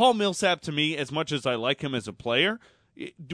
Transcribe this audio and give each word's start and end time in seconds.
Paul 0.00 0.14
Millsap 0.14 0.62
to 0.62 0.72
me, 0.72 0.96
as 0.96 1.12
much 1.12 1.30
as 1.30 1.44
I 1.44 1.56
like 1.56 1.82
him 1.82 1.94
as 1.94 2.08
a 2.08 2.14
player, 2.14 2.58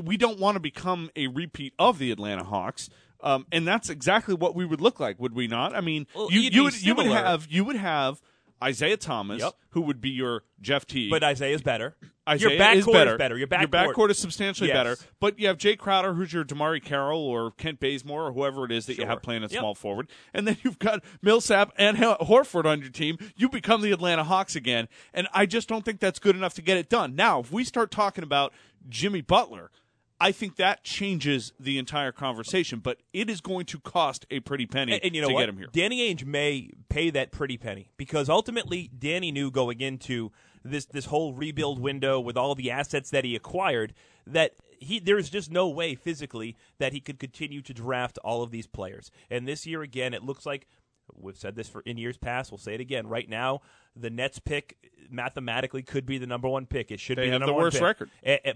we 0.02 0.16
don't 0.16 0.40
want 0.40 0.56
to 0.56 0.60
become 0.60 1.10
a 1.14 1.28
repeat 1.28 1.72
of 1.78 2.00
the 2.00 2.10
Atlanta 2.10 2.42
Hawks. 2.42 2.90
Um, 3.20 3.46
and 3.52 3.68
that's 3.68 3.88
exactly 3.88 4.34
what 4.34 4.56
we 4.56 4.66
would 4.66 4.80
look 4.80 4.98
like, 4.98 5.20
would 5.20 5.32
we 5.32 5.46
not? 5.46 5.76
I 5.76 5.80
mean, 5.80 6.08
Well, 6.12 6.26
you, 6.28 6.40
you 6.40 6.64
would 6.64 6.82
you 6.82 6.96
would 6.96 7.06
have 7.06 7.46
you 7.48 7.64
would 7.64 7.76
have 7.76 8.20
Isaiah 8.62 8.96
Thomas, 8.96 9.40
Yep. 9.42 9.52
who 9.70 9.82
would 9.82 10.00
be 10.00 10.10
your 10.10 10.44
Jeff 10.60 10.86
Teague. 10.86 11.10
But 11.10 11.22
Isaiah's 11.22 11.62
better. 11.62 11.96
Isaiah 12.28 12.50
Your 12.50 12.58
backcourt 12.60 13.12
is 13.12 13.18
better. 13.18 13.38
Your 13.38 13.46
backcourt. 13.46 13.60
Your 13.60 13.68
backcourt 13.68 14.10
is 14.10 14.18
substantially 14.18 14.68
Yes. 14.68 14.76
better. 14.76 14.96
But 15.20 15.38
you 15.38 15.46
have 15.46 15.58
Jae 15.58 15.78
Crowder, 15.78 16.14
who's 16.14 16.32
your 16.32 16.44
DeMarre 16.44 16.82
Carroll 16.82 17.20
or 17.20 17.52
Kent 17.52 17.78
Bazemore 17.80 18.26
or 18.28 18.32
whoever 18.32 18.64
it 18.64 18.72
is 18.72 18.86
that 18.86 18.98
you 18.98 19.06
have 19.06 19.22
playing 19.22 19.44
at 19.44 19.52
Yep. 19.52 19.60
small 19.60 19.74
forward, 19.74 20.08
and 20.34 20.46
then 20.48 20.56
you've 20.64 20.78
got 20.78 21.04
Millsap 21.22 21.72
and 21.76 21.98
Horford 21.98 22.64
on 22.64 22.80
your 22.80 22.90
team. 22.90 23.18
You 23.36 23.48
become 23.48 23.82
the 23.82 23.92
Atlanta 23.92 24.24
Hawks 24.24 24.56
again, 24.56 24.88
and 25.14 25.28
I 25.32 25.46
just 25.46 25.68
don't 25.68 25.84
think 25.84 26.00
that's 26.00 26.18
good 26.18 26.34
enough 26.34 26.54
to 26.54 26.62
get 26.62 26.76
it 26.78 26.88
done. 26.88 27.14
Now, 27.14 27.40
if 27.40 27.52
we 27.52 27.62
start 27.62 27.90
talking 27.90 28.24
about 28.24 28.52
Jimmy 28.88 29.20
Butler. 29.20 29.70
I 30.20 30.32
think 30.32 30.56
that 30.56 30.82
changes 30.82 31.52
the 31.60 31.78
entire 31.78 32.12
conversation, 32.12 32.80
but 32.80 32.98
it 33.12 33.28
is 33.28 33.40
going 33.40 33.66
to 33.66 33.78
cost 33.80 34.24
a 34.30 34.40
pretty 34.40 34.66
penny 34.66 34.94
And, 34.94 35.04
and 35.04 35.14
you 35.14 35.20
know 35.20 35.28
to 35.28 35.34
what? 35.34 35.40
get 35.40 35.48
him 35.50 35.58
here. 35.58 35.68
Danny 35.72 36.12
Ainge 36.14 36.24
may 36.24 36.70
pay 36.88 37.10
that 37.10 37.32
pretty 37.32 37.58
penny 37.58 37.90
because 37.96 38.28
ultimately 38.28 38.90
Danny 38.98 39.30
knew 39.30 39.50
going 39.50 39.80
into 39.80 40.32
this 40.64 40.86
this 40.86 41.06
whole 41.06 41.32
rebuild 41.34 41.78
window 41.78 42.18
with 42.18 42.36
all 42.36 42.54
the 42.54 42.70
assets 42.70 43.10
that 43.10 43.24
he 43.24 43.36
acquired 43.36 43.94
that 44.26 44.52
he 44.78 44.98
there's 44.98 45.30
just 45.30 45.50
no 45.50 45.68
way 45.68 45.94
physically 45.94 46.56
that 46.78 46.92
he 46.92 47.00
could 47.00 47.18
continue 47.18 47.62
to 47.62 47.72
draft 47.74 48.18
all 48.24 48.42
of 48.42 48.50
these 48.50 48.66
players. 48.66 49.10
And 49.30 49.46
this 49.46 49.66
year 49.66 49.82
again, 49.82 50.14
it 50.14 50.22
looks 50.22 50.46
like 50.46 50.66
we've 51.14 51.36
said 51.36 51.54
this 51.56 51.68
for 51.68 51.80
in 51.82 51.96
years 51.98 52.16
past. 52.16 52.50
We'll 52.50 52.58
say 52.58 52.74
it 52.74 52.80
again. 52.80 53.06
Right 53.06 53.28
now, 53.28 53.60
the 53.94 54.10
Nets 54.10 54.38
pick 54.38 54.76
mathematically 55.10 55.82
could 55.82 56.04
be 56.06 56.18
the 56.18 56.26
number 56.26 56.48
one 56.48 56.66
pick. 56.66 56.90
It 56.90 57.00
should 57.00 57.18
They 57.18 57.24
be 57.24 57.30
the 57.30 57.34
the 57.34 57.38
number 57.40 57.52
one 57.54 57.62
worst 57.62 57.76
pick. 57.76 57.82
record. 57.82 58.10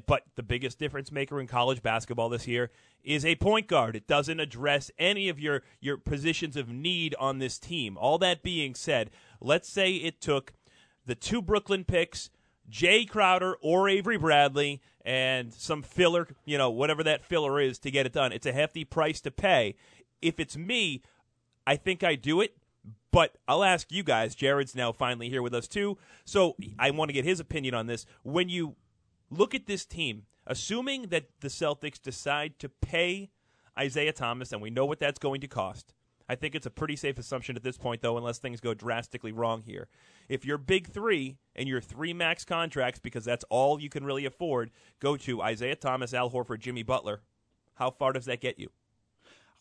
But 0.07 0.25
the 0.37 0.43
biggest 0.43 0.79
difference 0.79 1.13
maker 1.13 1.41
in 1.41 1.47
college 1.47 1.83
basketball 1.83 2.29
this 2.29 2.47
year 2.47 2.71
is 3.05 3.25
a 3.25 3.37
point 3.37 3.67
guard. 3.67 3.97
It 3.97 4.07
doesn't 4.07 4.41
address 4.41 4.91
any 4.99 5.29
of 5.29 5.39
your 5.39 5.63
your 5.81 5.97
positions 5.97 6.57
of 6.57 6.69
need 6.69 7.15
on 7.19 7.39
this 7.39 7.59
team. 7.59 7.97
All 7.97 8.19
that 8.19 8.43
being 8.43 8.75
said, 8.75 9.11
let's 9.41 9.69
say 9.69 9.93
it 9.95 10.21
took 10.21 10.53
the 11.07 11.15
two 11.15 11.41
Brooklyn 11.41 11.85
picks, 11.85 12.31
Jae 12.71 13.09
Crowder 13.09 13.57
or 13.63 13.89
Avery 13.89 14.19
Bradley, 14.19 14.83
and 15.03 15.53
some 15.53 15.83
filler, 15.83 16.29
you 16.45 16.59
know, 16.59 16.69
whatever 16.71 17.03
that 17.05 17.25
filler 17.25 17.59
is 17.59 17.79
to 17.81 17.91
get 17.91 18.05
it 18.07 18.13
done. 18.13 18.33
It's 18.33 18.47
a 18.47 18.53
hefty 18.53 18.85
price 18.85 19.21
to 19.23 19.31
pay. 19.31 19.77
If 20.21 20.39
it's 20.39 20.57
me, 20.57 21.03
I 21.67 21.77
think 21.77 22.03
I 22.03 22.15
do 22.15 22.41
it. 22.41 22.57
But 23.13 23.37
I'll 23.49 23.65
ask 23.65 23.91
you 23.91 24.05
guys. 24.05 24.37
Jared's 24.37 24.77
now 24.77 24.93
finally 24.93 25.29
here 25.29 25.43
with 25.43 25.53
us 25.53 25.67
too, 25.67 25.99
so 26.25 26.55
I 26.79 26.93
want 26.93 27.09
to 27.09 27.13
get 27.13 27.25
his 27.25 27.41
opinion 27.41 27.75
on 27.75 27.87
this. 27.87 28.07
When 28.23 28.49
you 28.49 28.77
look 29.31 29.53
at 29.53 29.67
this 29.67 29.85
team, 29.85 30.27
assuming 30.47 31.09
that 31.09 31.25
the 31.41 31.49
Celtics 31.49 32.01
decide 32.01 32.59
to 32.61 32.69
pay 32.69 33.31
Isaiah 33.79 34.13
Thomas, 34.13 34.53
and 34.53 34.63
we 34.63 34.71
know 34.71 34.87
what 34.87 35.01
that's 35.01 35.19
going 35.19 35.41
to 35.41 35.49
cost. 35.49 35.93
I 36.29 36.37
think 36.37 36.55
it's 36.55 36.67
a 36.67 36.71
pretty 36.71 36.95
safe 36.95 37.19
assumption 37.19 37.57
at 37.57 37.65
this 37.65 37.77
point, 37.77 38.03
though, 38.03 38.17
unless 38.17 38.39
things 38.39 38.61
go 38.61 38.73
drastically 38.73 39.33
wrong 39.33 39.63
here. 39.67 39.89
If 40.29 40.45
your 40.45 40.59
big 40.59 40.87
three 40.87 41.39
and 41.57 41.69
your 41.69 41.81
three 41.81 42.13
max 42.13 42.45
contracts, 42.45 43.01
because 43.01 43.25
that's 43.25 43.45
all 43.51 43.81
you 43.81 43.89
can 43.89 44.05
really 44.05 44.25
afford, 44.25 44.71
go 45.01 45.17
to 45.17 45.43
Isaiah 45.43 45.75
Thomas, 45.75 46.15
Al 46.15 46.31
Horford, 46.31 46.61
Jimmy 46.61 46.85
Butler, 46.85 47.23
how 47.75 47.91
far 47.91 48.13
does 48.13 48.27
that 48.27 48.41
get 48.41 48.61
you? 48.61 48.71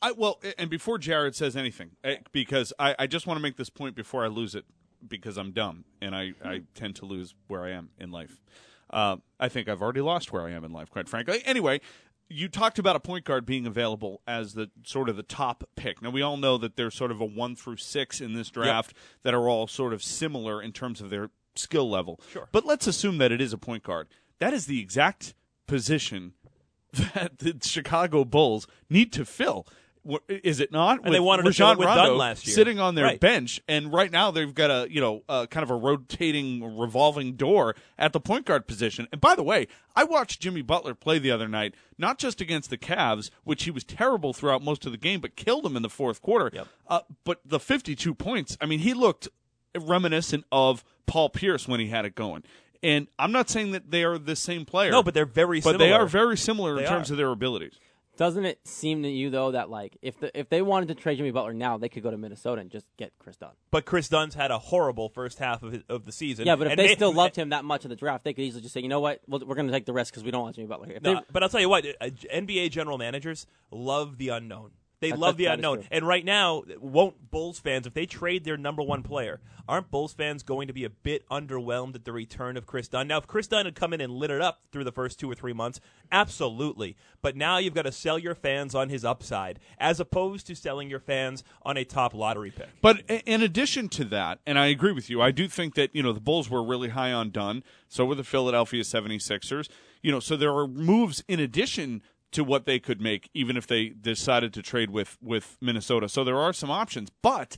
I 0.01 0.11
well, 0.13 0.41
and 0.57 0.69
before 0.69 0.97
Jared 0.97 1.35
says 1.35 1.55
anything, 1.55 1.91
eh, 2.03 2.17
because 2.31 2.73
I, 2.79 2.95
I 2.99 3.07
just 3.07 3.27
want 3.27 3.37
to 3.37 3.41
make 3.41 3.57
this 3.57 3.69
point 3.69 3.95
before 3.95 4.23
I 4.23 4.27
lose 4.27 4.55
it, 4.55 4.65
because 5.07 5.37
I'm 5.37 5.51
dumb 5.51 5.85
and 6.01 6.15
I, 6.15 6.33
I 6.43 6.61
tend 6.75 6.95
to 6.97 7.05
lose 7.05 7.35
where 7.47 7.63
I 7.63 7.71
am 7.71 7.89
in 7.97 8.11
life. 8.11 8.41
Uh, 8.89 9.17
I 9.39 9.49
think 9.49 9.69
I've 9.69 9.81
already 9.81 10.01
lost 10.01 10.33
where 10.33 10.43
I 10.43 10.51
am 10.51 10.63
in 10.63 10.71
life, 10.71 10.89
quite 10.89 11.07
frankly. 11.07 11.41
Anyway, 11.45 11.79
you 12.27 12.47
talked 12.47 12.79
about 12.79 12.95
a 12.95 12.99
point 12.99 13.25
guard 13.25 13.45
being 13.45 13.65
available 13.65 14.21
as 14.27 14.53
the 14.53 14.69
sort 14.83 15.09
of 15.09 15.15
the 15.15 15.23
top 15.23 15.63
pick. 15.75 16.01
Now 16.01 16.09
we 16.09 16.21
all 16.21 16.37
know 16.37 16.57
that 16.57 16.75
there's 16.75 16.95
sort 16.95 17.11
of 17.11 17.21
a 17.21 17.25
one 17.25 17.55
through 17.55 17.77
six 17.77 18.21
in 18.21 18.33
this 18.33 18.49
draft 18.49 18.93
that 19.23 19.33
are 19.33 19.47
all 19.47 19.67
sort 19.67 19.93
of 19.93 20.03
similar 20.03 20.61
in 20.61 20.71
terms 20.71 21.01
of 21.01 21.09
their 21.09 21.29
skill 21.55 21.89
level. 21.89 22.19
Sure. 22.31 22.47
But 22.51 22.65
let's 22.65 22.87
assume 22.87 23.17
that 23.19 23.31
it 23.31 23.41
is 23.41 23.53
a 23.53 23.57
point 23.57 23.83
guard. 23.83 24.07
That 24.39 24.53
is 24.53 24.65
the 24.65 24.79
exact 24.79 25.33
position 25.67 26.33
that 27.13 27.39
the 27.39 27.57
Chicago 27.61 28.25
Bulls 28.25 28.67
need 28.89 29.11
to 29.13 29.25
fill. 29.25 29.67
Is 30.27 30.59
it 30.59 30.71
not? 30.71 31.01
And 31.05 31.13
they 31.13 31.19
wanted 31.19 31.43
to 31.43 31.49
Rajon 31.49 31.73
it 31.75 31.79
with 31.79 31.87
Rondo 31.87 32.03
Dunn 32.09 32.17
last 32.17 32.47
year. 32.47 32.55
sitting 32.55 32.79
on 32.79 32.95
their 32.95 33.05
Right. 33.05 33.19
bench, 33.19 33.61
and 33.67 33.91
right 33.93 34.11
now 34.11 34.31
they've 34.31 34.53
got 34.53 34.69
a 34.71 34.87
you 34.91 34.99
know 35.01 35.23
uh, 35.29 35.45
kind 35.47 35.63
of 35.63 35.69
a 35.69 35.75
rotating, 35.75 36.77
revolving 36.77 37.33
door 37.33 37.75
at 37.97 38.13
the 38.13 38.19
point 38.19 38.45
guard 38.45 38.67
position. 38.67 39.07
And 39.11 39.19
by 39.21 39.35
the 39.35 39.43
way, 39.43 39.67
I 39.95 40.03
watched 40.03 40.39
Jimmy 40.41 40.61
Butler 40.61 40.93
play 40.95 41.19
the 41.19 41.31
other 41.31 41.47
night, 41.47 41.75
not 41.97 42.17
just 42.17 42.41
against 42.41 42.69
the 42.69 42.77
Cavs, 42.77 43.29
which 43.43 43.63
he 43.63 43.71
was 43.71 43.83
terrible 43.83 44.33
throughout 44.33 44.63
most 44.63 44.85
of 44.85 44.91
the 44.91 44.97
game, 44.97 45.19
but 45.21 45.35
killed 45.35 45.65
him 45.65 45.75
in 45.75 45.81
the 45.83 45.89
fourth 45.89 46.21
quarter. 46.21 46.49
Yep. 46.53 46.67
Uh, 46.87 46.99
but 47.23 47.39
the 47.45 47.59
52 47.59 48.13
points, 48.15 48.57
I 48.61 48.65
mean, 48.65 48.79
he 48.79 48.93
looked 48.93 49.27
reminiscent 49.77 50.45
of 50.51 50.83
Paul 51.05 51.29
Pierce 51.29 51.67
when 51.67 51.79
he 51.79 51.87
had 51.87 52.05
it 52.05 52.15
going. 52.15 52.43
And 52.81 53.07
I'm 53.19 53.31
not 53.33 53.49
saying 53.49 53.71
that 53.71 53.91
they 53.91 54.03
are 54.05 54.17
the 54.17 54.35
same 54.37 54.63
player. 54.65 54.91
No, 54.91 55.03
but 55.03 55.13
they're 55.13 55.25
very 55.25 55.59
but 55.59 55.71
similar. 55.71 55.77
they 55.85 55.91
are 55.93 56.05
very 56.05 56.37
similar 56.37 56.77
in 56.77 56.83
They 56.83 56.89
terms 56.89 57.09
are. 57.11 57.13
of 57.13 57.17
their 57.17 57.29
abilities. 57.31 57.73
Doesn't 58.19 58.43
it 58.43 58.59
seem 58.67 59.03
to 59.03 59.09
you 59.09 59.29
though 59.29 59.51
that 59.51 59.69
like 59.69 59.97
if 60.01 60.19
the, 60.19 60.37
if 60.37 60.49
they 60.49 60.61
wanted 60.61 60.89
to 60.89 60.95
trade 60.95 61.15
Jimmy 61.15 61.31
Butler 61.31 61.53
now, 61.53 61.77
they 61.77 61.87
could 61.87 62.03
go 62.03 62.11
to 62.11 62.17
Minnesota 62.17 62.59
and 62.59 62.69
just 62.69 62.85
get 62.97 63.13
Kris 63.17 63.37
Dunn? 63.37 63.51
But 63.71 63.85
Kris 63.85 64.09
Dunn's 64.09 64.35
had 64.35 64.51
a 64.51 64.59
horrible 64.59 65.07
first 65.07 65.39
half 65.39 65.63
of, 65.63 65.71
his, 65.71 65.83
of 65.87 66.03
the 66.03 66.11
season. 66.11 66.45
Yeah, 66.45 66.57
but 66.57 66.67
if 66.67 66.71
And 66.71 66.79
they 66.81 66.93
still 66.95 67.13
loved 67.15 67.37
him 67.37 67.51
that 67.51 67.63
much 67.63 67.85
in 67.85 67.89
the 67.89 67.95
draft, 67.95 68.25
they 68.25 68.33
could 68.33 68.43
easily 68.43 68.61
just 68.61 68.73
say, 68.73 68.81
you 68.81 68.89
know 68.89 68.99
what, 68.99 69.21
we're 69.29 69.39
going 69.55 69.67
to 69.67 69.71
take 69.71 69.85
the 69.85 69.93
risk 69.93 70.11
because 70.13 70.25
we 70.25 70.31
don't 70.31 70.41
want 70.41 70.57
Jimmy 70.57 70.67
Butler 70.67 70.87
here. 70.87 70.99
No, 71.01 71.13
they- 71.13 71.21
but 71.31 71.43
I'll 71.43 71.49
tell 71.49 71.61
you 71.61 71.69
what, 71.69 71.85
uh, 71.85 72.07
NBA 72.07 72.71
general 72.71 72.97
managers 72.97 73.47
love 73.71 74.17
the 74.17 74.27
unknown. 74.29 74.71
They 75.01 75.11
love 75.13 75.37
the 75.37 75.45
unknown. 75.45 75.85
And 75.91 76.05
right 76.07 76.25
now, 76.25 76.63
won't 76.79 77.31
Bulls 77.31 77.59
fans, 77.59 77.87
if 77.87 77.93
they 77.93 78.05
trade 78.05 78.43
their 78.43 78.57
number 78.57 78.83
one 78.83 79.01
player, 79.01 79.39
aren't 79.67 79.91
Bulls 79.91 80.13
fans 80.13 80.43
going 80.43 80.67
to 80.67 80.73
be 80.73 80.83
a 80.83 80.89
bit 80.89 81.27
underwhelmed 81.29 81.95
at 81.95 82.03
the 82.03 82.11
return 82.11 82.57
of 82.57 82.65
Kris 82.65 82.87
Dunn? 82.87 83.07
Now, 83.07 83.17
if 83.17 83.27
Kris 83.27 83.47
Dunn 83.47 83.65
had 83.65 83.75
come 83.75 83.93
in 83.93 84.01
and 84.01 84.13
lit 84.13 84.29
it 84.29 84.41
up 84.41 84.61
through 84.71 84.83
the 84.83 84.91
first 84.91 85.19
two 85.19 85.29
or 85.31 85.35
three 85.35 85.53
months, 85.53 85.79
absolutely. 86.11 86.97
But 87.21 87.37
now 87.37 87.59
you've 87.59 87.73
got 87.73 87.83
to 87.83 87.91
sell 87.91 88.19
your 88.19 88.35
fans 88.35 88.75
on 88.75 88.89
his 88.89 89.05
upside, 89.05 89.59
as 89.77 89.99
opposed 89.99 90.47
to 90.47 90.55
selling 90.55 90.89
your 90.89 90.99
fans 90.99 91.43
on 91.63 91.77
a 91.77 91.85
top 91.85 92.13
lottery 92.13 92.51
pick. 92.51 92.69
But 92.81 93.01
in 93.07 93.41
addition 93.41 93.89
to 93.89 94.03
that, 94.05 94.39
and 94.45 94.59
I 94.59 94.67
agree 94.67 94.91
with 94.91 95.09
you, 95.09 95.21
I 95.21 95.31
do 95.31 95.47
think 95.47 95.75
that, 95.75 95.95
you 95.95 96.03
know, 96.03 96.11
the 96.11 96.19
Bulls 96.19 96.49
were 96.49 96.63
really 96.63 96.89
high 96.89 97.13
on 97.13 97.31
Dunn. 97.31 97.63
So 97.87 98.05
were 98.05 98.15
the 98.15 98.23
Philadelphia 98.23 98.83
76ers. 98.83 99.69
You 100.01 100.11
know, 100.11 100.19
so 100.19 100.35
there 100.35 100.55
are 100.55 100.67
moves 100.67 101.23
in 101.27 101.39
addition 101.39 102.01
to 102.31 102.43
what 102.43 102.65
they 102.65 102.79
could 102.79 103.01
make, 103.01 103.29
even 103.33 103.57
if 103.57 103.65
they 103.65 103.89
decided 103.89 104.53
to 104.53 104.61
trade 104.61 104.91
with, 104.91 105.17
with 105.21 105.57
Minnesota. 105.61 106.07
So 106.07 106.23
there 106.23 106.37
are 106.37 106.53
some 106.53 106.69
options. 106.69 107.09
But 107.21 107.57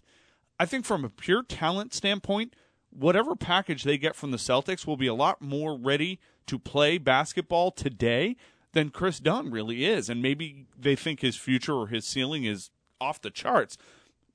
I 0.59 0.65
think 0.65 0.85
from 0.85 1.03
a 1.03 1.09
pure 1.09 1.43
talent 1.43 1.93
standpoint, 1.93 2.55
whatever 2.89 3.35
package 3.35 3.83
they 3.83 3.97
get 3.97 4.15
from 4.15 4.31
the 4.31 4.37
Celtics 4.37 4.85
will 4.85 4.97
be 4.97 5.07
a 5.07 5.13
lot 5.13 5.41
more 5.41 5.77
ready 5.77 6.19
to 6.47 6.57
play 6.57 6.97
basketball 6.97 7.71
today 7.71 8.35
than 8.73 8.89
Kris 8.89 9.19
Dunn 9.19 9.51
really 9.51 9.85
is. 9.85 10.09
And 10.09 10.21
maybe 10.21 10.67
they 10.77 10.95
think 10.95 11.19
his 11.19 11.35
future 11.35 11.73
or 11.73 11.87
his 11.87 12.05
ceiling 12.05 12.45
is 12.45 12.69
off 12.99 13.21
the 13.21 13.29
charts. 13.29 13.77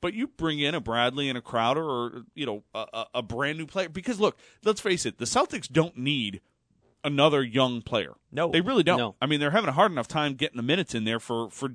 But 0.02 0.12
you 0.12 0.26
bring 0.26 0.58
in 0.58 0.74
a 0.74 0.80
Bradley 0.80 1.28
and 1.28 1.38
a 1.38 1.40
Crowder 1.40 1.82
or, 1.82 2.24
you 2.34 2.44
know, 2.44 2.62
a, 2.74 2.86
a, 2.92 3.06
a 3.14 3.22
brand 3.22 3.56
new 3.56 3.66
player. 3.66 3.88
Because 3.88 4.20
look, 4.20 4.38
let's 4.62 4.80
face 4.80 5.06
it, 5.06 5.16
the 5.18 5.24
Celtics 5.24 5.70
don't 5.70 5.96
need 5.96 6.42
another 7.06 7.42
young 7.42 7.80
player. 7.80 8.14
No. 8.32 8.50
They 8.50 8.60
really 8.60 8.82
don't. 8.82 8.98
No. 8.98 9.14
I 9.22 9.26
mean, 9.26 9.40
they're 9.40 9.52
having 9.52 9.68
a 9.68 9.72
hard 9.72 9.92
enough 9.92 10.08
time 10.08 10.34
getting 10.34 10.56
the 10.56 10.62
minutes 10.62 10.94
in 10.94 11.04
there 11.04 11.20
for, 11.20 11.48
for 11.50 11.70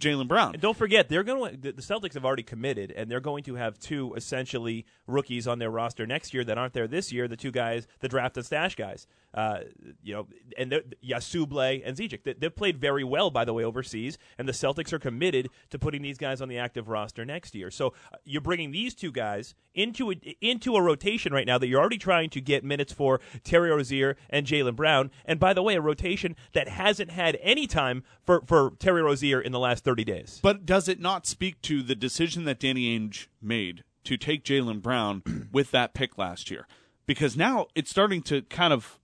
Jaylen 0.00 0.28
Brown. 0.28 0.52
And 0.52 0.62
don't 0.62 0.76
forget, 0.76 1.08
they're 1.08 1.22
going 1.22 1.58
the 1.60 1.72
Celtics 1.72 2.14
have 2.14 2.24
already 2.24 2.42
committed, 2.42 2.92
and 2.92 3.10
they're 3.10 3.20
going 3.20 3.44
to 3.44 3.54
have 3.54 3.78
two 3.78 4.14
essentially 4.14 4.84
rookies 5.06 5.46
on 5.46 5.58
their 5.58 5.70
roster 5.70 6.06
next 6.06 6.34
year 6.34 6.44
that 6.44 6.58
aren't 6.58 6.74
there 6.74 6.86
this 6.86 7.12
year. 7.12 7.28
The 7.28 7.36
two 7.36 7.50
guys, 7.50 7.86
the 8.00 8.08
draft 8.08 8.36
and 8.36 8.44
stash 8.44 8.74
guys, 8.74 9.06
uh, 9.34 9.60
you 10.02 10.14
know, 10.14 10.26
and 10.58 10.82
Yabusele 11.04 11.82
and 11.84 11.96
Zizic. 11.96 12.24
They, 12.24 12.34
they've 12.34 12.54
played 12.54 12.78
very 12.78 13.04
well, 13.04 13.30
by 13.30 13.44
the 13.44 13.52
way, 13.52 13.64
overseas, 13.64 14.18
and 14.38 14.48
the 14.48 14.52
Celtics 14.52 14.92
are 14.92 14.98
committed 14.98 15.48
to 15.70 15.78
putting 15.78 16.02
these 16.02 16.18
guys 16.18 16.40
on 16.40 16.48
the 16.48 16.58
active 16.58 16.88
roster 16.88 17.24
next 17.24 17.54
year. 17.54 17.70
So 17.70 17.88
uh, 18.12 18.16
you're 18.24 18.40
bringing 18.40 18.70
these 18.70 18.94
two 18.94 19.12
guys 19.12 19.54
into 19.74 20.10
a, 20.10 20.14
into 20.40 20.74
a 20.76 20.82
rotation 20.82 21.32
right 21.32 21.46
now 21.46 21.58
that 21.58 21.68
you're 21.68 21.80
already 21.80 21.98
trying 21.98 22.30
to 22.30 22.40
get 22.40 22.64
minutes 22.64 22.92
for 22.92 23.20
Terry 23.44 23.70
Rozier 23.70 24.16
and 24.30 24.46
Jaylen 24.46 24.76
Brown, 24.76 25.10
and 25.24 25.38
by 25.38 25.52
the 25.52 25.62
way, 25.62 25.74
a 25.74 25.80
rotation 25.80 26.36
that 26.52 26.68
hasn't 26.68 27.10
had 27.10 27.38
any 27.40 27.66
time 27.66 28.02
for 28.22 28.42
for 28.46 28.72
Terry 28.78 29.02
Rozier 29.02 29.40
in 29.40 29.52
the 29.52 29.58
last 29.58 29.85
30 29.86 30.04
days. 30.04 30.40
But 30.42 30.66
does 30.66 30.88
it 30.88 30.98
not 30.98 31.26
speak 31.26 31.62
to 31.62 31.80
the 31.80 31.94
decision 31.94 32.44
that 32.44 32.58
Danny 32.58 32.98
Ainge 32.98 33.28
made 33.40 33.84
to 34.02 34.16
take 34.16 34.42
Jaylen 34.42 34.82
Brown 34.82 35.48
with 35.52 35.70
that 35.70 35.94
pick 35.94 36.18
last 36.18 36.50
year? 36.50 36.66
Because 37.06 37.36
now 37.36 37.68
it's 37.76 37.88
starting 37.88 38.20
to 38.22 38.42
kind 38.42 38.72
of 38.72 38.98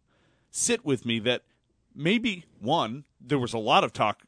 sit 0.50 0.84
with 0.84 1.06
me 1.06 1.20
that 1.20 1.42
maybe 1.94 2.46
one, 2.58 3.04
there 3.20 3.38
was 3.38 3.52
a 3.52 3.58
lot 3.58 3.84
of 3.84 3.92
talk 3.92 4.24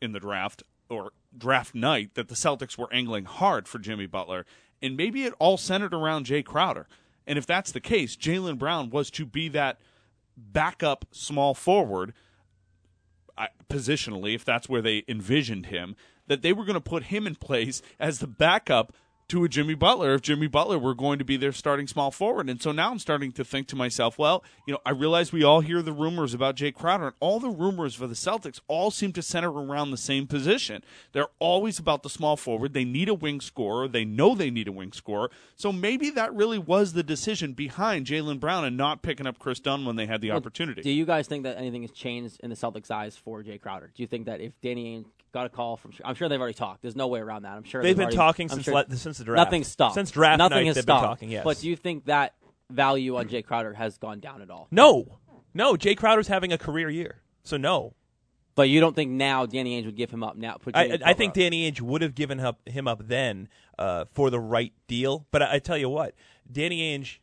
in 0.00 0.12
the 0.12 0.18
draft 0.18 0.62
or 0.88 1.12
draft 1.36 1.74
night 1.74 2.14
that 2.14 2.28
the 2.28 2.34
Celtics 2.34 2.78
were 2.78 2.88
angling 2.90 3.26
hard 3.26 3.68
for 3.68 3.78
Jimmy 3.78 4.06
Butler, 4.06 4.46
and 4.80 4.96
maybe 4.96 5.24
it 5.24 5.34
all 5.38 5.58
centered 5.58 5.92
around 5.92 6.24
Jae 6.24 6.42
Crowder. 6.42 6.86
And 7.26 7.36
if 7.38 7.44
that's 7.44 7.70
the 7.70 7.80
case, 7.80 8.16
Jaylen 8.16 8.56
Brown 8.56 8.88
was 8.88 9.10
to 9.10 9.26
be 9.26 9.48
that 9.50 9.78
backup 10.38 11.04
small 11.12 11.52
forward, 11.52 12.14
positionally, 13.68 14.34
if 14.34 14.44
that's 14.44 14.68
where 14.68 14.82
they 14.82 15.04
envisioned 15.08 15.66
him, 15.66 15.96
that 16.26 16.42
they 16.42 16.52
were 16.52 16.64
going 16.64 16.74
to 16.74 16.80
put 16.80 17.04
him 17.04 17.26
in 17.26 17.34
place 17.34 17.82
as 17.98 18.18
the 18.18 18.26
backup 18.26 18.94
to 19.28 19.44
a 19.44 19.48
Jimmy 19.48 19.74
Butler 19.74 20.14
if 20.14 20.22
Jimmy 20.22 20.46
Butler 20.46 20.78
were 20.78 20.94
going 20.94 21.18
to 21.18 21.24
be 21.24 21.36
their 21.36 21.52
starting 21.52 21.86
small 21.86 22.10
forward. 22.10 22.48
And 22.48 22.62
so 22.62 22.72
now 22.72 22.90
I'm 22.90 22.98
starting 22.98 23.30
to 23.32 23.44
think 23.44 23.66
to 23.68 23.76
myself, 23.76 24.18
well, 24.18 24.42
you 24.66 24.72
know, 24.72 24.80
I 24.86 24.90
realize 24.90 25.32
we 25.32 25.44
all 25.44 25.60
hear 25.60 25.82
the 25.82 25.92
rumors 25.92 26.32
about 26.32 26.56
Jae 26.56 26.72
Crowder, 26.74 27.08
and 27.08 27.14
all 27.20 27.38
the 27.38 27.50
rumors 27.50 27.94
for 27.94 28.06
the 28.06 28.14
Celtics 28.14 28.60
all 28.68 28.90
seem 28.90 29.12
to 29.12 29.22
center 29.22 29.50
around 29.50 29.90
the 29.90 29.98
same 29.98 30.26
position. 30.26 30.82
They're 31.12 31.28
always 31.38 31.78
about 31.78 32.02
the 32.02 32.08
small 32.10 32.36
forward. 32.38 32.72
They 32.72 32.84
need 32.84 33.08
a 33.10 33.14
wing 33.14 33.40
scorer. 33.42 33.86
They 33.86 34.04
know 34.06 34.34
they 34.34 34.50
need 34.50 34.66
a 34.68 34.72
wing 34.72 34.92
scorer. 34.92 35.30
So 35.56 35.72
maybe 35.72 36.08
that 36.10 36.34
really 36.34 36.58
was 36.58 36.94
the 36.94 37.02
decision 37.02 37.52
behind 37.52 38.06
Jaylen 38.06 38.40
Brown 38.40 38.64
and 38.64 38.76
not 38.78 39.02
picking 39.02 39.26
up 39.26 39.38
Kris 39.38 39.60
Dunn 39.60 39.84
when 39.84 39.96
they 39.96 40.06
had 40.06 40.22
the 40.22 40.30
opportunity. 40.30 40.80
Do 40.82 40.90
you 40.90 41.04
guys 41.04 41.26
think 41.26 41.42
that 41.42 41.58
anything 41.58 41.82
has 41.82 41.90
changed 41.90 42.40
in 42.42 42.48
the 42.48 42.56
Celtics' 42.56 42.90
eyes 42.90 43.16
for 43.16 43.42
Jae 43.42 43.60
Crowder? 43.60 43.90
Do 43.94 44.02
you 44.02 44.06
think 44.06 44.24
that 44.26 44.40
if 44.40 44.52
Danny 44.62 44.96
Ainge 44.98 45.04
got 45.30 45.44
a 45.44 45.50
call 45.50 45.76
from, 45.76 45.92
I'm 46.04 46.14
sure 46.14 46.26
they've 46.30 46.40
already 46.40 46.54
talked. 46.54 46.80
There's 46.80 46.96
no 46.96 47.06
way 47.06 47.20
around 47.20 47.42
that. 47.42 47.52
I'm 47.52 47.62
sure 47.62 47.82
They've 47.82 47.94
been 47.94 48.04
already- 48.04 48.16
talking 48.16 48.44
I'm 48.50 48.54
since 48.56 48.64
sure 48.64 48.74
le- 48.74 48.96
since 48.96 49.17
the 49.18 49.24
draft. 49.24 49.46
Nothing 49.46 49.64
stopped 49.64 49.94
Since 49.94 50.10
draft 50.10 50.38
Nothing 50.38 50.58
night, 50.58 50.66
has 50.66 50.76
they've 50.76 50.86
been 50.86 50.96
stopped. 50.96 51.06
talking, 51.06 51.30
yes. 51.30 51.44
But 51.44 51.60
do 51.60 51.68
you 51.68 51.76
think 51.76 52.06
that 52.06 52.34
value 52.70 53.16
on 53.16 53.28
Jae 53.28 53.44
Crowder 53.44 53.74
has 53.74 53.98
gone 53.98 54.20
down 54.20 54.42
at 54.42 54.50
all? 54.50 54.68
No, 54.70 55.18
no. 55.54 55.74
Jae 55.74 55.96
Crowder's 55.96 56.28
having 56.28 56.52
a 56.52 56.58
career 56.58 56.88
year, 56.90 57.22
so 57.42 57.56
no. 57.56 57.94
But 58.54 58.68
you 58.68 58.80
don't 58.80 58.96
think 58.96 59.12
now 59.12 59.46
Danny 59.46 59.80
Ainge 59.80 59.86
would 59.86 59.96
give 59.96 60.10
him 60.10 60.24
up 60.24 60.36
now? 60.36 60.54
Put 60.54 60.76
I, 60.76 60.98
I 61.04 61.12
think 61.12 61.30
up? 61.30 61.34
Danny 61.34 61.70
Ainge 61.70 61.80
would 61.80 62.02
have 62.02 62.16
given 62.16 62.40
up, 62.40 62.68
him 62.68 62.88
up 62.88 63.06
then 63.06 63.48
uh, 63.78 64.06
for 64.12 64.30
the 64.30 64.40
right 64.40 64.72
deal. 64.88 65.26
But 65.30 65.42
I, 65.42 65.54
I 65.54 65.58
tell 65.60 65.78
you 65.78 65.88
what, 65.88 66.14
Danny 66.50 66.98
Ainge, 66.98 67.18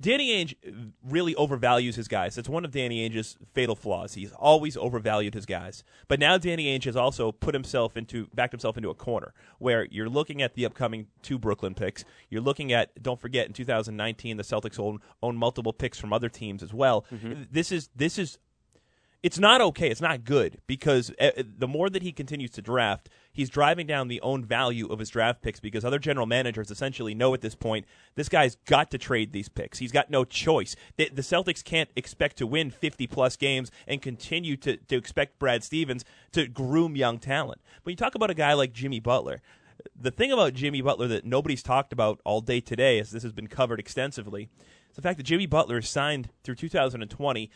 Danny 0.00 0.30
Ainge 0.44 0.54
really 1.02 1.34
overvalues 1.34 1.94
his 1.94 2.08
guys. 2.08 2.34
That's 2.34 2.48
one 2.48 2.64
of 2.64 2.70
Danny 2.70 3.08
Ainge's 3.08 3.36
fatal 3.52 3.76
flaws. 3.76 4.14
He's 4.14 4.32
always 4.32 4.76
overvalued 4.76 5.34
his 5.34 5.46
guys. 5.46 5.84
But 6.08 6.20
now 6.20 6.38
Danny 6.38 6.66
Ainge 6.66 6.84
has 6.84 6.96
also 6.96 7.32
put 7.32 7.54
himself 7.54 7.96
into 7.96 8.28
backed 8.34 8.52
himself 8.52 8.76
into 8.76 8.90
a 8.90 8.94
corner 8.94 9.32
where 9.58 9.86
you're 9.90 10.08
looking 10.08 10.42
at 10.42 10.54
the 10.54 10.66
upcoming 10.66 11.06
two 11.22 11.38
Brooklyn 11.38 11.74
picks. 11.74 12.04
You're 12.30 12.42
looking 12.42 12.72
at 12.72 13.02
don't 13.02 13.20
forget 13.20 13.46
in 13.46 13.52
2019 13.52 14.36
the 14.36 14.42
Celtics 14.42 14.78
own 14.78 15.00
own 15.22 15.36
multiple 15.36 15.72
picks 15.72 15.98
from 15.98 16.12
other 16.12 16.28
teams 16.28 16.62
as 16.62 16.72
well. 16.72 17.04
This 17.50 17.72
is 17.72 17.88
this 17.94 18.18
is 18.18 18.38
it's 19.22 19.38
not 19.38 19.62
okay. 19.62 19.88
It's 19.88 20.02
not 20.02 20.24
good 20.24 20.58
because 20.66 21.10
uh, 21.18 21.30
the 21.56 21.66
more 21.66 21.88
that 21.88 22.02
he 22.02 22.12
continues 22.12 22.50
to 22.50 22.62
draft, 22.62 23.08
he's 23.34 23.50
driving 23.50 23.86
down 23.86 24.08
the 24.08 24.20
own 24.22 24.42
value 24.42 24.86
of 24.86 24.98
his 24.98 25.10
draft 25.10 25.42
picks 25.42 25.60
because 25.60 25.84
other 25.84 25.98
general 25.98 26.24
managers 26.24 26.70
essentially 26.70 27.14
know 27.14 27.34
at 27.34 27.42
this 27.42 27.54
point 27.54 27.84
this 28.14 28.30
guy's 28.30 28.56
got 28.64 28.90
to 28.92 28.96
trade 28.96 29.32
these 29.32 29.50
picks. 29.50 29.78
He's 29.78 29.92
got 29.92 30.08
no 30.08 30.24
choice. 30.24 30.74
The, 30.96 31.10
the 31.12 31.20
Celtics 31.20 31.62
can't 31.62 31.90
expect 31.96 32.38
to 32.38 32.46
win 32.46 32.70
50 32.70 33.06
plus 33.08 33.36
games 33.36 33.70
and 33.86 34.00
continue 34.00 34.56
to, 34.58 34.78
to 34.78 34.96
expect 34.96 35.38
Brad 35.38 35.62
Stevens 35.62 36.04
to 36.32 36.46
groom 36.46 36.96
young 36.96 37.18
talent. 37.18 37.60
When 37.82 37.92
you 37.92 37.96
talk 37.96 38.14
about 38.14 38.30
a 38.30 38.34
guy 38.34 38.54
like 38.54 38.72
Jimmy 38.72 39.00
Butler, 39.00 39.42
the 40.00 40.10
thing 40.10 40.32
about 40.32 40.54
Jimmy 40.54 40.80
Butler 40.80 41.08
that 41.08 41.24
nobody's 41.24 41.62
talked 41.62 41.92
about 41.92 42.20
all 42.24 42.40
day 42.40 42.60
today, 42.60 42.98
as 42.98 43.10
this 43.10 43.22
has 43.22 43.32
been 43.32 43.48
covered 43.48 43.80
extensively, 43.80 44.48
is 44.90 44.96
the 44.96 45.02
fact 45.02 45.16
that 45.18 45.24
Jimmy 45.24 45.46
Butler 45.46 45.78
is 45.78 45.88
signed 45.88 46.30
through 46.42 46.54
2020 46.54 47.50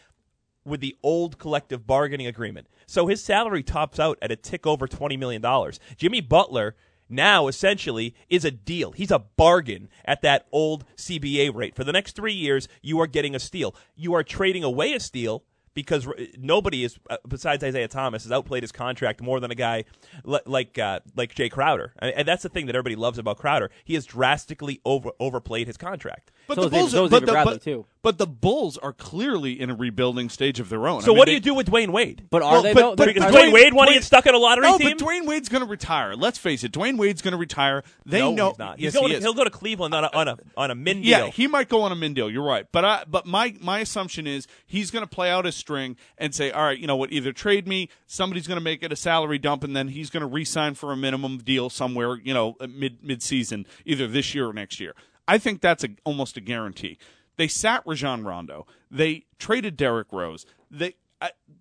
with 0.68 0.80
the 0.80 0.96
old 1.02 1.38
collective 1.38 1.86
bargaining 1.86 2.26
agreement. 2.26 2.68
So 2.86 3.06
his 3.06 3.22
salary 3.22 3.62
tops 3.62 3.98
out 3.98 4.18
at 4.22 4.32
a 4.32 4.36
tick 4.36 4.66
over 4.66 4.86
$20 4.86 5.18
million. 5.18 5.42
Jimmy 5.96 6.20
Butler 6.20 6.74
now 7.08 7.48
essentially 7.48 8.14
is 8.28 8.44
a 8.44 8.50
deal. 8.50 8.92
He's 8.92 9.10
a 9.10 9.18
bargain 9.18 9.88
at 10.04 10.22
that 10.22 10.46
old 10.52 10.84
CBA 10.96 11.54
rate. 11.54 11.74
For 11.74 11.84
the 11.84 11.92
next 11.92 12.14
three 12.14 12.34
years, 12.34 12.68
you 12.82 13.00
are 13.00 13.06
getting 13.06 13.34
a 13.34 13.38
steal. 13.38 13.74
You 13.96 14.14
are 14.14 14.22
trading 14.22 14.64
away 14.64 14.92
a 14.92 15.00
steal 15.00 15.44
because 15.74 16.08
nobody 16.36 16.82
is 16.82 16.98
uh, 17.08 17.18
besides 17.28 17.62
Isaiah 17.62 17.86
Thomas 17.86 18.24
has 18.24 18.32
outplayed 18.32 18.64
his 18.64 18.72
contract 18.72 19.20
more 19.22 19.38
than 19.38 19.52
a 19.52 19.54
guy 19.54 19.84
like 20.24 20.76
uh, 20.76 20.98
like 21.14 21.34
Jae 21.36 21.50
Crowder, 21.50 21.92
and, 22.00 22.12
and 22.16 22.26
that's 22.26 22.42
the 22.42 22.48
thing 22.48 22.66
that 22.66 22.74
everybody 22.74 22.96
loves 22.96 23.16
about 23.16 23.38
Crowder. 23.38 23.70
He 23.84 23.94
has 23.94 24.04
drastically 24.04 24.80
over 24.84 25.10
overplayed 25.20 25.68
his 25.68 25.76
contract. 25.76 26.32
But 26.48 26.56
So 26.56 26.62
the 26.62 26.66
is 26.66 26.70
David- 26.72 26.80
Bulls, 26.80 26.90
so 26.92 27.04
is 27.04 27.10
but, 27.10 27.16
David 27.20 27.28
the, 27.28 27.32
Bradley, 27.32 27.54
but, 27.54 27.62
too. 27.62 27.86
But 28.00 28.18
the 28.18 28.26
Bulls 28.28 28.78
are 28.78 28.92
clearly 28.92 29.60
in 29.60 29.70
a 29.70 29.74
rebuilding 29.74 30.28
stage 30.28 30.60
of 30.60 30.68
their 30.68 30.86
own. 30.86 31.00
So 31.02 31.06
I 31.06 31.08
mean, 31.08 31.18
what 31.18 31.24
do 31.24 31.30
they- 31.32 31.34
you 31.34 31.40
do 31.40 31.54
with 31.54 31.68
Dwyane 31.68 31.88
Wade? 31.90 32.26
But 32.30 32.42
are 32.42 32.52
Well, 32.52 32.62
they 32.62 32.72
but- 32.72 32.80
though? 32.80 32.90
but- 32.96 33.04
They're- 33.06 33.14
Because 33.14 33.34
are 33.34 33.38
Dwyane 33.38 33.52
Wade 33.52 33.74
want 33.74 33.88
to 33.88 33.94
get 33.94 34.04
stuck 34.04 34.26
in 34.26 34.34
a 34.34 34.38
lottery 34.38 34.62
No, 34.68 34.78
team? 34.78 34.96
but 34.96 35.04
Dwyane 35.04 35.26
Wade's 35.26 35.48
going 35.48 35.62
to 35.64 35.68
retire. 35.68 36.14
Let's 36.14 36.38
face 36.38 36.62
it. 36.62 36.70
Dwyane 36.72 36.96
Wade's 36.96 37.22
going 37.22 37.32
to 37.32 37.38
retire. 37.38 37.82
They 38.06 38.20
no, 38.20 38.32
know 38.32 38.48
he's 38.50 38.58
not. 38.58 38.78
Yes, 38.78 38.92
He's 38.92 39.00
going 39.00 39.08
he 39.08 39.12
to, 39.14 39.18
is. 39.18 39.24
he'll 39.24 39.34
go 39.34 39.42
to 39.44 39.50
Cleveland 39.50 39.94
on 39.94 40.04
a 40.04 40.10
on 40.14 40.28
a 40.28 40.36
on 40.56 40.70
a 40.70 40.74
min 40.76 41.02
deal. 41.02 41.10
Yeah, 41.10 41.26
he 41.30 41.48
might 41.48 41.68
go 41.68 41.82
on 41.82 41.90
a 41.90 41.96
min 41.96 42.14
deal. 42.14 42.30
You're 42.30 42.44
right, 42.46 42.66
but 42.70 42.84
I 42.84 43.04
but 43.08 43.26
my 43.26 43.54
my 43.60 43.80
assumption 43.80 44.26
is 44.28 44.46
he's 44.64 44.90
going 44.92 45.02
to 45.04 45.08
play 45.10 45.30
out 45.30 45.44
his 45.44 45.56
string 45.56 45.96
and 46.16 46.32
say, 46.34 46.50
all 46.52 46.62
right, 46.64 46.78
you 46.78 46.86
know 46.86 46.96
what? 46.96 47.10
Either 47.12 47.32
trade 47.32 47.66
me, 47.66 47.88
somebody's 48.06 48.46
going 48.46 48.58
to 48.58 48.64
make 48.64 48.82
it 48.84 48.92
a 48.92 48.96
salary 48.96 49.38
dump, 49.38 49.64
and 49.64 49.74
then 49.74 49.88
he's 49.88 50.08
going 50.08 50.20
to 50.20 50.26
re-sign 50.26 50.74
for 50.74 50.92
a 50.92 50.96
minimum 50.96 51.38
deal 51.38 51.68
somewhere, 51.68 52.16
you 52.22 52.32
know, 52.32 52.56
mid 52.68 53.02
mid 53.02 53.22
season, 53.22 53.66
either 53.84 54.06
this 54.06 54.34
year 54.36 54.48
or 54.48 54.52
next 54.52 54.78
year. 54.78 54.94
I 55.26 55.36
think 55.36 55.60
that's 55.60 55.84
a, 55.84 55.88
almost 56.04 56.36
a 56.38 56.40
guarantee. 56.40 56.96
They 57.38 57.48
sat 57.48 57.82
Rajon 57.86 58.24
Rondo. 58.24 58.66
They 58.90 59.24
traded 59.38 59.76
Derrick 59.78 60.08
Rose. 60.12 60.44
They. 60.70 60.96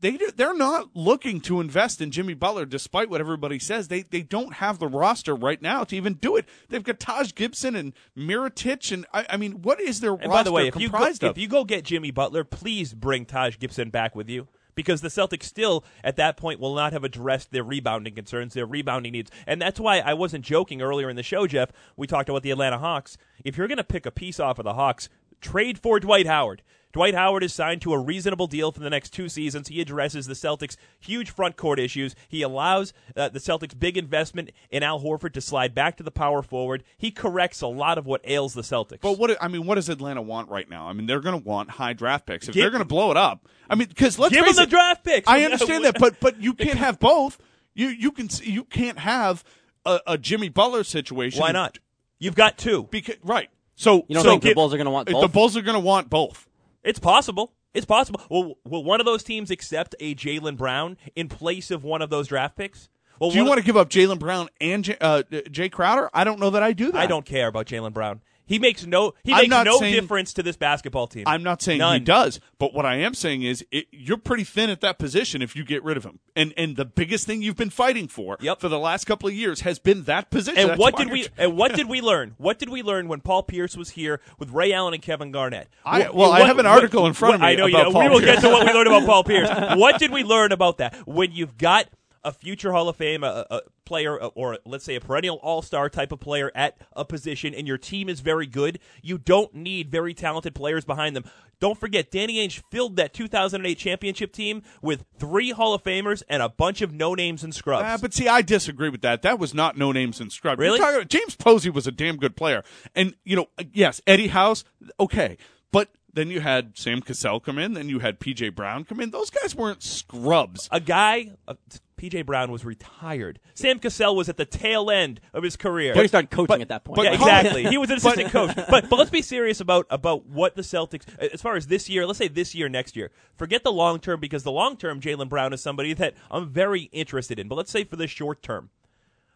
They 0.01 0.19
they're 0.35 0.55
not 0.55 0.89
looking 0.93 1.41
to 1.41 1.59
invest 1.59 1.99
in 1.99 2.11
Jimmy 2.11 2.35
Butler, 2.35 2.67
despite 2.67 3.09
what 3.09 3.19
everybody 3.19 3.57
says. 3.57 3.87
They 3.87 4.03
they 4.03 4.21
don't 4.21 4.53
have 4.55 4.77
the 4.77 4.85
roster 4.87 5.33
right 5.33 5.59
now 5.59 5.83
to 5.85 5.95
even 5.95 6.13
do 6.13 6.35
it. 6.35 6.45
They've 6.69 6.83
got 6.83 6.99
Taj 6.99 7.33
Gibson 7.33 7.75
and 7.75 7.93
Mirotic, 8.15 8.91
and 8.91 9.07
I, 9.11 9.25
I 9.31 9.37
mean, 9.37 9.63
what 9.63 9.81
is 9.81 9.99
their 9.99 10.11
and 10.11 10.25
roster 10.25 10.33
by 10.33 10.43
the 10.43 10.51
way, 10.51 10.67
if 10.67 10.75
you 10.75 10.89
go, 10.89 10.97
comprised 10.97 11.23
of? 11.23 11.31
if 11.31 11.37
you 11.39 11.47
go 11.47 11.65
get 11.65 11.85
Jimmy 11.85 12.11
Butler, 12.11 12.43
please 12.43 12.93
bring 12.93 13.25
Taj 13.25 13.57
Gibson 13.57 13.89
back 13.89 14.15
with 14.15 14.29
you. 14.29 14.47
Because 14.75 15.01
the 15.01 15.07
Celtics 15.07 15.45
still, 15.45 15.83
at 16.03 16.17
that 16.17 16.37
point, 16.37 16.59
will 16.59 16.75
not 16.75 16.93
have 16.93 17.03
addressed 17.03 17.51
their 17.51 17.63
rebounding 17.63 18.13
concerns, 18.13 18.53
their 18.53 18.67
rebounding 18.67 19.13
needs. 19.13 19.31
And 19.47 19.59
that's 19.59 19.79
why 19.79 19.97
I 20.01 20.13
wasn't 20.13 20.45
joking 20.45 20.83
earlier 20.83 21.09
in 21.09 21.15
the 21.15 21.23
show, 21.23 21.47
Jeff. 21.47 21.71
We 21.95 22.05
talked 22.05 22.29
about 22.29 22.43
the 22.43 22.51
Atlanta 22.51 22.77
Hawks. 22.77 23.17
If 23.43 23.57
you're 23.57 23.67
going 23.67 23.79
to 23.79 23.83
pick 23.83 24.05
a 24.05 24.11
piece 24.11 24.39
off 24.39 24.59
of 24.59 24.65
the 24.65 24.75
Hawks, 24.75 25.09
trade 25.41 25.79
for 25.79 25.99
Dwight 25.99 26.27
Howard. 26.27 26.61
Dwight 26.93 27.13
Howard 27.13 27.43
is 27.43 27.53
signed 27.53 27.81
to 27.83 27.93
a 27.93 27.99
reasonable 27.99 28.47
deal 28.47 28.71
for 28.71 28.79
the 28.79 28.89
next 28.89 29.11
two 29.11 29.29
seasons. 29.29 29.67
He 29.67 29.81
addresses 29.81 30.25
the 30.25 30.33
Celtics' 30.33 30.77
huge 30.99 31.29
front 31.29 31.55
court 31.55 31.79
issues. 31.79 32.15
He 32.27 32.41
allows 32.41 32.91
uh, 33.15 33.29
the 33.29 33.39
Celtics' 33.39 33.77
big 33.77 33.97
investment 33.97 34.51
in 34.71 34.81
Al 34.81 35.01
Horford 35.01 35.33
to 35.33 35.41
slide 35.41 35.75
back 35.75 35.97
to 35.97 36.03
the 36.03 36.11
power 36.11 36.41
forward. 36.41 36.83
He 36.97 37.11
corrects 37.11 37.61
a 37.61 37.67
lot 37.67 37.97
of 37.97 38.07
what 38.07 38.21
ails 38.23 38.53
the 38.55 38.63
Celtics. 38.63 39.01
But 39.01 39.19
what 39.19 39.37
I 39.39 39.47
mean, 39.47 39.67
what 39.67 39.75
does 39.75 39.89
Atlanta 39.89 40.21
want 40.21 40.49
right 40.49 40.67
now? 40.67 40.87
I 40.87 40.93
mean, 40.93 41.05
they're 41.05 41.19
going 41.19 41.39
to 41.39 41.47
want 41.47 41.69
high 41.69 41.93
draft 41.93 42.25
picks 42.25 42.47
if 42.47 42.55
Give- 42.55 42.63
they're 42.63 42.71
going 42.71 42.81
to 42.81 42.87
blow 42.87 43.11
it 43.11 43.17
up. 43.17 43.47
I 43.69 43.75
mean, 43.75 43.89
because 43.89 44.17
let's 44.17 44.33
Give 44.33 44.45
them 44.45 44.55
the 44.55 44.63
it, 44.63 44.69
draft 44.69 45.03
picks. 45.03 45.27
I 45.27 45.43
understand 45.43 45.83
that, 45.85 45.99
but 45.99 46.19
but 46.19 46.41
you 46.41 46.53
can't 46.53 46.79
have 46.79 46.99
both. 46.99 47.37
You 47.75 47.89
you 47.89 48.11
can 48.11 48.29
you 48.41 48.63
can't 48.63 48.97
have 48.97 49.43
a, 49.85 49.99
a 50.07 50.17
Jimmy 50.17 50.49
Butler 50.49 50.83
situation. 50.83 51.41
Why 51.41 51.51
not? 51.51 51.79
You've 52.17 52.35
got 52.35 52.57
two. 52.57 52.87
Because 52.89 53.17
right. 53.23 53.49
So 53.77 54.05
You 54.07 54.15
don't 54.15 54.23
so 54.23 54.29
think 54.31 54.43
the 54.43 54.53
Bulls 54.53 54.73
are 54.73 54.77
gonna 54.77 54.91
want 54.91 55.07
both? 55.09 55.21
The? 55.21 55.27
Bulls 55.29 55.55
are 55.55 55.61
going 55.61 55.75
to 55.75 55.79
want 55.79 56.09
both. 56.09 56.49
It's 56.83 56.99
possible. 56.99 57.53
It's 57.73 57.85
possible. 57.85 58.21
Will, 58.29 58.57
will 58.65 58.83
one 58.83 58.99
of 58.99 59.05
those 59.05 59.23
teams 59.23 59.51
accept 59.51 59.93
a 59.99 60.15
Jaylen 60.15 60.57
Brown 60.57 60.97
in 61.15 61.29
place 61.29 61.69
of 61.69 61.83
one 61.83 62.01
of 62.01 62.09
those 62.09 62.27
draft 62.27 62.57
picks? 62.57 62.89
Well, 63.19 63.29
Do 63.29 63.37
you 63.37 63.45
want 63.45 63.59
to 63.59 63.63
give 63.65 63.77
up 63.77 63.89
Jaylen 63.89 64.19
Brown 64.19 64.49
and 64.59 64.83
J, 64.83 64.97
uh, 64.99 65.23
Jae 65.29 65.71
Crowder? 65.71 66.09
I 66.13 66.23
don't 66.23 66.39
know 66.39 66.49
that 66.51 66.63
I 66.63 66.73
do 66.73 66.91
that. 66.91 66.99
I 66.99 67.07
don't 67.07 67.25
care 67.25 67.47
about 67.47 67.67
Jaylen 67.67 67.93
Brown. 67.93 68.21
He 68.47 68.57
makes 68.59 68.85
no. 68.85 69.13
He 69.23 69.31
I'm 69.33 69.49
makes 69.49 69.65
no 69.65 69.77
saying- 69.79 69.93
difference 69.93 70.33
to 70.33 70.41
this 70.43 70.57
basketball 70.57 71.05
team. 71.07 71.25
I'm 71.27 71.43
not 71.43 71.61
saying 71.61 71.81
he 71.81 71.99
does, 71.99 72.39
but 72.57 72.73
what 72.73 72.85
I 72.85 72.95
am 72.95 73.13
saying 73.13 73.43
is 73.43 73.63
it, 73.71 73.85
you're 73.91 74.17
pretty 74.17 74.43
thin 74.45 74.69
at 74.69 74.81
that 74.81 74.97
position 74.97 75.41
if 75.41 75.55
you 75.55 75.63
get 75.63 75.83
rid 75.83 75.97
of 75.97 76.03
him. 76.05 76.19
And 76.35 76.53
and 76.57 76.75
the 76.75 76.85
biggest 76.85 77.27
thing 77.27 77.41
you've 77.41 77.55
been 77.57 77.69
fighting 77.69 78.07
for 78.07 78.37
Yep. 78.39 78.59
for 78.61 78.69
the 78.69 78.79
last 78.79 79.05
couple 79.05 79.27
of 79.27 79.35
years 79.35 79.61
has 79.61 79.79
been 79.79 80.03
that 80.03 80.29
position. 80.31 80.59
And 80.59 80.69
That's 80.71 80.79
what 80.79 80.95
did 80.95 81.11
we? 81.11 81.27
And 81.37 81.57
what 81.57 81.73
did 81.75 81.87
we 81.89 81.99
learn? 82.01 82.35
What 82.37 82.57
did 82.57 82.69
we 82.69 82.81
learn 82.81 83.07
when 83.07 83.19
Paul 83.21 83.43
Pierce 83.43 83.75
was 83.75 83.91
here 83.91 84.21
with 84.39 84.49
Ray 84.51 84.71
Allen 84.73 84.93
and 84.93 85.03
Kevin 85.03 85.31
Garnett? 85.31 85.67
I- 85.85 85.99
What- 86.03 86.15
well, 86.15 86.31
I 86.31 86.41
have 86.45 86.57
an 86.59 86.65
what- 86.65 86.73
article 86.75 87.05
in 87.05 87.13
front 87.13 87.35
of 87.35 87.41
me 87.41 87.47
I 87.47 87.55
know. 87.55 87.65
you 87.65 87.73
know, 87.73 87.89
we 87.89 88.07
will 88.09 88.19
Pierce. 88.19 88.35
get 88.35 88.41
to 88.41 88.49
what 88.49 88.65
we 88.65 88.71
learned 88.73 88.87
about 88.87 89.05
Paul 89.05 89.23
Pierce. 89.23 89.49
What 89.77 89.99
did 89.99 90.11
we 90.11 90.23
learn 90.23 90.51
about 90.51 90.77
that? 90.77 90.95
When 91.07 91.31
you've 91.31 91.57
got 91.57 91.87
a 92.23 92.31
future 92.31 92.71
Hall 92.71 92.89
of 92.89 92.95
Fame 92.95 93.23
a, 93.23 93.45
a 93.49 93.61
player, 93.85 94.17
or 94.17 94.59
let's 94.65 94.83
say 94.83 94.95
a 94.95 95.01
perennial 95.01 95.37
All 95.37 95.61
Star 95.61 95.89
type 95.89 96.11
of 96.11 96.19
player 96.19 96.51
at 96.53 96.77
a 96.93 97.05
position, 97.05 97.53
and 97.53 97.67
your 97.67 97.77
team 97.77 98.09
is 98.09 98.19
very 98.19 98.45
good, 98.45 98.79
you 99.01 99.17
don't 99.17 99.53
need 99.53 99.89
very 99.89 100.13
talented 100.13 100.53
players 100.53 100.85
behind 100.85 101.15
them. 101.15 101.23
Don't 101.59 101.79
forget, 101.79 102.11
Danny 102.11 102.35
Ainge 102.35 102.61
filled 102.69 102.97
that 102.97 103.13
2008 103.13 103.77
championship 103.77 104.31
team 104.31 104.61
with 104.81 105.05
three 105.17 105.51
Hall 105.51 105.73
of 105.73 105.83
Famers 105.83 106.21
and 106.29 106.43
a 106.43 106.49
bunch 106.49 106.81
of 106.83 106.93
no 106.93 107.15
names 107.15 107.43
and 107.43 107.53
scrubs. 107.53 107.83
Uh, 107.83 107.97
but 107.99 108.13
see, 108.13 108.27
I 108.27 108.43
disagree 108.43 108.89
with 108.89 109.01
that. 109.01 109.23
That 109.23 109.39
was 109.39 109.55
not 109.55 109.75
no 109.75 109.91
names 109.91 110.19
and 110.19 110.31
scrubs. 110.31 110.59
Really? 110.59 110.77
About- 110.77 111.07
James 111.07 111.35
Posey 111.35 111.71
was 111.71 111.87
a 111.87 111.91
damn 111.91 112.17
good 112.17 112.35
player, 112.35 112.63
and 112.95 113.15
you 113.23 113.35
know, 113.35 113.47
yes, 113.73 114.01
Eddie 114.05 114.27
House, 114.27 114.63
okay, 114.99 115.37
but 115.71 115.89
then 116.17 116.29
you 116.29 116.39
had 116.39 116.77
Sam 116.77 117.01
Cassell 117.01 117.39
come 117.39 117.57
in, 117.57 117.73
then 117.73 117.89
you 117.89 117.99
had 117.99 118.19
PJ 118.19 118.55
Brown 118.55 118.83
come 118.83 118.99
in. 118.99 119.11
Those 119.11 119.29
guys 119.29 119.55
weren't 119.55 119.83
scrubs. 119.83 120.67
a 120.71 120.79
guy, 120.79 121.31
uh, 121.47 121.53
PJ 121.97 122.25
Brown 122.25 122.51
was 122.51 122.63
retired. 122.63 123.39
Sam 123.53 123.79
Cassell 123.79 124.15
was 124.15 124.29
at 124.29 124.37
the 124.37 124.45
tail 124.45 124.89
end 124.91 125.19
of 125.33 125.43
his 125.43 125.55
career. 125.55 125.93
But 125.93 126.01
he 126.01 126.07
started 126.07 126.29
coaching 126.29 126.47
but- 126.47 126.61
at 126.61 126.69
that 126.69 126.83
point. 126.83 126.97
but 126.97 127.05
yeah, 127.05 127.13
exactly. 127.13 127.63
He 127.69 127.77
was 127.77 127.89
an 127.89 127.97
assistant 127.97 128.31
coach. 128.31 128.55
But 128.55 128.89
but 128.89 128.97
let's 128.97 129.09
be 129.09 129.21
serious 129.21 129.59
about 129.59 129.87
about 129.89 130.25
what 130.25 130.55
the 130.55 130.61
Celtics 130.61 131.03
as 131.19 131.41
far 131.41 131.55
as 131.55 131.67
this 131.67 131.89
year, 131.89 132.05
let's 132.05 132.19
say 132.19 132.27
this 132.27 132.55
year, 132.55 132.69
next 132.69 132.95
year. 132.95 133.11
Forget 133.35 133.63
the 133.63 133.71
long 133.71 133.99
term 133.99 134.19
because 134.19 134.43
the 134.43 134.51
long 134.51 134.77
term 134.77 135.01
Jaylen 135.01 135.29
Brown 135.29 135.53
is 135.53 135.61
somebody 135.61 135.93
that 135.93 136.13
I'm 136.29 136.49
very 136.49 136.83
interested 136.91 137.39
in. 137.39 137.47
But 137.47 137.55
let's 137.55 137.71
say 137.71 137.83
for 137.83 137.95
the 137.95 138.07
short 138.07 138.41
term. 138.41 138.69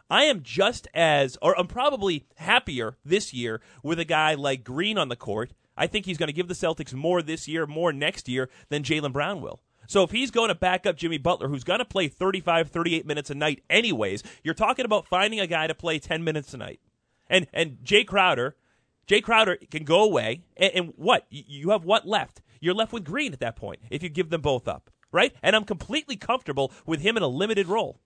I 0.09 0.23
am 0.25 0.43
just 0.43 0.89
as, 0.93 1.38
or 1.41 1.57
I'm 1.57 1.67
probably 1.67 2.25
happier 2.35 2.97
this 3.05 3.33
year 3.33 3.61
with 3.81 3.97
a 3.97 4.03
guy 4.03 4.33
like 4.33 4.65
Green 4.65 4.97
on 4.97 5.07
the 5.07 5.15
court. 5.15 5.51
I 5.77 5.87
think 5.87 6.05
he's 6.05 6.17
going 6.17 6.27
to 6.27 6.33
give 6.33 6.47
the 6.47 6.53
Celtics 6.53 6.93
more 6.93 7.21
this 7.21 7.47
year, 7.47 7.65
more 7.65 7.93
next 7.93 8.27
year 8.27 8.49
than 8.69 8.83
Jaylen 8.83 9.13
Brown 9.13 9.41
will. 9.41 9.61
So 9.87 10.03
if 10.03 10.11
he's 10.11 10.31
going 10.31 10.49
to 10.49 10.55
back 10.55 10.85
up 10.85 10.95
Jimmy 10.95 11.17
Butler, 11.17 11.47
who's 11.47 11.63
going 11.63 11.79
to 11.79 11.85
play 11.85 12.07
35, 12.07 12.69
38 12.69 13.05
minutes 13.05 13.29
a 13.29 13.35
night 13.35 13.63
anyways, 13.69 14.23
you're 14.43 14.53
talking 14.53 14.85
about 14.85 15.07
finding 15.07 15.39
a 15.39 15.47
guy 15.47 15.67
to 15.67 15.75
play 15.75 15.99
10 15.99 16.23
minutes 16.23 16.53
a 16.53 16.57
night. 16.57 16.79
And 17.27 17.47
and 17.53 17.77
Jae 17.83 18.05
Crowder, 18.05 18.55
Jae 19.07 19.23
Crowder 19.23 19.57
can 19.69 19.83
go 19.85 20.03
away, 20.03 20.43
and, 20.57 20.71
and 20.75 20.93
what? 20.97 21.25
You 21.29 21.69
have 21.69 21.85
what 21.85 22.05
left? 22.05 22.41
You're 22.59 22.73
left 22.73 22.93
with 22.93 23.05
Green 23.05 23.33
at 23.33 23.39
that 23.39 23.55
point 23.55 23.79
if 23.89 24.03
you 24.03 24.09
give 24.09 24.29
them 24.29 24.41
both 24.41 24.67
up, 24.67 24.89
right? 25.11 25.33
And 25.41 25.55
I'm 25.55 25.63
completely 25.63 26.15
comfortable 26.15 26.71
with 26.85 27.01
him 27.01 27.17
in 27.17 27.23
a 27.23 27.27
limited 27.27 27.67
role. 27.67 27.99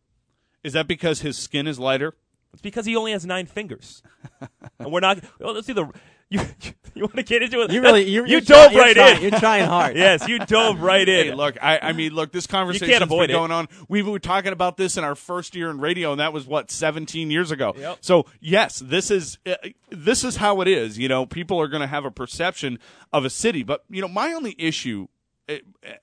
Is 0.63 0.73
that 0.73 0.87
because 0.87 1.21
his 1.21 1.37
skin 1.37 1.67
is 1.67 1.79
lighter? 1.79 2.15
It's 2.53 2.61
because 2.61 2.85
he 2.85 2.95
only 2.95 3.11
has 3.11 3.25
nine 3.25 3.47
fingers, 3.47 4.01
and 4.79 4.91
we're 4.91 5.01
not. 5.01 5.19
Well, 5.39 5.53
let's 5.53 5.67
see 5.67 5.73
the. 5.73 5.91
You 6.29 6.41
you 6.95 7.03
want 7.03 7.15
to 7.15 7.23
get 7.23 7.43
into 7.43 7.61
it? 7.61 7.71
You 7.71 7.81
really, 7.81 8.09
you, 8.09 8.21
you 8.25 8.31
you're 8.31 8.41
dove 8.41 8.71
try- 8.71 8.71
you're 8.71 8.81
right 8.81 8.95
trying, 8.95 9.15
in. 9.17 9.21
You're 9.21 9.39
trying 9.39 9.65
hard. 9.65 9.95
yes, 9.97 10.27
you 10.27 10.39
dove 10.39 10.81
right 10.81 11.07
in. 11.07 11.27
Hey, 11.27 11.33
look, 11.33 11.57
I, 11.61 11.79
I 11.79 11.93
mean, 11.93 12.13
look, 12.13 12.31
this 12.31 12.47
conversation's 12.47 12.89
been 12.89 13.03
avoid 13.03 13.29
it. 13.29 13.33
going 13.33 13.51
on. 13.51 13.67
We 13.87 14.01
were 14.01 14.19
talking 14.19 14.53
about 14.53 14.77
this 14.77 14.97
in 14.97 15.03
our 15.03 15.15
first 15.15 15.55
year 15.55 15.69
in 15.69 15.79
radio, 15.79 16.11
and 16.11 16.19
that 16.19 16.33
was 16.33 16.47
what 16.47 16.71
17 16.71 17.29
years 17.29 17.51
ago. 17.51 17.73
Yep. 17.77 17.97
So 18.01 18.25
yes, 18.39 18.79
this 18.79 19.11
is 19.11 19.37
uh, 19.45 19.55
this 19.89 20.23
is 20.23 20.37
how 20.37 20.61
it 20.61 20.67
is. 20.67 20.97
You 20.97 21.09
know, 21.09 21.25
people 21.25 21.59
are 21.61 21.67
going 21.67 21.81
to 21.81 21.87
have 21.87 22.05
a 22.05 22.11
perception 22.11 22.79
of 23.13 23.25
a 23.25 23.29
city, 23.29 23.63
but 23.63 23.83
you 23.89 24.01
know, 24.01 24.07
my 24.07 24.33
only 24.33 24.55
issue, 24.57 25.07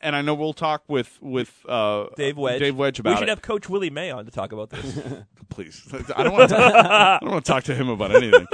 and 0.00 0.14
I 0.16 0.22
know 0.22 0.34
we'll 0.34 0.52
talk 0.52 0.84
with 0.88 1.18
with 1.20 1.64
uh, 1.68 2.06
Dave 2.16 2.36
Wedge. 2.36 2.60
Dave 2.60 2.76
Wedge 2.76 2.98
About 3.00 3.10
We 3.10 3.16
should 3.16 3.22
it. 3.24 3.30
have 3.30 3.42
Coach 3.42 3.68
Willie 3.68 3.90
May 3.90 4.10
on 4.10 4.24
to 4.24 4.30
talk 4.30 4.52
about 4.52 4.70
this. 4.70 4.98
Please, 5.48 5.82
I 6.16 6.22
don't 6.22 6.32
want 6.32 6.50
to. 6.50 6.56
I 6.56 7.18
don't 7.20 7.30
want 7.32 7.44
to 7.44 7.52
talk 7.52 7.64
to 7.64 7.74
him 7.74 7.88
about 7.88 8.14
anything. 8.14 8.46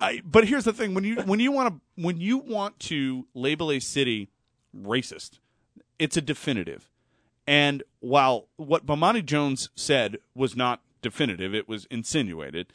I, 0.00 0.20
but 0.24 0.46
here's 0.46 0.64
the 0.64 0.72
thing: 0.72 0.94
when 0.94 1.04
you 1.04 1.16
when 1.22 1.40
you 1.40 1.50
want 1.50 1.74
to 1.74 2.02
when 2.02 2.20
you 2.20 2.38
want 2.38 2.78
to 2.80 3.26
label 3.34 3.70
a 3.70 3.80
city 3.80 4.28
racist, 4.76 5.38
it's 5.98 6.16
a 6.16 6.20
definitive. 6.20 6.90
And 7.46 7.82
while 8.00 8.48
what 8.56 8.86
Bomani 8.86 9.24
Jones 9.24 9.68
said 9.74 10.18
was 10.34 10.56
not 10.56 10.80
definitive, 11.02 11.54
it 11.54 11.68
was 11.68 11.86
insinuated. 11.90 12.68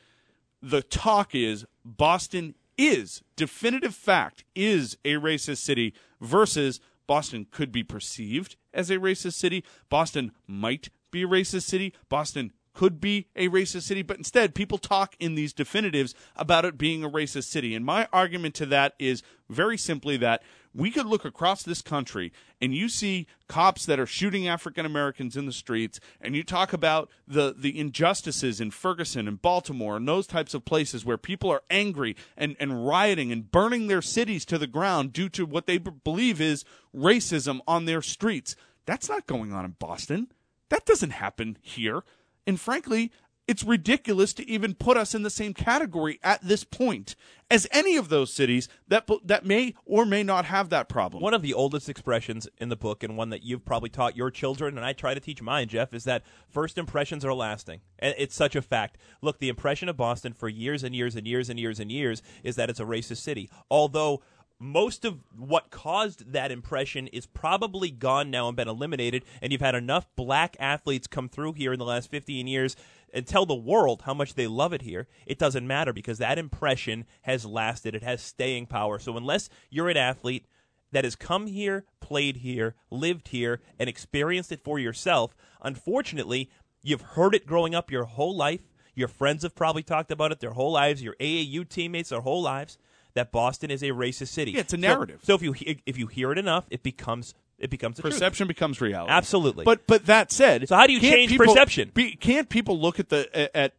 The 0.62 0.82
talk 0.82 1.34
is 1.34 1.66
Boston 1.86 2.56
is 2.78 3.22
definitive 3.36 3.96
fact 3.96 4.44
is 4.56 4.98
a 5.04 5.14
racist 5.16 5.58
city 5.58 5.94
versus 6.22 6.80
Boston 7.10 7.48
could 7.50 7.72
be 7.72 7.84
perceived 7.84 8.56
as 8.72 8.92
a 8.92 8.98
racist 8.98 9.34
city. 9.34 9.64
Boston 9.90 10.32
might 10.46 10.90
be 11.10 11.24
a 11.24 11.28
racist 11.28 11.64
city. 11.64 11.92
Boston 12.08 12.54
could 12.80 13.02
be 13.02 13.28
a 13.36 13.50
racist 13.50 13.82
city, 13.82 14.02
but 14.02 14.16
instead 14.16 14.56
people 14.56 14.78
talk 14.78 15.14
in 15.20 15.36
these 15.36 15.52
definitives 15.52 16.16
about 16.38 16.64
it 16.64 16.78
being 16.78 17.04
a 17.04 17.10
racist 17.10 17.50
city. 17.50 17.76
And 17.76 17.84
my 17.84 18.08
argument 18.14 18.56
to 18.56 18.66
that 18.68 18.94
is 18.98 19.22
very 19.50 19.78
simply 19.78 20.16
that 20.16 20.42
we 20.74 20.90
could 20.90 21.06
look 21.06 21.26
across 21.26 21.62
this 21.62 21.82
country 21.82 22.32
and 22.62 22.74
you 22.74 22.88
see 22.88 23.28
cops 23.50 23.86
that 23.86 24.00
are 24.00 24.06
shooting 24.06 24.48
African 24.48 24.86
Americans 24.86 25.36
in 25.36 25.46
the 25.46 25.52
streets, 25.52 26.00
and 26.22 26.38
you 26.38 26.44
talk 26.46 26.72
about 26.72 27.10
the, 27.28 27.54
the 27.58 27.78
injustices 27.78 28.62
in 28.62 28.72
Ferguson 28.72 29.28
and 29.28 29.42
Baltimore 29.42 29.98
and 29.98 30.08
those 30.08 30.26
types 30.26 30.54
of 30.54 30.64
places 30.64 31.04
where 31.04 31.18
people 31.18 31.50
are 31.50 31.64
angry 31.70 32.16
and, 32.38 32.56
and 32.62 32.88
rioting 32.88 33.30
and 33.30 33.52
burning 33.52 33.88
their 33.88 34.02
cities 34.02 34.46
to 34.46 34.58
the 34.58 34.68
ground 34.68 35.12
due 35.12 35.28
to 35.28 35.46
what 35.46 35.66
they 35.66 35.80
b- 35.80 35.92
believe 36.06 36.40
is 36.40 36.64
racism 36.96 37.60
on 37.68 37.84
their 37.84 38.02
streets. 38.02 38.56
That's 38.86 39.10
not 39.10 39.28
going 39.28 39.52
on 39.52 39.66
in 39.66 39.76
Boston. 39.80 40.32
That 40.70 40.86
doesn't 40.86 41.10
happen 41.10 41.58
here. 41.62 42.04
And 42.50 42.60
frankly, 42.60 43.12
it's 43.48 43.64
ridiculous 43.64 44.34
to 44.34 44.50
even 44.50 44.74
put 44.74 44.98
us 44.98 45.14
in 45.14 45.22
the 45.22 45.30
same 45.30 45.54
category 45.54 46.20
at 46.24 46.42
this 46.42 46.64
point 46.64 47.16
as 47.52 47.68
any 47.72 47.96
of 47.96 48.10
those 48.10 48.34
cities 48.34 48.68
that 48.88 49.08
that 49.24 49.46
may 49.46 49.76
or 49.86 50.04
may 50.04 50.24
not 50.24 50.46
have 50.46 50.70
that 50.70 50.90
problem. 50.90 51.22
One 51.22 51.36
of 51.36 51.44
the 51.44 51.54
oldest 51.54 51.90
expressions 51.90 52.48
in 52.58 52.70
the 52.70 52.76
book, 52.76 53.04
and 53.04 53.18
one 53.18 53.30
that 53.30 53.44
you've 53.44 53.66
probably 53.66 53.90
taught 53.90 54.18
your 54.18 54.32
children, 54.32 54.78
and 54.78 54.86
I 54.86 54.94
try 54.94 55.14
to 55.14 55.20
teach 55.20 55.44
mine, 55.44 55.68
Jeff, 55.68 55.94
is 55.94 56.06
that 56.06 56.24
first 56.48 56.80
impressions 56.80 57.24
are 57.24 57.34
lasting. 57.36 57.82
And 58.00 58.16
it's 58.18 58.36
such 58.36 58.56
a 58.56 58.64
fact. 58.64 58.98
Look, 59.22 59.38
the 59.38 59.50
impression 59.50 59.90
of 59.90 59.98
Boston 59.98 60.34
for 60.34 60.50
years 60.50 60.84
and 60.84 60.96
years 60.96 61.16
and 61.16 61.28
years 61.28 61.50
and 61.50 61.60
years 61.60 61.80
and 61.80 61.92
years 61.92 62.24
is 62.44 62.56
that 62.56 62.72
it's 62.72 62.80
a 62.80 62.86
racist 62.86 63.18
city. 63.18 63.50
Although 63.70 64.22
most 64.60 65.06
of 65.06 65.20
what 65.36 65.72
caused 65.72 66.34
that 66.34 66.52
impression 66.52 67.08
is 67.08 67.26
probably 67.26 67.90
gone 67.90 68.30
now 68.30 68.48
and 68.48 68.58
been 68.58 68.68
eliminated, 68.68 69.24
and 69.42 69.52
you've 69.52 69.62
had 69.62 69.76
enough 69.76 70.08
black 70.16 70.58
athletes 70.60 71.08
come 71.08 71.30
through 71.30 71.54
here 71.54 71.72
in 71.72 71.80
the 71.80 71.86
last 71.86 72.12
15 72.12 72.46
years 72.46 72.76
and 73.14 73.26
tell 73.26 73.46
the 73.46 73.56
world 73.56 74.04
how 74.04 74.14
much 74.14 74.36
they 74.36 74.48
love 74.48 74.74
it 74.74 74.82
here, 74.82 75.08
it 75.26 75.40
doesn't 75.40 75.66
matter 75.66 75.94
because 75.94 76.18
that 76.18 76.38
impression 76.38 77.06
has 77.24 77.46
lasted. 77.46 77.96
It 77.96 78.04
has 78.04 78.22
staying 78.22 78.68
power. 78.68 79.00
So 79.00 79.18
unless 79.18 79.50
you're 79.70 79.90
an 79.90 79.98
athlete 79.98 80.46
that 80.92 81.04
has 81.04 81.16
come 81.16 81.48
here, 81.48 81.86
played 82.02 82.38
here, 82.38 82.76
lived 82.92 83.30
here, 83.30 83.62
and 83.80 83.90
experienced 83.90 84.52
it 84.52 84.64
for 84.64 84.78
yourself, 84.78 85.36
unfortunately, 85.62 86.50
you've 86.82 87.02
heard 87.02 87.34
it 87.34 87.48
growing 87.48 87.74
up 87.74 87.92
your 87.92 88.06
whole 88.06 88.36
life. 88.36 88.62
Your 88.94 89.08
friends 89.08 89.44
have 89.44 89.56
probably 89.56 89.84
talked 89.84 90.12
about 90.12 90.32
it 90.32 90.40
their 90.40 90.52
whole 90.52 90.74
lives. 90.74 91.02
Your 91.02 91.16
AAU 91.20 91.68
teammates 91.68 92.10
their 92.10 92.22
whole 92.22 92.42
lives. 92.42 92.78
That 93.16 93.32
Boston 93.32 93.72
is 93.72 93.82
a 93.84 93.88
racist 93.90 94.28
city. 94.30 94.52
Yeah, 94.52 94.60
it's 94.62 94.74
a 94.74 94.78
narrative. 94.78 95.20
So, 95.24 95.34
if 95.36 95.42
you 95.42 95.52
he- 95.54 95.82
if 95.86 95.98
you 95.98 96.08
hear 96.08 96.32
it 96.32 96.38
enough, 96.38 96.66
it 96.70 96.84
becomes 96.84 97.34
it 97.58 97.70
becomes 97.70 98.00
a 98.00 98.02
truth. 98.04 98.14
perception 98.14 98.48
becomes 98.48 98.80
reality. 98.80 99.12
Absolutely. 99.12 99.66
But 99.66 99.86
but 99.88 100.06
that 100.06 100.32
said, 100.32 100.68
So 100.70 100.76
how 100.76 100.88
do 100.88 100.94
you 100.94 101.00
change 101.02 101.32
people- 101.32 101.48
perception? 101.48 101.92
Be, 101.94 102.16
can't 102.16 102.50
people 102.50 102.80
look 102.80 103.00
at 103.00 103.10
the 103.10 103.56
at 103.58 103.74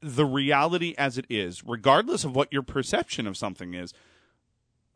the 0.00 0.26
reality 0.26 0.94
as 0.98 1.16
it 1.18 1.24
is, 1.30 1.64
regardless 1.64 2.22
of 2.24 2.36
what 2.36 2.52
your 2.52 2.62
perception 2.62 3.26
of 3.26 3.36
something 3.36 3.72
is? 3.74 3.92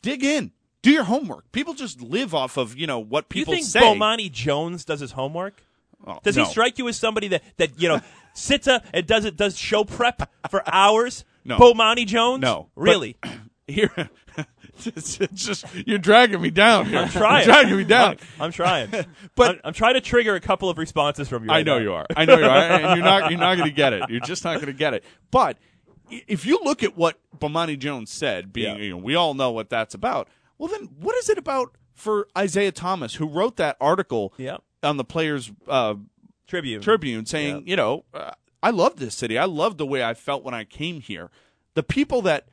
Dig 0.02 0.22
in. 0.22 0.52
Do 0.82 0.90
your 0.90 1.04
homework. 1.04 1.50
People 1.52 1.74
just 1.74 2.00
live 2.00 2.34
off 2.34 2.56
of 2.56 2.76
you 2.76 2.86
know 2.86 2.98
what 2.98 3.28
Do 3.28 3.38
you 3.38 3.44
people 3.44 3.54
think 3.54 3.66
say. 3.66 3.80
Bomani 3.80 4.30
Jones 4.30 4.84
does 4.84 5.00
his 5.00 5.12
homework? 5.12 5.62
Oh, 6.06 6.18
Does 6.22 6.36
no. 6.36 6.44
he 6.44 6.50
strike 6.50 6.78
you 6.78 6.88
as 6.88 6.96
somebody 6.96 7.28
that, 7.28 7.42
that 7.58 7.78
you 7.80 7.88
know 7.88 8.00
sits 8.34 8.66
up 8.66 8.84
and 8.94 9.06
does 9.06 9.24
it 9.26 9.36
does 9.36 9.58
show 9.58 9.84
prep 9.84 10.30
for 10.50 10.62
hours? 10.66 11.24
No. 11.44 11.58
Bomani 11.58 12.06
Jones? 12.06 12.40
No, 12.42 12.68
but- 12.74 12.80
really. 12.82 13.16
Here, 13.70 13.90
it's, 14.84 15.20
it's 15.20 15.44
just 15.44 15.64
you're 15.86 15.98
dragging 15.98 16.40
me 16.40 16.50
down. 16.50 16.86
Here. 16.86 16.98
I'm 17.00 17.08
trying. 17.08 17.46
You're 17.46 17.54
dragging 17.54 17.76
me 17.76 17.84
down. 17.84 18.10
Look, 18.10 18.20
I'm 18.38 18.52
trying. 18.52 18.90
But- 19.34 19.56
I'm, 19.56 19.60
I'm 19.64 19.72
trying 19.74 19.94
to 19.94 20.00
trigger 20.00 20.34
a 20.34 20.40
couple 20.40 20.68
of 20.68 20.78
responses 20.78 21.28
from 21.28 21.44
you. 21.44 21.50
I 21.50 21.62
know 21.62 21.78
now. 21.78 21.82
you 21.84 21.92
are. 21.94 22.06
I 22.16 22.24
know 22.24 22.38
you 22.38 22.44
are, 22.44 22.56
and 22.58 22.96
you're 22.96 23.04
not. 23.04 23.30
You're 23.30 23.40
not 23.40 23.56
going 23.56 23.68
to 23.68 23.74
get 23.74 23.92
it. 23.92 24.04
You're 24.08 24.20
just 24.20 24.44
not 24.44 24.54
going 24.54 24.66
to 24.66 24.72
get 24.72 24.94
it. 24.94 25.04
But 25.30 25.56
if 26.10 26.44
you 26.44 26.60
look 26.64 26.82
at 26.82 26.96
what 26.96 27.18
Bomani 27.38 27.78
Jones 27.78 28.10
said, 28.10 28.52
being 28.52 28.76
Yeah. 28.76 28.82
you 28.82 28.90
know, 28.90 28.96
we 28.98 29.14
all 29.14 29.34
know 29.34 29.50
what 29.50 29.70
that's 29.70 29.94
about. 29.94 30.28
Well, 30.58 30.68
then 30.68 30.88
what 30.98 31.16
is 31.16 31.28
it 31.30 31.38
about 31.38 31.74
for 31.94 32.26
Isaiah 32.36 32.72
Thomas, 32.72 33.14
who 33.14 33.26
wrote 33.26 33.56
that 33.56 33.76
article 33.80 34.32
Yeah. 34.36 34.58
on 34.82 34.96
the 34.96 35.04
Players 35.04 35.52
uh, 35.68 35.94
Tribune. 36.46 36.82
Tribune, 36.82 37.26
saying, 37.26 37.64
you 37.66 37.76
know, 37.76 38.04
uh, 38.12 38.32
I 38.62 38.70
love 38.70 38.96
this 38.96 39.14
city. 39.14 39.38
I 39.38 39.44
love 39.44 39.78
the 39.78 39.86
way 39.86 40.02
I 40.02 40.14
felt 40.14 40.42
when 40.42 40.52
I 40.54 40.64
came 40.64 41.00
here. 41.00 41.30
The 41.74 41.82
people 41.84 42.22
that 42.22 42.48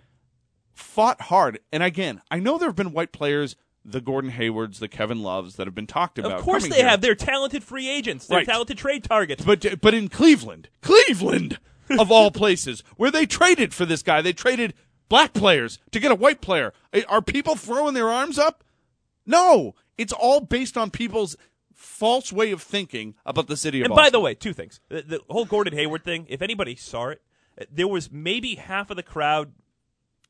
fought 0.77 1.21
hard, 1.21 1.59
and 1.71 1.83
again, 1.83 2.21
I 2.31 2.39
know 2.39 2.57
there 2.57 2.69
have 2.69 2.75
been 2.75 2.93
white 2.93 3.11
players. 3.11 3.55
The 3.89 4.01
Gordon 4.01 4.31
Haywards, 4.31 4.79
the 4.79 4.89
Kevin 4.89 5.23
Loves 5.23 5.55
that 5.55 5.65
have 5.65 5.73
been 5.75 5.87
talked 5.87 6.19
about. 6.19 6.33
Of 6.33 6.41
course 6.43 6.67
they 6.67 6.77
here. 6.77 6.89
have. 6.89 6.99
They're 6.99 7.15
talented 7.15 7.63
free 7.63 7.87
agents. 7.87 8.27
They're 8.27 8.39
Right. 8.39 8.45
talented 8.45 8.77
trade 8.77 9.05
targets. 9.05 9.45
But 9.45 9.79
but 9.81 9.93
in 9.93 10.09
Cleveland, 10.09 10.67
Cleveland 10.81 11.57
of 11.97 12.11
all 12.11 12.29
places, 12.29 12.83
where 12.97 13.11
they 13.11 13.25
traded 13.25 13.73
for 13.73 13.85
this 13.85 14.03
guy, 14.03 14.21
they 14.21 14.33
traded 14.33 14.73
black 15.07 15.33
players 15.33 15.79
to 15.91 16.01
get 16.01 16.11
a 16.11 16.15
white 16.15 16.41
player. 16.41 16.73
Are 17.07 17.21
people 17.21 17.55
throwing 17.55 17.93
their 17.93 18.09
arms 18.09 18.37
up? 18.37 18.61
No, 19.25 19.73
it's 19.97 20.11
all 20.13 20.41
based 20.41 20.77
on 20.77 20.91
people's 20.91 21.37
false 21.73 22.33
way 22.33 22.51
of 22.51 22.61
thinking 22.61 23.15
about 23.25 23.47
the 23.47 23.55
city 23.55 23.79
of 23.79 23.85
And 23.85 23.91
Boston. 23.91 24.05
by 24.05 24.09
the 24.09 24.19
way, 24.19 24.33
two 24.33 24.51
things. 24.51 24.81
The, 24.89 25.01
the 25.01 25.21
whole 25.29 25.45
Gordon 25.45 25.73
Hayward 25.73 26.03
thing, 26.03 26.25
if 26.27 26.41
anybody 26.41 26.75
saw 26.75 27.07
it, 27.09 27.21
uh, 27.59 27.65
there 27.71 27.87
was 27.87 28.11
maybe 28.11 28.55
half 28.55 28.89
of 28.89 28.97
the 28.97 29.03
crowd 29.03 29.53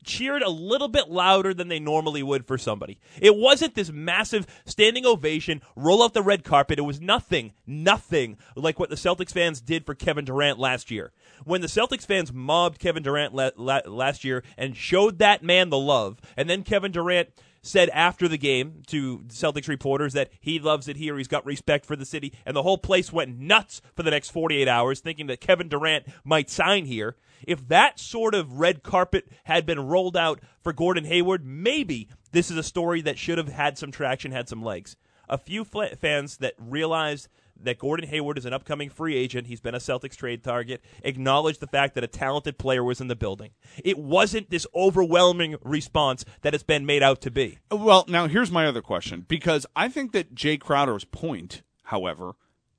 cheered 0.03 0.41
a 0.41 0.49
little 0.49 0.87
bit 0.87 1.09
louder 1.09 1.53
than 1.53 1.67
they 1.67 1.79
normally 1.79 2.23
would 2.23 2.45
for 2.45 2.57
somebody. 2.57 2.99
It 3.21 3.35
wasn't 3.35 3.75
this 3.75 3.91
massive 3.91 4.47
standing 4.65 5.05
ovation, 5.05 5.61
roll 5.75 6.03
out 6.03 6.13
the 6.13 6.21
red 6.21 6.43
carpet. 6.43 6.79
It 6.79 6.83
was 6.83 7.01
nothing, 7.01 7.53
nothing 7.65 8.37
like 8.55 8.79
what 8.79 8.89
the 8.89 8.95
Celtics 8.95 9.33
fans 9.33 9.61
did 9.61 9.85
for 9.85 9.95
Kevin 9.95 10.25
Durant 10.25 10.59
last 10.59 10.91
year. 10.91 11.11
When 11.43 11.61
the 11.61 11.67
Celtics 11.67 12.05
fans 12.05 12.33
mobbed 12.33 12.79
Kevin 12.79 13.03
Durant 13.03 13.33
la- 13.33 13.51
la- 13.55 13.81
last 13.85 14.23
year 14.23 14.43
and 14.57 14.75
showed 14.75 15.19
that 15.19 15.43
man 15.43 15.69
the 15.69 15.77
love, 15.77 16.19
and 16.35 16.49
then 16.49 16.63
Kevin 16.63 16.91
Durant 16.91 17.29
said 17.67 17.89
after 17.89 18.27
the 18.27 18.37
game 18.37 18.83
to 18.87 19.19
Celtics 19.27 19.67
reporters 19.67 20.13
that 20.13 20.29
he 20.39 20.59
loves 20.59 20.87
it 20.87 20.97
here. 20.97 21.17
He's 21.17 21.27
got 21.27 21.45
respect 21.45 21.85
for 21.85 21.95
the 21.95 22.05
city, 22.05 22.33
and 22.45 22.55
the 22.55 22.63
whole 22.63 22.77
place 22.77 23.11
went 23.11 23.37
nuts 23.37 23.81
for 23.95 24.03
the 24.03 24.11
next 24.11 24.29
48 24.29 24.67
hours, 24.67 24.99
thinking 24.99 25.27
that 25.27 25.41
Kevin 25.41 25.69
Durant 25.69 26.05
might 26.23 26.49
sign 26.49 26.85
here. 26.85 27.15
If 27.45 27.67
that 27.67 27.99
sort 27.99 28.33
of 28.33 28.59
red 28.59 28.83
carpet 28.83 29.27
had 29.43 29.65
been 29.65 29.87
rolled 29.87 30.17
out 30.17 30.39
for 30.61 30.73
Gordon 30.73 31.05
Hayward, 31.05 31.45
maybe 31.45 32.09
this 32.31 32.49
is 32.49 32.57
a 32.57 32.63
story 32.63 33.01
that 33.01 33.17
should 33.17 33.37
have 33.37 33.49
had 33.49 33.77
some 33.77 33.91
traction, 33.91 34.31
had 34.31 34.49
some 34.49 34.63
legs. 34.63 34.95
A 35.29 35.37
few 35.37 35.63
fl- 35.63 35.83
fans 35.99 36.37
that 36.37 36.53
realized 36.57 37.27
that 37.63 37.79
Gordon 37.79 38.07
Hayward 38.09 38.37
is 38.37 38.45
an 38.45 38.53
upcoming 38.53 38.89
free 38.89 39.15
agent. 39.15 39.47
He's 39.47 39.61
been 39.61 39.75
a 39.75 39.79
Celtics 39.79 40.15
trade 40.15 40.43
target. 40.43 40.81
Acknowledge 41.03 41.59
the 41.59 41.67
fact 41.67 41.95
that 41.95 42.03
a 42.03 42.07
talented 42.07 42.57
player 42.57 42.83
was 42.83 43.01
in 43.01 43.07
the 43.07 43.15
building. 43.15 43.51
It 43.83 43.97
wasn't 43.97 44.49
this 44.49 44.67
overwhelming 44.75 45.57
response 45.63 46.25
that 46.41 46.53
it's 46.53 46.63
been 46.63 46.85
made 46.85 47.03
out 47.03 47.21
to 47.21 47.31
be. 47.31 47.59
Well, 47.71 48.05
now 48.07 48.27
here's 48.27 48.51
my 48.51 48.65
other 48.65 48.81
question 48.81 49.25
because 49.27 49.65
I 49.75 49.89
think 49.89 50.11
that 50.13 50.35
Jae 50.35 50.59
Crowder's 50.59 51.05
point, 51.05 51.63
however, 51.83 52.33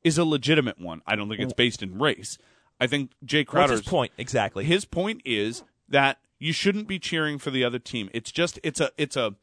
is 0.05 0.19
a 0.19 0.25
legitimate 0.25 0.81
one. 0.81 1.03
I 1.07 1.17
don't 1.17 1.29
think 1.29 1.41
it's 1.41 1.53
based 1.53 1.83
in 1.83 1.99
race. 1.99 2.39
I 2.81 2.87
think 2.87 3.11
Jae 3.25 3.47
Crowder's 3.47 3.83
point 3.83 4.13
exactly? 4.17 4.65
His 4.65 4.85
point 4.85 5.23
is 5.25 5.65
that 5.89 6.19
you 6.39 6.53
shouldn't 6.53 6.87
be 6.87 6.99
cheering 6.99 7.39
for 7.39 7.51
the 7.51 7.65
other 7.65 7.79
team. 7.79 8.09
It's 8.13 8.31
just 8.31 8.61
it's 8.63 8.81
a 8.81 8.93
it's 8.97 9.17
a 9.17 9.35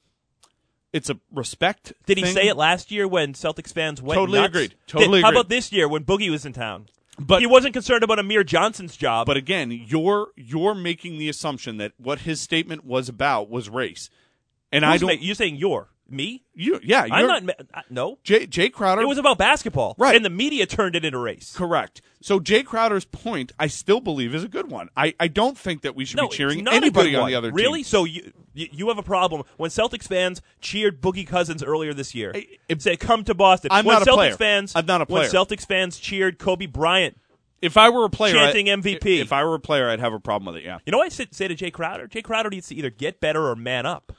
it's 0.95 1.09
a 1.09 1.19
respect. 1.33 1.93
Did 2.05 2.17
he 2.17 2.25
say 2.25 2.47
it 2.47 2.55
last 2.57 2.89
year 2.91 3.07
when 3.07 3.33
Celtics 3.33 3.73
fans 3.73 4.01
went 4.01 4.17
Totally 4.17 4.39
nuts? 4.39 4.49
agreed. 4.49 4.69
Did- 4.69 4.87
Totally 4.87 5.21
How 5.21 5.27
agreed. 5.29 5.39
about 5.39 5.49
this 5.49 5.71
year 5.71 5.87
when 5.87 6.03
Boogie 6.05 6.31
was 6.31 6.45
in 6.45 6.53
town? 6.53 6.87
But- 7.19 7.39
he 7.41 7.47
wasn't 7.47 7.73
concerned 7.73 8.03
about 8.03 8.19
Amir 8.19 8.43
Johnson's 8.43 8.97
job. 8.97 9.27
But 9.27 9.37
again, 9.37 9.71
you're 9.71 10.29
you're 10.35 10.75
making 10.75 11.17
the 11.17 11.29
assumption 11.29 11.77
that 11.77 11.93
what 11.97 12.19
his 12.19 12.41
statement 12.41 12.83
was 12.85 13.07
about 13.09 13.49
was 13.49 13.69
race, 13.69 14.09
and 14.71 14.85
I 14.85 14.97
don't. 14.97 15.07
ma- 15.07 15.21
you're 15.21 15.35
saying 15.35 15.55
you're 15.57 15.89
me? 16.09 16.43
you 16.53 16.79
yeah, 16.83 17.07
I'm 17.12 17.27
not. 17.27 17.43
ma- 17.43 17.81
No, 17.89 18.17
Jay 18.24 18.45
Jae 18.47 18.71
Crowder. 18.71 19.01
it 19.01 19.07
was 19.07 19.17
about 19.17 19.38
basketball, 19.38 19.95
Right. 19.97 20.15
And 20.15 20.24
the 20.24 20.29
media 20.29 20.65
turned 20.65 20.95
it 20.95 21.03
into 21.05 21.17
race. 21.17 21.53
correct. 21.55 22.01
So 22.21 22.39
Jae 22.39 22.65
Crowder's 22.65 23.05
point, 23.05 23.51
I 23.59 23.67
still 23.67 24.00
believe, 24.00 24.33
is 24.33 24.43
a 24.43 24.47
good 24.47 24.69
one. 24.71 24.89
I, 24.97 25.13
I 25.19 25.27
don't 25.27 25.57
think 25.57 25.81
that 25.83 25.95
we 25.95 26.05
should 26.05 26.17
No, 26.17 26.27
be 26.27 26.35
cheering 26.35 26.63
not 26.63 26.74
a 26.74 26.77
anybody 26.77 27.12
good 27.12 27.17
on 27.17 27.21
one. 27.24 27.31
the 27.31 27.35
other 27.38 27.50
team. 27.50 27.55
Really? 27.55 27.83
So 27.83 28.03
you 28.03 28.31
you 28.53 28.67
you 28.71 28.88
have 28.88 28.97
a 28.97 29.03
problem 29.03 29.43
when 29.57 29.69
Celtics 29.69 30.07
fans 30.07 30.41
cheered 30.62 31.01
Boogie 31.01 31.27
Cousins 31.27 31.62
earlier 31.63 31.93
this 31.93 32.15
year? 32.15 32.31
I- 32.35 32.47
it- 32.69 32.81
say 32.81 32.95
come 32.97 33.24
to 33.25 33.33
Boston. 33.33 33.69
I'm 33.71 33.85
when 33.85 33.93
not 34.00 34.07
a 34.07 34.12
Celtics 34.12 34.15
player. 34.15 34.33
fans. 34.38 34.74
I'm 34.75 34.85
not 34.85 35.01
a 35.01 35.05
When 35.05 35.27
player. 35.27 35.29
Celtics 35.29 35.65
fans 35.67 35.97
cheered 36.00 36.39
Kobe 36.39 36.65
Bryant. 36.67 37.17
If 37.62 37.77
I 37.77 37.89
were 37.89 38.05
a 38.05 38.09
player, 38.09 38.33
Chanting 38.33 38.69
I- 38.69 38.74
MVP. 38.75 39.19
If 39.21 39.33
I 39.33 39.43
were 39.43 39.55
a 39.55 39.59
player, 39.59 39.89
I'd 39.89 40.00
have 40.00 40.13
a 40.13 40.19
problem 40.19 40.53
with 40.53 40.62
it. 40.63 40.65
Yeah. 40.65 40.77
You 40.85 40.91
know 40.91 41.00
what 41.00 41.05
I 41.05 41.09
say, 41.09 41.25
say 41.31 41.47
to 41.47 41.55
Jae 41.55 41.71
Crowder? 41.74 42.07
Jae 42.07 42.24
Crowder 42.24 42.50
needs 42.50 42.67
to 42.67 42.75
either 42.75 42.89
get 42.91 43.19
better 43.19 43.47
or 43.50 43.55
man 43.55 43.85
up. 43.85 44.12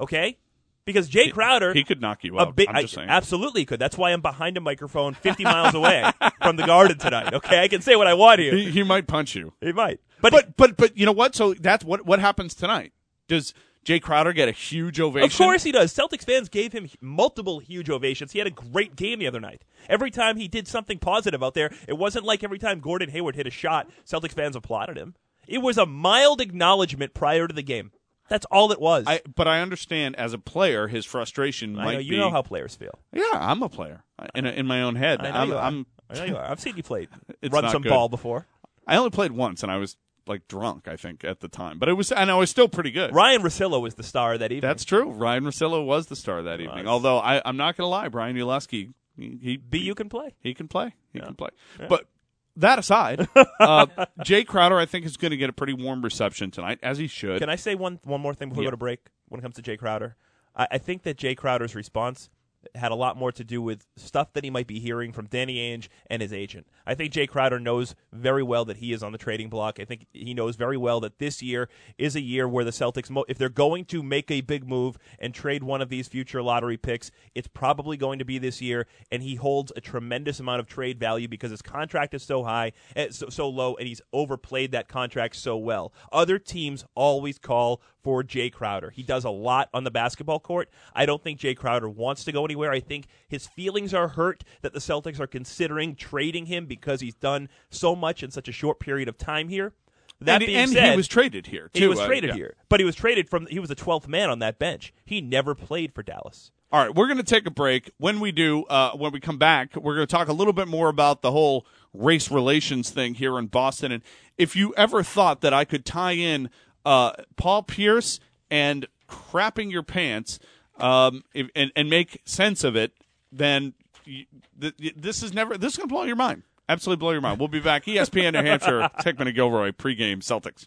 Okay? 0.00 0.38
Because 0.84 1.08
Jae 1.08 1.32
Crowder 1.32 1.72
He 1.72 1.82
could 1.84 2.00
knock 2.00 2.24
you 2.24 2.38
a 2.38 2.42
out. 2.42 2.56
big, 2.56 2.68
I'm 2.68 2.82
just 2.82 2.94
I- 2.94 3.00
saying. 3.00 3.08
absolutely 3.08 3.62
he 3.62 3.64
could. 3.66 3.80
That's 3.80 3.96
why 3.96 4.10
I'm 4.12 4.20
behind 4.20 4.56
a 4.56 4.60
microphone 4.60 5.14
50 5.14 5.44
miles 5.44 5.74
away 5.74 6.04
from 6.42 6.56
the 6.56 6.66
Garden 6.66 6.98
tonight. 6.98 7.32
Okay, 7.32 7.62
I 7.62 7.68
can 7.68 7.80
say 7.80 7.96
what 7.96 8.06
I 8.06 8.14
want 8.14 8.40
here. 8.40 8.54
he, 8.54 8.70
he 8.70 8.82
might 8.82 9.06
punch 9.06 9.34
you. 9.34 9.52
He 9.60 9.72
might, 9.72 10.00
but, 10.20 10.32
But 10.32 10.56
but 10.56 10.76
but 10.76 10.96
you 10.98 11.06
know 11.06 11.12
what? 11.12 11.34
So 11.34 11.54
that's 11.54 11.84
what 11.84 12.04
what 12.04 12.18
happens 12.20 12.54
tonight. 12.54 12.92
Does 13.28 13.54
Jae 13.86 14.00
Crowder 14.00 14.32
get 14.34 14.48
a 14.48 14.52
huge 14.52 15.00
ovation? 15.00 15.24
of 15.30 15.36
course 15.36 15.62
he 15.62 15.72
does. 15.72 15.92
Celtics 15.94 16.24
fans 16.24 16.48
gave 16.50 16.72
him 16.72 16.88
multiple 17.00 17.58
huge 17.60 17.88
ovations. 17.90 18.32
He 18.32 18.38
had 18.38 18.48
a 18.48 18.50
great 18.50 18.94
game 18.96 19.18
the 19.20 19.26
other 19.26 19.40
night. 19.40 19.62
Every 19.88 20.10
time 20.10 20.36
he 20.36 20.48
did 20.48 20.68
something 20.68 20.98
positive 20.98 21.42
out 21.42 21.54
there, 21.54 21.70
it 21.88 21.98
wasn't 21.98 22.24
like 22.26 22.44
every 22.44 22.58
time 22.58 22.80
Gordon 22.80 23.10
Hayward 23.10 23.36
hit 23.36 23.46
a 23.46 23.50
shot, 23.50 23.90
Celtics 24.06 24.32
fans 24.32 24.56
applauded 24.56 24.96
him. 24.98 25.14
It 25.46 25.58
was 25.58 25.76
a 25.78 25.84
mild 25.86 26.40
acknowledgement 26.40 27.12
prior 27.14 27.46
to 27.46 27.54
the 27.54 27.62
game. 27.62 27.90
That's 28.28 28.46
all 28.46 28.72
it 28.72 28.80
was. 28.80 29.04
I 29.06 29.20
but 29.34 29.46
I 29.46 29.60
understand 29.60 30.16
as 30.16 30.32
a 30.32 30.38
player 30.38 30.88
his 30.88 31.04
frustration 31.04 31.78
I 31.78 31.84
might 31.84 31.92
know 31.94 31.98
you 32.00 32.10
be. 32.10 32.16
know 32.18 32.30
how 32.30 32.42
players 32.42 32.74
feel. 32.74 32.98
yeah, 33.12 33.24
I'm 33.32 33.62
a 33.62 33.68
player 33.68 34.04
in 34.34 34.46
a, 34.46 34.50
in 34.50 34.66
my 34.66 34.82
own 34.82 34.96
head. 34.96 35.20
I 35.20 35.30
know 35.30 35.38
I'm, 35.38 35.48
you 35.48 35.54
are. 35.54 35.62
I'm 35.62 35.86
I 36.10 36.14
know 36.14 36.24
you 36.24 36.36
are. 36.36 36.50
I've 36.50 36.60
seen 36.60 36.76
you 36.76 36.82
play, 36.82 37.08
It's 37.42 37.52
run 37.52 37.64
not 37.64 37.72
some 37.72 37.82
good. 37.82 37.90
ball 37.90 38.08
before. 38.08 38.46
I 38.86 38.96
only 38.96 39.10
played 39.10 39.32
once, 39.32 39.62
and 39.62 39.70
I 39.70 39.76
was 39.76 39.96
like 40.26 40.48
drunk. 40.48 40.88
I 40.88 40.96
think 40.96 41.24
at 41.24 41.40
the 41.40 41.48
time, 41.48 41.78
but 41.78 41.88
it 41.88 41.94
was 41.94 42.12
and 42.12 42.30
I 42.30 42.34
was 42.34 42.50
still 42.50 42.68
pretty 42.68 42.90
good. 42.90 43.14
Ryan 43.14 43.42
Rosillo 43.42 43.80
was 43.80 43.94
the 43.94 44.02
star 44.02 44.38
that 44.38 44.52
evening. 44.52 44.68
That's 44.68 44.84
true. 44.84 45.10
Ryan 45.10 45.44
Rosillo 45.44 45.84
was 45.84 46.06
the 46.06 46.16
star 46.16 46.42
that 46.42 46.60
evening. 46.60 46.86
Although 46.88 47.18
I, 47.18 47.42
I'm 47.44 47.56
not 47.56 47.76
going 47.76 47.86
to 47.86 47.90
lie, 47.90 48.08
Brian 48.08 48.36
Uleski, 48.36 48.92
he, 49.16 49.38
he 49.42 49.56
B 49.56 49.78
you 49.78 49.94
can 49.94 50.08
play. 50.08 50.34
He 50.40 50.54
can 50.54 50.68
play. 50.68 50.94
He 51.12 51.20
can 51.20 51.34
play. 51.34 51.50
But 51.88 52.06
that 52.56 52.78
aside, 52.78 53.28
uh, 53.60 53.86
Jae 54.20 54.46
Crowder, 54.46 54.78
I 54.78 54.86
think, 54.86 55.06
is 55.06 55.16
going 55.16 55.30
to 55.30 55.36
get 55.36 55.50
a 55.50 55.52
pretty 55.52 55.72
warm 55.72 56.02
reception 56.02 56.50
tonight, 56.50 56.78
as 56.82 56.98
he 56.98 57.06
should. 57.06 57.40
Can 57.40 57.48
I 57.48 57.56
say 57.56 57.74
one 57.74 58.00
one 58.04 58.20
more 58.20 58.34
thing 58.34 58.48
before 58.48 58.62
we 58.62 58.66
go 58.66 58.70
to 58.70 58.76
break? 58.76 59.00
When 59.28 59.40
it 59.40 59.42
comes 59.42 59.56
to 59.56 59.62
Jae 59.62 59.78
Crowder, 59.78 60.16
I, 60.54 60.68
I 60.72 60.78
think 60.78 61.02
that 61.02 61.16
Jae 61.16 61.36
Crowder's 61.36 61.74
response 61.74 62.30
had 62.74 62.92
a 62.92 62.96
lot 62.96 63.16
more 63.16 63.32
to 63.32 63.44
do 63.44 63.60
with 63.62 63.86
stuff 63.96 64.32
that 64.32 64.44
he 64.44 64.50
might 64.50 64.66
be 64.66 64.78
hearing 64.78 65.12
from 65.12 65.26
Danny 65.26 65.56
Ainge 65.56 65.88
and 66.08 66.22
his 66.22 66.32
agent. 66.32 66.66
I 66.86 66.94
think 66.94 67.12
Jae 67.12 67.28
Crowder 67.28 67.58
knows 67.58 67.94
very 68.12 68.42
well 68.42 68.64
that 68.64 68.78
he 68.78 68.92
is 68.92 69.02
on 69.02 69.12
the 69.12 69.18
trading 69.18 69.48
block. 69.48 69.78
I 69.80 69.84
think 69.84 70.06
he 70.12 70.34
knows 70.34 70.56
very 70.56 70.76
well 70.76 71.00
that 71.00 71.18
this 71.18 71.42
year 71.42 71.68
is 71.98 72.16
a 72.16 72.20
year 72.20 72.48
where 72.48 72.64
the 72.64 72.70
Celtics, 72.70 73.24
if 73.28 73.38
they're 73.38 73.48
going 73.48 73.84
to 73.86 74.02
make 74.02 74.30
a 74.30 74.40
big 74.40 74.68
move 74.68 74.98
and 75.18 75.34
trade 75.34 75.62
one 75.62 75.80
of 75.80 75.88
these 75.88 76.08
future 76.08 76.42
lottery 76.42 76.76
picks, 76.76 77.10
it's 77.34 77.48
probably 77.48 77.96
going 77.96 78.18
to 78.18 78.24
be 78.24 78.38
this 78.38 78.60
year. 78.60 78.86
And 79.10 79.22
he 79.22 79.36
holds 79.36 79.72
a 79.76 79.80
tremendous 79.80 80.40
amount 80.40 80.60
of 80.60 80.66
trade 80.66 80.98
value 80.98 81.28
because 81.28 81.50
his 81.50 81.62
contract 81.62 82.14
is 82.14 82.22
so 82.22 82.44
high, 82.44 82.72
eh, 82.96 83.08
so, 83.10 83.28
so 83.28 83.48
low, 83.48 83.74
and 83.76 83.88
he's 83.88 84.00
overplayed 84.12 84.72
that 84.72 84.88
contract 84.88 85.36
so 85.36 85.56
well. 85.56 85.92
Other 86.12 86.38
teams 86.38 86.84
always 86.94 87.38
call 87.38 87.80
for 88.04 88.22
Jae 88.22 88.52
Crowder. 88.52 88.90
He 88.90 89.02
does 89.02 89.24
a 89.24 89.30
lot 89.30 89.70
on 89.74 89.82
the 89.82 89.90
basketball 89.90 90.38
court. 90.38 90.68
I 90.94 91.06
don't 91.06 91.22
think 91.22 91.40
Jae 91.40 91.56
Crowder 91.56 91.88
wants 91.88 92.22
to 92.24 92.32
go 92.32 92.44
anywhere. 92.44 92.70
I 92.70 92.80
think 92.80 93.06
his 93.26 93.46
feelings 93.46 93.92
are 93.92 94.08
hurt 94.08 94.44
that 94.60 94.74
the 94.74 94.78
Celtics 94.78 95.18
are 95.18 95.26
considering 95.26 95.96
trading 95.96 96.46
him 96.46 96.66
because 96.66 97.00
he's 97.00 97.14
done 97.14 97.48
so 97.70 97.96
much 97.96 98.22
in 98.22 98.30
such 98.30 98.46
a 98.46 98.52
short 98.52 98.78
period 98.78 99.08
of 99.08 99.18
time 99.18 99.48
here. 99.48 99.72
That 100.20 100.42
and 100.42 100.46
being 100.46 100.58
and 100.58 100.70
said, 100.70 100.90
he 100.90 100.96
was 100.96 101.08
traded 101.08 101.46
here, 101.48 101.70
too. 101.72 101.80
he 101.80 101.86
was 101.88 101.98
uh, 101.98 102.06
traded 102.06 102.30
yeah. 102.30 102.36
here, 102.36 102.56
but 102.68 102.78
he 102.78 102.86
was 102.86 102.94
traded 102.94 103.28
from. 103.28 103.46
He 103.46 103.58
was 103.58 103.68
the 103.68 103.74
twelfth 103.74 104.06
man 104.06 104.30
on 104.30 104.38
that 104.38 104.60
bench. 104.60 104.94
He 105.04 105.20
never 105.20 105.56
played 105.56 105.92
for 105.92 106.04
Dallas. 106.04 106.52
All 106.70 106.80
right, 106.80 106.94
we're 106.94 107.06
going 107.06 107.18
to 107.18 107.22
take 107.22 107.46
a 107.46 107.50
break. 107.50 107.90
When 107.98 108.20
we 108.20 108.32
do, 108.32 108.64
uh, 108.64 108.92
when 108.92 109.12
we 109.12 109.20
come 109.20 109.38
back, 109.38 109.76
we're 109.76 109.94
going 109.96 110.06
to 110.06 110.10
talk 110.10 110.28
a 110.28 110.32
little 110.32 110.52
bit 110.52 110.68
more 110.68 110.88
about 110.88 111.22
the 111.22 111.30
whole 111.30 111.66
race 111.92 112.30
relations 112.30 112.90
thing 112.90 113.14
here 113.14 113.38
in 113.38 113.46
Boston. 113.46 113.92
And 113.92 114.02
if 114.38 114.56
you 114.56 114.74
ever 114.76 115.02
thought 115.02 115.40
that 115.42 115.52
I 115.52 115.64
could 115.64 115.84
tie 115.84 116.12
in 116.12 116.50
uh, 116.84 117.12
Paul 117.36 117.62
Pierce 117.62 118.20
and 118.50 118.86
crapping 119.08 119.70
your 119.70 119.82
pants 119.82 120.38
um, 120.78 121.24
if, 121.34 121.48
and, 121.54 121.72
and 121.76 121.88
make 121.88 122.20
sense 122.24 122.64
of 122.64 122.76
it, 122.76 122.92
then 123.30 123.74
you, 124.04 124.26
th- 124.60 124.76
th- 124.76 124.94
this 124.96 125.22
is 125.22 125.32
never. 125.32 125.56
This 125.56 125.72
is 125.72 125.78
going 125.78 125.88
to 125.88 125.94
blow 125.94 126.04
your 126.04 126.16
mind. 126.16 126.42
Absolutely 126.68 127.00
blow 127.00 127.12
your 127.12 127.20
mind. 127.20 127.38
We'll 127.38 127.48
be 127.48 127.60
back. 127.60 127.84
ESPN 127.84 128.32
New 128.32 128.42
Hampshire, 128.42 128.88
Hickman 129.04 129.28
and 129.28 129.36
Gilroy 129.36 129.70
pregame 129.72 130.18
Celtics. 130.18 130.66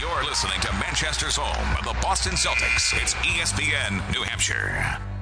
You're 0.00 0.24
listening 0.24 0.60
to 0.60 0.72
Manchester's 0.74 1.36
home 1.36 1.76
of 1.78 1.84
the 1.84 2.00
Boston 2.00 2.32
Celtics. 2.32 3.00
It's 3.02 3.14
ESPN 3.14 4.12
New 4.14 4.22
Hampshire. 4.22 5.17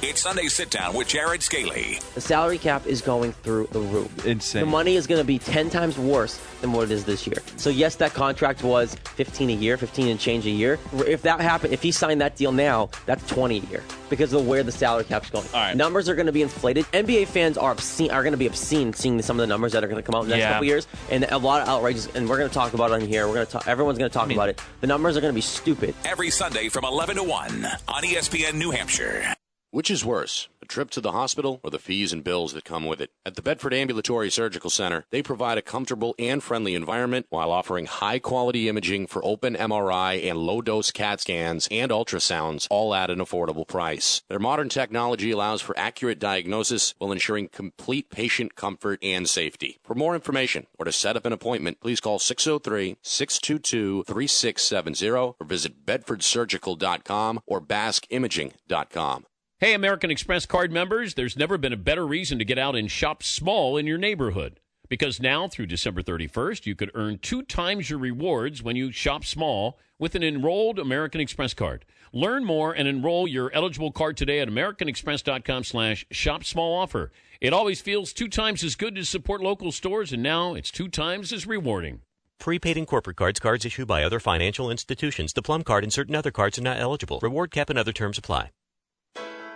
It's 0.00 0.20
Sunday 0.22 0.46
Sit 0.46 0.70
Down 0.70 0.94
with 0.94 1.08
Jared 1.08 1.42
Scaly. 1.42 1.98
The 2.14 2.20
salary 2.20 2.58
cap 2.58 2.86
is 2.86 3.00
going 3.00 3.32
through 3.32 3.68
the 3.72 3.80
roof. 3.80 4.24
Insane. 4.26 4.60
The 4.60 4.66
money 4.66 4.96
is 4.96 5.06
going 5.06 5.20
to 5.20 5.24
be 5.26 5.38
10 5.38 5.70
times 5.70 5.98
worse 5.98 6.40
than 6.60 6.72
what 6.72 6.84
it 6.84 6.90
is 6.90 7.04
this 7.04 7.26
year. 7.26 7.38
So, 7.56 7.68
yes, 7.70 7.94
that 7.96 8.14
contract 8.14 8.62
was 8.64 8.94
15 9.16 9.50
a 9.50 9.52
year, 9.52 9.76
15 9.76 10.08
and 10.08 10.18
change 10.18 10.46
a 10.46 10.50
year. 10.50 10.78
If 11.06 11.22
that 11.22 11.40
happened, 11.40 11.72
if 11.72 11.82
he 11.82 11.92
signed 11.92 12.20
that 12.20 12.36
deal 12.36 12.50
now, 12.52 12.90
that's 13.06 13.24
20 13.28 13.58
a 13.58 13.62
year 13.70 13.84
because 14.08 14.32
of 14.32 14.46
where 14.46 14.62
the 14.62 14.72
salary 14.72 15.04
cap's 15.04 15.30
going. 15.30 15.46
All 15.52 15.60
right. 15.60 15.76
Numbers 15.76 16.08
are 16.08 16.14
going 16.14 16.26
to 16.26 16.32
be 16.32 16.42
inflated. 16.42 16.84
NBA 16.86 17.26
fans 17.28 17.58
are 17.58 17.72
obscene, 17.72 18.10
are 18.10 18.22
going 18.22 18.32
to 18.32 18.38
be 18.38 18.46
obscene 18.46 18.92
seeing 18.92 19.20
some 19.22 19.36
of 19.38 19.42
the 19.42 19.46
numbers 19.48 19.72
that 19.72 19.84
are 19.84 19.88
going 19.88 20.02
to 20.02 20.06
come 20.06 20.14
out 20.16 20.22
in 20.24 20.28
the 20.30 20.36
next 20.36 20.44
Yeah. 20.44 20.52
couple 20.54 20.66
years, 20.66 20.86
and 21.10 21.24
a 21.24 21.38
lot 21.38 21.62
of 21.62 21.68
outrageous. 21.68 22.06
And 22.14 22.28
we're 22.28 22.38
going 22.38 22.48
to 22.48 22.54
talk 22.54 22.72
about 22.72 22.90
it 22.90 22.94
on 22.94 23.00
here. 23.02 23.26
We're 23.28 23.34
going 23.34 23.46
to 23.46 23.52
talk. 23.52 23.68
Everyone's 23.68 23.98
going 23.98 24.10
to 24.10 24.14
talk 24.14 24.30
about 24.32 24.48
it. 24.48 24.60
The 24.80 24.86
numbers 24.86 25.16
are 25.16 25.20
going 25.20 25.32
to 25.32 25.36
be 25.36 25.40
stupid. 25.40 25.94
Every 26.04 26.30
Sunday 26.30 26.68
from 26.68 26.84
11 26.84 27.16
to 27.16 27.22
1 27.24 27.66
on 27.88 28.02
ESPN 28.02 28.54
New 28.54 28.70
Hampshire. 28.70 29.34
Which 29.70 29.90
is 29.90 30.02
worse, 30.02 30.48
a 30.62 30.66
trip 30.66 30.88
to 30.92 31.00
the 31.02 31.12
hospital 31.12 31.60
or 31.62 31.68
the 31.68 31.78
fees 31.78 32.10
and 32.10 32.24
bills 32.24 32.54
that 32.54 32.64
come 32.64 32.86
with 32.86 33.02
it? 33.02 33.10
At 33.26 33.34
the 33.34 33.42
Bedford 33.42 33.74
Ambulatory 33.74 34.30
Surgical 34.30 34.70
Center, 34.70 35.04
they 35.10 35.22
provide 35.22 35.58
a 35.58 35.62
comfortable 35.62 36.14
and 36.18 36.42
friendly 36.42 36.74
environment 36.74 37.26
while 37.28 37.52
offering 37.52 37.84
high 37.84 38.18
quality 38.18 38.70
imaging 38.70 39.08
for 39.08 39.22
open 39.22 39.54
MRI 39.54 40.26
and 40.26 40.38
low 40.38 40.62
dose 40.62 40.90
CAT 40.90 41.20
scans 41.20 41.68
and 41.70 41.90
ultrasounds, 41.90 42.66
all 42.70 42.94
at 42.94 43.10
an 43.10 43.18
affordable 43.18 43.68
price. 43.68 44.22
Their 44.30 44.38
modern 44.38 44.70
technology 44.70 45.32
allows 45.32 45.60
for 45.60 45.78
accurate 45.78 46.18
diagnosis 46.18 46.94
while 46.96 47.12
ensuring 47.12 47.48
complete 47.48 48.08
patient 48.08 48.54
comfort 48.54 49.00
and 49.02 49.28
safety. 49.28 49.80
For 49.84 49.94
more 49.94 50.14
information 50.14 50.66
or 50.78 50.86
to 50.86 50.92
set 50.92 51.14
up 51.14 51.26
an 51.26 51.34
appointment, 51.34 51.78
please 51.82 52.00
call 52.00 52.18
603 52.18 52.96
622 53.02 54.04
3670 54.04 55.10
or 55.10 55.34
visit 55.46 55.84
bedfordsurgical.com 55.84 57.40
or 57.46 57.60
baskimaging.com. 57.60 59.26
Hey, 59.60 59.74
American 59.74 60.12
Express 60.12 60.46
card 60.46 60.70
members, 60.70 61.14
there's 61.14 61.36
never 61.36 61.58
been 61.58 61.72
a 61.72 61.76
better 61.76 62.06
reason 62.06 62.38
to 62.38 62.44
get 62.44 62.60
out 62.60 62.76
and 62.76 62.88
shop 62.88 63.24
small 63.24 63.76
in 63.76 63.88
your 63.88 63.98
neighborhood. 63.98 64.60
Because 64.88 65.18
now 65.18 65.48
through 65.48 65.66
December 65.66 66.00
31st, 66.00 66.64
you 66.64 66.76
could 66.76 66.92
earn 66.94 67.18
two 67.18 67.42
times 67.42 67.90
your 67.90 67.98
rewards 67.98 68.62
when 68.62 68.76
you 68.76 68.92
shop 68.92 69.24
small 69.24 69.76
with 69.98 70.14
an 70.14 70.22
enrolled 70.22 70.78
American 70.78 71.20
Express 71.20 71.54
card. 71.54 71.84
Learn 72.12 72.44
more 72.44 72.72
and 72.72 72.86
enroll 72.86 73.26
your 73.26 73.52
eligible 73.52 73.90
card 73.90 74.16
today 74.16 74.38
at 74.38 74.46
americanexpress.com 74.46 75.64
slash 75.64 76.06
shop 76.12 76.44
small 76.44 76.78
offer. 76.78 77.10
It 77.40 77.52
always 77.52 77.80
feels 77.80 78.12
two 78.12 78.28
times 78.28 78.62
as 78.62 78.76
good 78.76 78.94
to 78.94 79.04
support 79.04 79.40
local 79.40 79.72
stores, 79.72 80.12
and 80.12 80.22
now 80.22 80.54
it's 80.54 80.70
two 80.70 80.86
times 80.86 81.32
as 81.32 81.48
rewarding. 81.48 82.02
Prepaid 82.38 82.76
and 82.76 82.86
corporate 82.86 83.16
cards, 83.16 83.40
cards 83.40 83.64
issued 83.64 83.88
by 83.88 84.04
other 84.04 84.20
financial 84.20 84.70
institutions. 84.70 85.32
The 85.32 85.42
Plum 85.42 85.64
card 85.64 85.82
and 85.82 85.92
certain 85.92 86.14
other 86.14 86.30
cards 86.30 86.60
are 86.60 86.62
not 86.62 86.78
eligible. 86.78 87.18
Reward 87.20 87.50
cap 87.50 87.70
and 87.70 87.78
other 87.78 87.92
terms 87.92 88.18
apply. 88.18 88.52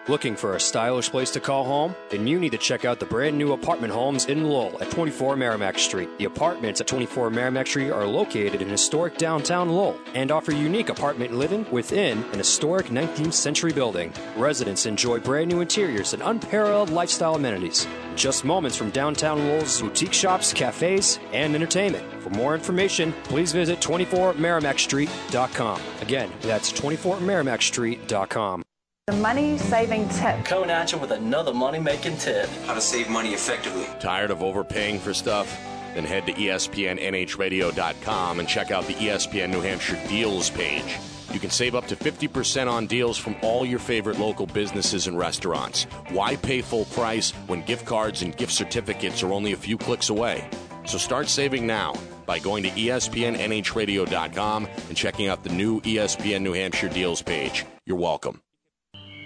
Looking 0.08 0.34
for 0.34 0.56
a 0.56 0.60
stylish 0.60 1.10
place 1.10 1.30
to 1.30 1.38
call 1.38 1.64
home? 1.64 1.94
Then 2.10 2.26
you 2.26 2.40
need 2.40 2.50
to 2.50 2.58
check 2.58 2.84
out 2.84 2.98
the 2.98 3.06
brand 3.06 3.38
new 3.38 3.52
apartment 3.52 3.92
homes 3.92 4.26
in 4.26 4.48
Lowell 4.48 4.82
at 4.82 4.90
24 4.90 5.36
Merrimack 5.36 5.78
Street. 5.78 6.08
The 6.18 6.24
apartments 6.24 6.80
at 6.80 6.88
24 6.88 7.30
Merrimack 7.30 7.68
Street 7.68 7.92
are 7.92 8.04
located 8.04 8.60
in 8.60 8.68
historic 8.68 9.16
downtown 9.16 9.68
Lowell 9.68 9.96
and 10.14 10.32
offer 10.32 10.50
unique 10.50 10.88
apartment 10.88 11.34
living 11.34 11.64
within 11.70 12.24
an 12.24 12.38
historic 12.38 12.86
19th 12.86 13.32
century 13.32 13.72
building. 13.72 14.12
Residents 14.36 14.86
enjoy 14.86 15.20
brand 15.20 15.48
new 15.48 15.60
interiors 15.60 16.14
and 16.14 16.22
unparalleled 16.24 16.90
lifestyle 16.90 17.36
amenities. 17.36 17.86
Just 18.16 18.44
moments 18.44 18.76
from 18.76 18.90
downtown 18.90 19.38
Lowell's 19.38 19.80
boutique 19.80 20.12
shops, 20.12 20.52
cafes, 20.52 21.20
and 21.32 21.54
entertainment. 21.54 22.20
For 22.20 22.30
more 22.30 22.56
information, 22.56 23.14
please 23.22 23.52
visit 23.52 23.78
24merrimackstreet.com. 23.78 25.80
Again, 26.00 26.32
that's 26.40 26.72
24merrimackstreet.com. 26.72 28.64
The 29.08 29.14
money 29.14 29.58
saving 29.58 30.08
tip. 30.10 30.44
Coming 30.44 30.70
at 30.70 30.92
you 30.92 30.98
with 30.98 31.10
another 31.10 31.52
money 31.52 31.80
making 31.80 32.18
tip. 32.18 32.48
How 32.66 32.74
to 32.74 32.80
save 32.80 33.10
money 33.10 33.30
effectively. 33.30 33.84
Tired 33.98 34.30
of 34.30 34.44
overpaying 34.44 35.00
for 35.00 35.12
stuff? 35.12 35.60
Then 35.92 36.04
head 36.04 36.24
to 36.26 36.32
ESPNNHradio.com 36.32 38.38
and 38.38 38.48
check 38.48 38.70
out 38.70 38.86
the 38.86 38.94
ESPN 38.94 39.50
New 39.50 39.60
Hampshire 39.60 39.98
deals 40.06 40.50
page. 40.50 41.00
You 41.32 41.40
can 41.40 41.50
save 41.50 41.74
up 41.74 41.88
to 41.88 41.96
50% 41.96 42.70
on 42.70 42.86
deals 42.86 43.18
from 43.18 43.34
all 43.42 43.66
your 43.66 43.80
favorite 43.80 44.20
local 44.20 44.46
businesses 44.46 45.08
and 45.08 45.18
restaurants. 45.18 45.82
Why 46.10 46.36
pay 46.36 46.60
full 46.60 46.84
price 46.84 47.32
when 47.48 47.62
gift 47.62 47.84
cards 47.84 48.22
and 48.22 48.36
gift 48.36 48.52
certificates 48.52 49.24
are 49.24 49.32
only 49.32 49.52
a 49.52 49.56
few 49.56 49.78
clicks 49.78 50.10
away? 50.10 50.48
So 50.84 50.96
start 50.96 51.28
saving 51.28 51.66
now 51.66 51.94
by 52.24 52.38
going 52.38 52.62
to 52.62 52.70
ESPNNHradio.com 52.70 54.68
and 54.88 54.96
checking 54.96 55.26
out 55.26 55.42
the 55.42 55.50
new 55.50 55.80
ESPN 55.80 56.42
New 56.42 56.52
Hampshire 56.52 56.88
deals 56.88 57.20
page. 57.20 57.66
You're 57.84 57.96
welcome. 57.96 58.40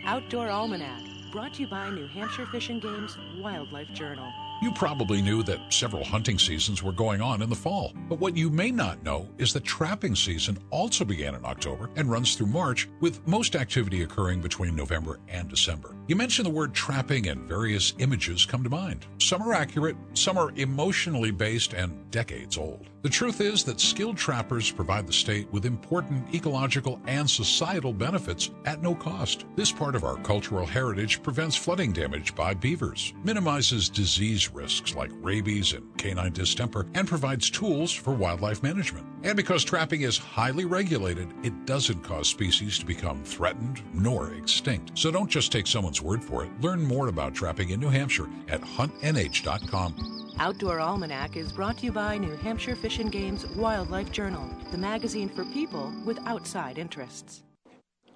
Outdoor 0.06 0.48
Almanac, 0.48 1.02
brought 1.32 1.54
to 1.54 1.62
you 1.62 1.66
by 1.66 1.90
New 1.90 2.06
Hampshire 2.06 2.46
Fish 2.46 2.68
and 2.68 2.80
Game's 2.80 3.18
Wildlife 3.38 3.92
Journal. 3.92 4.32
You 4.62 4.70
probably 4.70 5.20
knew 5.20 5.42
that 5.42 5.72
several 5.72 6.04
hunting 6.04 6.38
seasons 6.38 6.80
were 6.80 6.92
going 6.92 7.20
on 7.20 7.42
in 7.42 7.50
the 7.50 7.56
fall, 7.56 7.92
but 8.08 8.20
what 8.20 8.36
you 8.36 8.48
may 8.48 8.70
not 8.70 9.02
know 9.02 9.28
is 9.36 9.52
that 9.52 9.64
trapping 9.64 10.14
season 10.14 10.58
also 10.70 11.04
began 11.04 11.34
in 11.34 11.44
October 11.44 11.90
and 11.96 12.08
runs 12.08 12.36
through 12.36 12.46
March, 12.46 12.88
with 13.00 13.26
most 13.26 13.56
activity 13.56 14.02
occurring 14.02 14.40
between 14.40 14.76
November 14.76 15.18
and 15.26 15.48
December. 15.48 15.96
You 16.06 16.14
mention 16.14 16.44
the 16.44 16.50
word 16.50 16.72
trapping 16.72 17.26
and 17.26 17.48
various 17.48 17.92
images 17.98 18.46
come 18.46 18.62
to 18.62 18.70
mind. 18.70 19.06
Some 19.18 19.42
are 19.42 19.54
accurate, 19.54 19.96
some 20.14 20.38
are 20.38 20.52
emotionally 20.54 21.32
based 21.32 21.74
and 21.74 22.08
decades 22.12 22.56
old. 22.56 22.88
The 23.06 23.12
truth 23.12 23.40
is 23.40 23.62
that 23.62 23.78
skilled 23.78 24.16
trappers 24.16 24.68
provide 24.68 25.06
the 25.06 25.12
state 25.12 25.46
with 25.52 25.64
important 25.64 26.34
ecological 26.34 27.00
and 27.06 27.30
societal 27.30 27.92
benefits 27.92 28.50
at 28.64 28.82
no 28.82 28.96
cost. 28.96 29.44
This 29.54 29.70
part 29.70 29.94
of 29.94 30.02
our 30.02 30.16
cultural 30.16 30.66
heritage 30.66 31.22
prevents 31.22 31.54
flooding 31.54 31.92
damage 31.92 32.34
by 32.34 32.52
beavers, 32.52 33.14
minimizes 33.22 33.88
disease 33.88 34.52
risks 34.52 34.96
like 34.96 35.12
rabies 35.20 35.72
and 35.72 35.96
canine 35.96 36.32
distemper, 36.32 36.88
and 36.94 37.06
provides 37.06 37.48
tools 37.48 37.92
for 37.92 38.12
wildlife 38.12 38.64
management. 38.64 39.06
And 39.22 39.36
because 39.36 39.62
trapping 39.62 40.00
is 40.00 40.18
highly 40.18 40.64
regulated, 40.64 41.32
it 41.44 41.64
doesn't 41.64 42.02
cause 42.02 42.26
species 42.26 42.76
to 42.80 42.86
become 42.86 43.22
threatened 43.22 43.82
nor 43.94 44.34
extinct. 44.34 44.98
So 44.98 45.12
don't 45.12 45.30
just 45.30 45.52
take 45.52 45.68
someone's 45.68 46.02
word 46.02 46.24
for 46.24 46.44
it. 46.44 46.50
Learn 46.60 46.82
more 46.82 47.06
about 47.06 47.34
trapping 47.36 47.70
in 47.70 47.78
New 47.78 47.90
Hampshire 47.90 48.28
at 48.48 48.62
huntnh.com. 48.62 50.25
Outdoor 50.38 50.80
Almanac 50.80 51.34
is 51.38 51.50
brought 51.50 51.78
to 51.78 51.86
you 51.86 51.92
by 51.92 52.18
New 52.18 52.36
Hampshire 52.36 52.76
Fish 52.76 52.98
and 52.98 53.10
Game's 53.10 53.46
Wildlife 53.46 54.12
Journal, 54.12 54.46
the 54.70 54.76
magazine 54.76 55.30
for 55.30 55.46
people 55.46 55.90
with 56.04 56.18
outside 56.26 56.76
interests. 56.76 57.42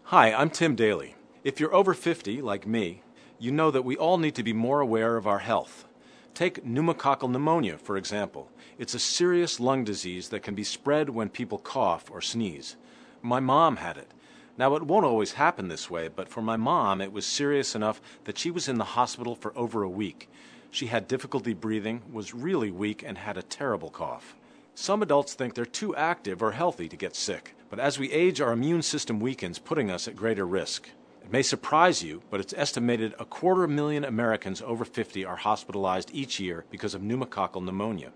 Hi, 0.03 0.31
I'm 0.31 0.51
Tim 0.51 0.75
Daly. 0.75 1.15
If 1.45 1.59
you're 1.59 1.75
over 1.75 1.95
50, 1.95 2.43
like 2.43 2.67
me, 2.67 3.03
you 3.39 3.51
know 3.51 3.71
that 3.71 3.87
we 3.87 3.97
all 3.97 4.19
need 4.19 4.35
to 4.35 4.43
be 4.43 4.53
more 4.53 4.81
aware 4.81 5.17
of 5.17 5.27
our 5.27 5.39
health. 5.39 5.87
Take 6.35 6.63
pneumococcal 6.63 7.31
pneumonia, 7.31 7.79
for 7.79 7.97
example. 7.97 8.51
It's 8.79 8.93
a 8.93 8.99
serious 8.99 9.59
lung 9.59 9.83
disease 9.83 10.29
that 10.29 10.43
can 10.43 10.55
be 10.55 10.63
spread 10.63 11.09
when 11.09 11.31
people 11.31 11.57
cough 11.57 12.11
or 12.11 12.21
sneeze. 12.21 12.77
My 13.23 13.41
mom 13.41 13.77
had 13.77 13.97
it. 13.97 14.11
Now, 14.59 14.77
it 14.77 14.83
won't 14.83 15.07
always 15.07 15.33
happen 15.33 15.69
this 15.69 15.89
way, 15.89 16.09
but 16.09 16.29
for 16.29 16.43
my 16.43 16.59
mom, 16.59 17.01
it 17.01 17.13
was 17.13 17.25
serious 17.25 17.75
enough 17.75 18.03
that 18.25 18.37
she 18.37 18.51
was 18.51 18.69
in 18.69 18.77
the 18.77 18.85
hospital 18.85 19.35
for 19.35 19.57
over 19.57 19.83
a 19.83 19.89
week. 19.89 20.29
She 20.71 20.87
had 20.87 21.09
difficulty 21.09 21.53
breathing, 21.53 22.03
was 22.13 22.35
really 22.35 22.71
weak, 22.71 23.03
and 23.05 23.19
had 23.19 23.37
a 23.37 23.43
terrible 23.43 23.91
cough. 23.91 24.37
Some 24.75 25.03
adults 25.03 25.35
think 25.35 25.55
they're 25.55 25.67
too 25.67 25.97
active 25.97 26.43
or 26.43 26.53
healthy 26.53 26.89
to 26.89 26.97
get 26.97 27.17
sick, 27.17 27.57
but 27.69 27.81
as 27.81 27.99
we 27.99 28.13
age, 28.13 28.41
our 28.41 28.53
immune 28.53 28.83
system 28.83 29.21
weakens, 29.21 29.59
putting 29.59 29.91
us 29.91 30.09
at 30.09 30.17
greater 30.17 30.47
risk. 30.47 30.89
It 31.23 31.33
may 31.33 31.43
surprise 31.43 32.03
you, 32.03 32.23
but 32.31 32.41
it's 32.41 32.55
estimated 32.57 33.15
a 33.19 33.25
quarter 33.25 33.67
million 33.67 34.05
Americans 34.05 34.63
over 34.63 34.85
50 34.85 35.25
are 35.25 35.37
hospitalized 35.37 36.11
each 36.13 36.39
year 36.41 36.65
because 36.71 36.95
of 36.95 37.03
pneumococcal 37.03 37.65
pneumonia. 37.65 38.13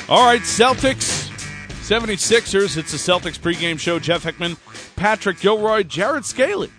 All 0.10 0.26
right, 0.26 0.42
Celtics, 0.42 1.30
76ers. 1.88 2.76
It's 2.76 2.94
a 2.94 2.98
Celtics 2.98 3.40
pregame 3.40 3.80
show. 3.80 4.00
Jeff 4.00 4.24
Hickman, 4.24 4.58
Patrick 4.98 5.40
Gilroy, 5.40 5.84
Jared 5.84 6.26
Scaly 6.26 6.72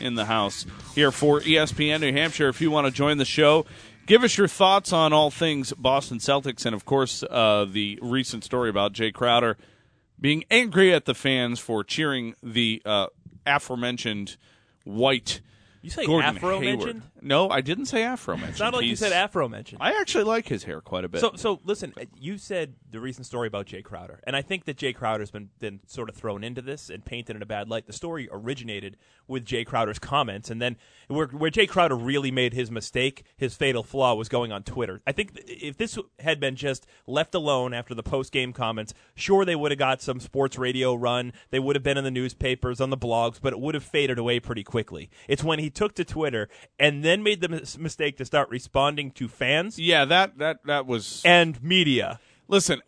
in 0.00 0.14
the 0.14 0.26
house 0.26 0.66
here 0.94 1.10
for 1.10 1.40
ESPN 1.40 2.00
New 2.00 2.12
Hampshire. 2.12 2.48
If 2.48 2.60
you 2.60 2.70
want 2.70 2.86
to 2.86 2.92
join 2.92 3.18
the 3.18 3.24
show, 3.24 3.66
give 4.10 4.24
us 4.24 4.36
your 4.36 4.48
thoughts 4.48 4.92
on 4.92 5.12
all 5.12 5.30
things 5.30 5.72
Boston 5.74 6.18
Celtics 6.18 6.66
and, 6.66 6.74
of 6.74 6.84
course, 6.84 7.22
uh, 7.22 7.64
the 7.70 7.96
recent 8.02 8.42
story 8.42 8.68
about 8.68 8.92
Jae 8.92 9.14
Crowder 9.14 9.56
being 10.20 10.42
angry 10.50 10.92
at 10.92 11.04
the 11.04 11.14
fans 11.14 11.60
for 11.60 11.84
cheering 11.84 12.34
the 12.42 12.82
uh, 12.84 13.06
aforementioned 13.46 14.36
white. 14.82 15.40
You 15.80 15.90
say 15.90 16.04
Gordon 16.06 16.36
Afro 16.36 16.58
Hayward. 16.60 16.78
mentioned? 16.78 17.02
No, 17.22 17.48
I 17.48 17.60
didn't 17.60 17.86
say 17.86 18.02
Afro 18.02 18.34
mentioned. 18.34 18.50
It's 18.52 18.60
not 18.60 18.74
like 18.74 18.82
you 18.82 18.88
He's- 18.88 18.98
said 18.98 19.12
Afro 19.12 19.48
mentioned. 19.48 19.78
I 19.80 19.92
actually 20.00 20.24
like 20.24 20.48
his 20.48 20.64
hair 20.64 20.80
quite 20.82 21.04
a 21.04 21.08
bit. 21.08 21.20
So, 21.20 21.32
so 21.36 21.60
listen. 21.64 21.94
You 22.18 22.36
said 22.36 22.74
the 22.90 23.00
recent 23.00 23.26
story 23.26 23.48
about 23.48 23.66
Jae 23.66 23.82
Crowder, 23.82 24.20
and 24.24 24.36
I 24.36 24.42
think 24.42 24.64
that 24.66 24.76
Jae 24.76 24.94
Crowder's 24.94 25.30
been 25.30 25.48
been 25.58 25.80
sort 25.86 26.08
of 26.10 26.16
thrown 26.16 26.44
into 26.44 26.60
this 26.60 26.90
and 26.90 27.04
painted 27.04 27.36
in 27.36 27.42
a 27.42 27.46
bad 27.46 27.68
light. 27.68 27.86
The 27.86 27.92
story 27.92 28.28
originated 28.30 28.96
with 29.26 29.44
Jae 29.46 29.64
Crowder's 29.64 29.98
comments, 29.98 30.50
and 30.50 30.60
then 30.60 30.76
where 31.08 31.26
where 31.28 31.50
Jae 31.50 31.68
Crowder 31.68 31.96
really 31.96 32.30
made 32.30 32.52
his 32.52 32.70
mistake, 32.70 33.24
his 33.36 33.54
fatal 33.56 33.82
flaw 33.82 34.14
was 34.14 34.28
going 34.28 34.52
on 34.52 34.62
Twitter. 34.62 35.00
I 35.06 35.12
think 35.12 35.32
if 35.46 35.78
this 35.78 35.98
had 36.18 36.40
been 36.40 36.56
just 36.56 36.86
left 37.06 37.34
alone 37.34 37.72
after 37.72 37.94
the 37.94 38.02
post 38.02 38.32
game 38.32 38.52
comments, 38.52 38.92
sure 39.14 39.44
they 39.44 39.56
would 39.56 39.70
have 39.70 39.78
got 39.78 40.02
some 40.02 40.20
sports 40.20 40.58
radio 40.58 40.94
run, 40.94 41.32
they 41.50 41.58
would 41.58 41.74
have 41.76 41.82
been 41.82 41.96
in 41.96 42.04
the 42.04 42.10
newspapers, 42.10 42.80
on 42.80 42.90
the 42.90 42.98
blogs, 42.98 43.38
but 43.40 43.52
it 43.54 43.60
would 43.60 43.74
have 43.74 43.84
faded 43.84 44.18
away 44.18 44.40
pretty 44.40 44.62
quickly. 44.62 45.08
It's 45.26 45.42
when 45.42 45.58
he 45.58 45.70
he 45.70 45.72
took 45.72 45.94
to 45.94 46.04
Twitter 46.04 46.48
and 46.80 47.04
then 47.04 47.09
made 47.18 47.40
the 47.40 47.48
mis- 47.48 47.76
mistake 47.78 48.16
to 48.18 48.24
start 48.24 48.48
responding 48.50 49.10
to 49.12 49.28
fans 49.28 49.78
Yeah, 49.78 50.04
that 50.06 50.38
that 50.38 50.58
that 50.66 50.86
was. 50.86 51.22
and 51.24 51.62
media. 51.62 52.20
Listen, 52.48 52.80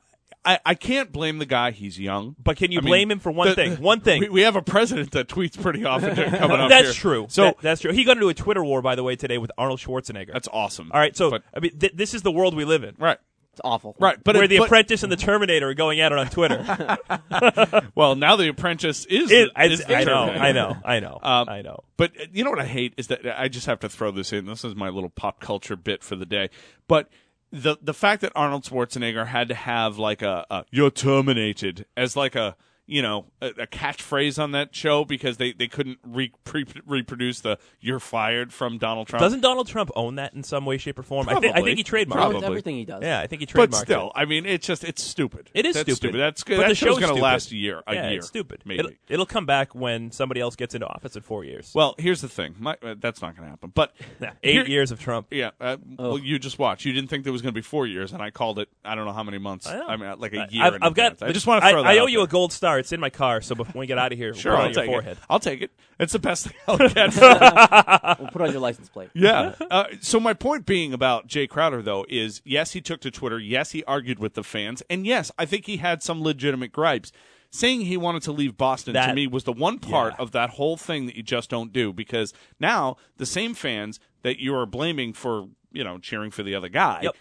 I, 0.45 0.59
I 0.67 0.75
can't 0.75 1.13
blame 1.13 1.39
the 1.39 1.47
guy. 1.47 1.71
He's 1.71 2.01
young. 2.01 2.35
But 2.43 2.57
can 2.57 2.73
you 2.73 2.79
I 2.79 2.83
mean, 2.83 2.91
blame 2.91 3.11
him 3.13 3.19
for 3.21 3.31
one 3.31 3.49
the- 3.49 3.55
thing? 3.55 3.77
One 3.81 4.01
thing. 4.09 4.21
We, 4.23 4.29
we 4.29 4.41
have 4.43 4.57
a 4.57 4.63
president 4.63 5.13
that 5.13 5.29
tweets 5.29 5.61
pretty 5.61 5.85
often 5.85 6.15
coming 6.39 6.61
up 6.61 6.69
that's 6.69 6.87
here. 6.87 6.93
true. 6.95 7.27
So 7.29 7.45
That- 7.45 7.59
that's 7.61 7.81
true. 7.81 7.93
He 7.93 8.03
got 8.05 8.17
into 8.17 8.29
a 8.29 8.35
Twitter 8.35 8.65
war, 8.65 8.83
by 8.83 8.95
the 8.97 9.05
way, 9.05 9.15
today 9.15 9.39
with 9.39 9.53
Arnold 9.57 9.79
Schwarzenegger. 9.81 10.33
that's 10.33 10.49
awesome. 10.53 10.91
All 10.93 10.99
right, 11.01 11.17
so 11.17 11.31
But- 11.31 11.45
I 11.55 11.61
mean, 11.61 11.79
th- 11.79 11.93
this 11.95 12.13
is 12.13 12.23
the 12.23 12.33
world 12.33 12.57
we 12.57 12.65
live 12.65 12.83
in. 12.83 12.97
right, 12.99 13.19
It's 13.53 13.61
awful. 13.65 13.95
right. 14.01 14.17
But 14.25 14.35
where 14.35 14.45
it- 14.45 14.49
the 14.49 14.59
but- 14.59 14.65
apprentice 14.67 15.03
and 15.03 15.13
the 15.13 15.17
Terminator 15.17 15.69
are 15.69 15.75
going 15.75 16.01
at 16.01 16.11
it 16.13 16.19
on 16.19 16.29
Twitter. 16.29 16.65
Well, 17.95 18.15
now 18.17 18.37
the 18.37 18.49
apprentice 18.49 19.05
is. 19.07 19.31
It- 19.31 19.51
is 19.61 19.81
it's- 19.81 19.85
the 19.87 19.97
I 19.97 20.05
know, 20.05 20.25
I 20.25 20.53
know, 20.53 20.77
I 20.85 21.01
know, 21.01 21.19
Um, 21.23 21.49
I 21.49 21.63
know. 21.63 21.81
But 21.97 22.13
uh, 22.21 22.25
you 22.33 22.45
know 22.45 22.51
what 22.51 22.59
I 22.61 22.65
hate 22.67 22.95
is 22.97 23.09
that 23.09 23.21
I 23.39 23.49
just 23.49 23.67
have 23.67 23.81
to 23.81 23.89
throw 23.89 24.11
this 24.11 24.33
in. 24.33 24.47
This 24.47 24.65
is 24.65 24.75
my 24.75 24.89
little 24.89 25.11
pop 25.11 25.41
culture 25.41 25.77
bit 25.77 26.03
for 26.03 26.17
the 26.17 26.25
day. 26.27 26.49
But 26.89 27.09
the 27.51 27.77
the 27.83 27.93
fact 27.95 28.23
that 28.23 28.33
Arnold 28.35 28.65
Schwarzenegger 28.65 29.27
had 29.27 29.49
to 29.49 29.55
have 29.55 29.99
like 29.99 30.23
a, 30.23 30.47
a 30.51 30.65
"You're 30.71 30.91
terminated" 30.91 31.85
as 31.97 32.17
like 32.17 32.35
a 32.35 32.57
you 32.87 33.01
know 33.01 33.27
a, 33.41 33.47
a 33.49 33.67
catchphrase 33.67 34.43
on 34.43 34.53
that 34.53 34.75
show 34.75 35.05
because 35.05 35.37
they, 35.37 35.53
they 35.53 35.69
couldn't 35.69 35.99
re- 36.05 36.33
pre- 36.45 36.67
reproduce 36.87 37.41
the 37.41 37.59
"You're 37.81 38.01
fired" 38.01 38.53
from 38.53 38.79
Donald 38.79 39.07
Trump. 39.09 39.21
Doesn't 39.21 39.41
Donald 39.41 39.69
Trump 39.69 39.91
own 39.95 40.17
that 40.17 40.35
in 40.35 40.43
some 40.43 40.65
way, 40.67 40.79
shape, 40.79 40.99
or 40.99 41.03
form? 41.03 41.29
I 41.29 41.39
think, 41.41 41.57
I 41.57 41.63
think 41.63 41.79
he 41.79 41.85
trademarked 41.85 42.11
Probably. 42.13 42.39
it. 42.39 42.45
Everything 42.45 42.77
he 42.77 42.85
does. 42.85 43.03
Yeah, 43.03 43.21
I 43.21 43.27
think 43.27 43.41
he 43.41 43.47
trademarked 43.47 43.71
but 43.71 43.77
still, 43.79 44.07
it. 44.09 44.21
I 44.21 44.25
mean, 44.25 44.47
it's 44.47 44.67
just 44.67 44.85
it's 44.85 45.03
stupid. 45.03 45.51
It 45.55 45.65
is 45.67 45.75
That's 45.75 45.95
stupid. 45.95 46.19
That's 46.21 46.43
But 46.45 46.57
That 46.59 46.69
the 46.69 46.75
show's 46.75 46.95
show's 46.95 47.01
going 47.01 47.17
to 47.17 47.23
last 47.23 47.53
a 47.53 47.57
year. 47.57 47.83
A 47.87 47.95
yeah, 47.95 48.09
year. 48.11 48.19
it's 48.19 48.27
stupid. 48.29 48.63
Maybe. 48.65 48.81
It'll, 48.81 48.93
it'll 49.09 49.27
come 49.27 49.47
back 49.47 49.75
when 49.75 50.11
somebody 50.11 50.41
else 50.41 50.57
gets 50.57 50.75
into 50.75 50.87
office 50.87 51.15
in 51.17 51.23
four 51.23 51.45
years. 51.45 51.71
well, 51.75 51.95
here's 51.99 52.21
the 52.21 52.29
thing. 52.29 52.57
My, 52.59 52.77
uh, 52.83 52.95
that's 52.99 53.23
not 53.23 53.37
going 53.37 53.47
to 53.47 53.51
happen. 53.51 53.71
But 53.75 53.95
Yeah, 54.21 54.33
eight 54.43 54.53
here- 54.55 54.65
years 54.67 54.91
of 54.91 55.01
Trump. 55.01 55.29
Yeah. 55.31 55.51
Uh, 55.61 55.77
Well, 55.99 56.19
you 56.19 56.39
just 56.39 56.59
watch. 56.59 56.85
You 56.85 56.93
didn't 56.93 57.11
think 57.11 57.25
there 57.25 57.33
was 57.33 57.43
going 57.43 57.55
to 57.55 57.59
be 57.59 57.63
four 57.63 57.87
years, 57.87 58.13
and 58.13 58.23
I 58.23 58.31
called 58.31 58.59
it. 58.59 58.69
I 58.85 58.95
don't 58.95 59.05
know 59.07 59.13
how 59.13 59.23
many 59.23 59.39
months. 59.39 59.67
I. 59.67 59.81
I 59.81 59.97
mean, 59.97 60.19
like 60.19 60.33
a 60.33 60.47
year. 60.51 60.65
I've, 60.65 60.75
in 60.75 60.83
I've 60.83 60.95
got. 60.95 61.23
I 61.23 61.33
just 61.33 61.47
want 61.47 61.63
to 61.63 61.71
throw 61.71 61.83
that. 61.83 61.89
I 61.89 61.99
owe 61.99 62.03
out 62.05 62.11
you 62.11 62.23
a 62.23 62.27
gold 62.27 62.53
star. 62.53 62.72
It's 62.79 62.93
in 62.93 63.01
my 63.01 63.11
car. 63.11 63.41
So 63.41 63.55
before 63.55 63.81
we 63.81 63.87
get 63.87 63.99
out 63.99 64.13
of 64.13 64.19
here, 64.19 64.35
Sure, 64.35 64.53
put 64.57 64.59
it 64.59 64.61
I'll 64.61 64.67
on 64.69 64.73
your 64.75 64.83
take 64.83 64.91
forehead. 64.91 65.17
it. 65.19 65.23
I'll 65.31 65.39
take 65.41 65.63
it. 65.63 65.71
It's 65.99 66.13
the 66.13 66.19
best 66.19 66.47
thing 66.49 66.55
I'll 66.69 66.77
get. 66.89 68.19
We'll 68.19 68.29
put 68.31 68.43
on 68.43 68.51
your 68.53 68.61
license 68.61 68.89
plate. 68.89 69.11
yeah. 69.15 69.55
Uh, 69.71 69.85
so 70.01 70.19
my 70.21 70.35
point 70.35 70.67
being 70.67 70.93
about 70.93 71.29
Jae 71.29 71.49
Crowder, 71.49 71.83
though, 71.83 72.05
is 72.09 72.43
yes, 72.45 72.73
he 72.73 72.81
took 72.81 73.01
to 73.03 73.11
Twitter. 73.11 73.39
Yes, 73.39 73.71
he 73.73 73.85
argued 73.85 74.19
with 74.19 74.35
the 74.35 74.43
fans, 74.45 74.83
and 74.91 75.07
yes, 75.07 75.31
I 75.39 75.45
think 75.47 75.67
he 75.67 75.79
had 75.79 76.03
some 76.03 76.23
legitimate 76.23 76.73
gripes. 76.73 77.13
Saying 77.55 77.83
he 77.83 77.99
wanted 77.99 78.23
to 78.23 78.33
leave 78.33 78.57
Boston 78.57 78.95
to 78.95 79.13
me 79.13 79.27
was 79.27 79.45
the 79.45 79.53
one 79.53 79.79
part 79.79 80.15
Yeah. 80.17 80.23
of 80.23 80.31
that 80.31 80.49
whole 80.51 80.79
thing 80.79 81.05
that 81.05 81.17
you 81.17 81.23
just 81.23 81.51
don't 81.51 81.71
do 81.71 81.93
because 81.93 82.33
now 82.59 82.97
the 83.19 83.27
same 83.27 83.53
fans 83.53 84.01
that 84.23 84.41
you 84.41 84.55
are 84.55 84.65
blaming 84.65 85.13
for 85.13 85.49
you 85.71 85.85
know 85.85 85.99
cheering 85.99 86.31
for 86.31 86.43
the 86.43 86.55
other 86.55 86.71
guy. 86.71 87.01
Yep. 87.03 87.15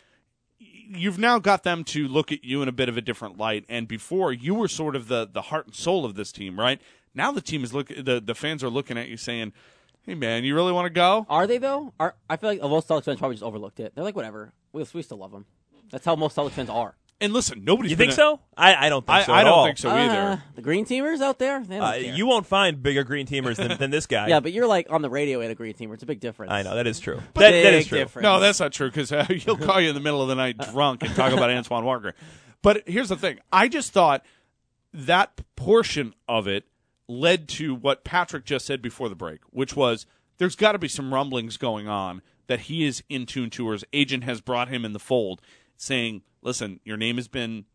You've 0.95 1.17
now 1.17 1.39
got 1.39 1.63
them 1.63 1.83
to 1.85 2.07
look 2.07 2.31
at 2.31 2.43
you 2.43 2.61
in 2.61 2.67
a 2.67 2.71
bit 2.71 2.89
of 2.89 2.97
a 2.97 3.01
different 3.01 3.37
light. 3.37 3.65
And 3.69 3.87
before 3.87 4.33
you 4.33 4.53
were 4.53 4.67
sort 4.67 4.95
of 4.95 5.07
the 5.07 5.27
the 5.31 5.43
heart 5.43 5.67
and 5.67 5.75
soul 5.75 6.05
of 6.05 6.15
this 6.15 6.31
team, 6.31 6.59
right? 6.59 6.81
Now 7.13 7.31
the 7.31 7.41
team 7.41 7.63
is 7.63 7.73
look 7.73 7.87
the 7.87 8.21
the 8.23 8.35
fans 8.35 8.63
are 8.63 8.69
looking 8.69 8.97
at 8.97 9.07
you 9.09 9.17
saying, 9.17 9.53
"Hey 10.03 10.15
man, 10.15 10.43
you 10.43 10.55
really 10.55 10.71
want 10.71 10.85
to 10.85 10.89
go?" 10.89 11.25
Are 11.29 11.47
they 11.47 11.57
though? 11.57 11.93
Are 11.99 12.15
I 12.29 12.37
feel 12.37 12.49
like 12.49 12.61
most 12.61 12.87
Celtics 12.87 13.05
fans 13.05 13.19
probably 13.19 13.35
just 13.35 13.43
overlooked 13.43 13.79
it. 13.79 13.93
They're 13.95 14.03
like, 14.03 14.15
whatever. 14.15 14.53
We, 14.73 14.85
we 14.93 15.01
still 15.01 15.17
love 15.17 15.31
them. 15.31 15.45
That's 15.91 16.05
how 16.05 16.15
most 16.15 16.35
Celtics 16.35 16.51
fans 16.51 16.69
are. 16.69 16.95
And 17.21 17.31
listen, 17.33 17.63
nobody's 17.63 17.91
You 17.91 17.97
been 17.97 18.07
think 18.07 18.13
a- 18.13 18.15
so? 18.15 18.39
I, 18.57 18.87
I 18.87 18.89
don't 18.89 19.05
think 19.05 19.15
I, 19.19 19.23
so. 19.23 19.33
I 19.33 19.43
don't 19.43 19.53
all. 19.53 19.65
think 19.65 19.77
so 19.77 19.89
Uh, 19.89 19.93
either. 19.93 20.43
the 20.55 20.61
green 20.63 20.85
teamers 20.85 21.21
out 21.21 21.37
there, 21.39 21.63
they 21.63 21.77
don't 21.77 21.83
Uh, 21.85 21.91
care. 21.93 22.13
you 22.15 22.25
won't 22.25 22.47
find 22.47 22.81
bigger 22.81 23.03
green 23.03 23.27
teamers 23.27 23.57
than, 23.57 23.77
than 23.77 23.91
this 23.91 24.07
guy. 24.07 24.27
yeah, 24.29 24.39
but 24.39 24.51
you're 24.53 24.65
like 24.67 24.87
on 24.91 25.01
the 25.03 25.09
radio 25.09 25.39
at 25.41 25.51
a 25.51 25.55
green 25.55 25.73
teamer. 25.75 25.93
It's 25.93 26.01
a 26.03 26.07
big 26.07 26.19
difference. 26.19 26.51
I 26.51 26.63
know 26.63 26.75
that 26.75 26.87
is 26.87 26.99
true. 26.99 27.21
But 27.33 27.41
that, 27.41 27.51
that 27.51 27.73
is 27.75 27.85
true. 27.87 27.99
difference. 27.99 28.23
No, 28.23 28.39
that's 28.39 28.59
not 28.59 28.73
true 28.73 28.87
because 28.89 29.11
uh, 29.11 29.23
he'll 29.29 29.55
call 29.57 29.79
you 29.79 29.89
in 29.89 29.95
the 29.95 30.01
middle 30.01 30.21
of 30.21 30.27
the 30.29 30.35
night 30.35 30.57
drunk 30.71 31.03
and 31.03 31.13
talk 31.15 31.31
about 31.31 31.49
Antoine 31.51 31.85
Walker. 31.85 32.15
But 32.63 32.83
here's 32.87 33.09
the 33.09 33.15
thing: 33.15 33.39
I 33.53 33.67
just 33.67 33.91
thought 33.93 34.25
that 34.93 35.39
portion 35.55 36.13
of 36.27 36.47
it 36.47 36.65
led 37.07 37.47
to 37.49 37.75
what 37.75 38.03
Patrick 38.03 38.45
just 38.45 38.65
said 38.65 38.81
before 38.81 39.09
the 39.09 39.15
break, 39.15 39.41
which 39.51 39.75
was 39.75 40.05
there's 40.37 40.55
got 40.55 40.71
to 40.73 40.79
be 40.79 40.87
some 40.87 41.13
rumblings 41.13 41.57
going 41.57 41.87
on 41.87 42.21
that 42.47 42.61
he 42.61 42.83
is 42.85 43.03
in 43.09 43.25
tune 43.25 43.49
to, 43.51 43.67
or 43.69 43.73
his 43.73 43.85
agent 43.93 44.23
has 44.23 44.41
brought 44.41 44.67
him 44.69 44.83
in 44.83 44.91
the 44.93 44.99
fold, 44.99 45.41
saying, 45.77 46.21
"Listen, 46.41 46.79
your 46.83 46.97
name 46.97 47.17
has 47.17 47.27
been 47.27 47.65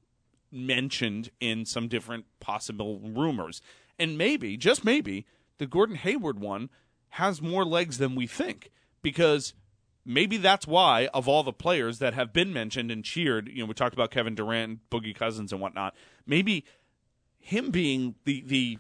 mentioned 0.50 1.30
in 1.40 1.64
some 1.64 1.88
different 1.88 2.26
possible 2.40 3.00
rumors, 3.00 3.60
and 3.98 4.16
maybe, 4.16 4.56
just 4.56 4.84
maybe, 4.84 5.26
the 5.58 5.66
Gordon 5.66 5.96
Hayward 5.96 6.38
one 6.38 6.70
has 7.10 7.42
more 7.42 7.64
legs 7.64 7.98
than 7.98 8.14
we 8.14 8.26
think 8.26 8.70
because." 9.02 9.54
maybe 10.06 10.36
that's 10.36 10.66
why 10.66 11.08
of 11.12 11.26
all 11.26 11.42
the 11.42 11.52
players 11.52 11.98
that 11.98 12.14
have 12.14 12.32
been 12.32 12.52
mentioned 12.52 12.90
and 12.90 13.04
cheered, 13.04 13.48
you 13.48 13.58
know, 13.58 13.66
we 13.66 13.74
talked 13.74 13.92
about 13.92 14.12
Kevin 14.12 14.36
Durant, 14.36 14.88
Boogie 14.88 15.14
Cousins, 15.14 15.52
and 15.52 15.60
whatnot. 15.60 15.94
Maybe 16.24 16.64
him 17.38 17.70
being 17.70 18.14
the 18.24 18.42
the 18.46 18.78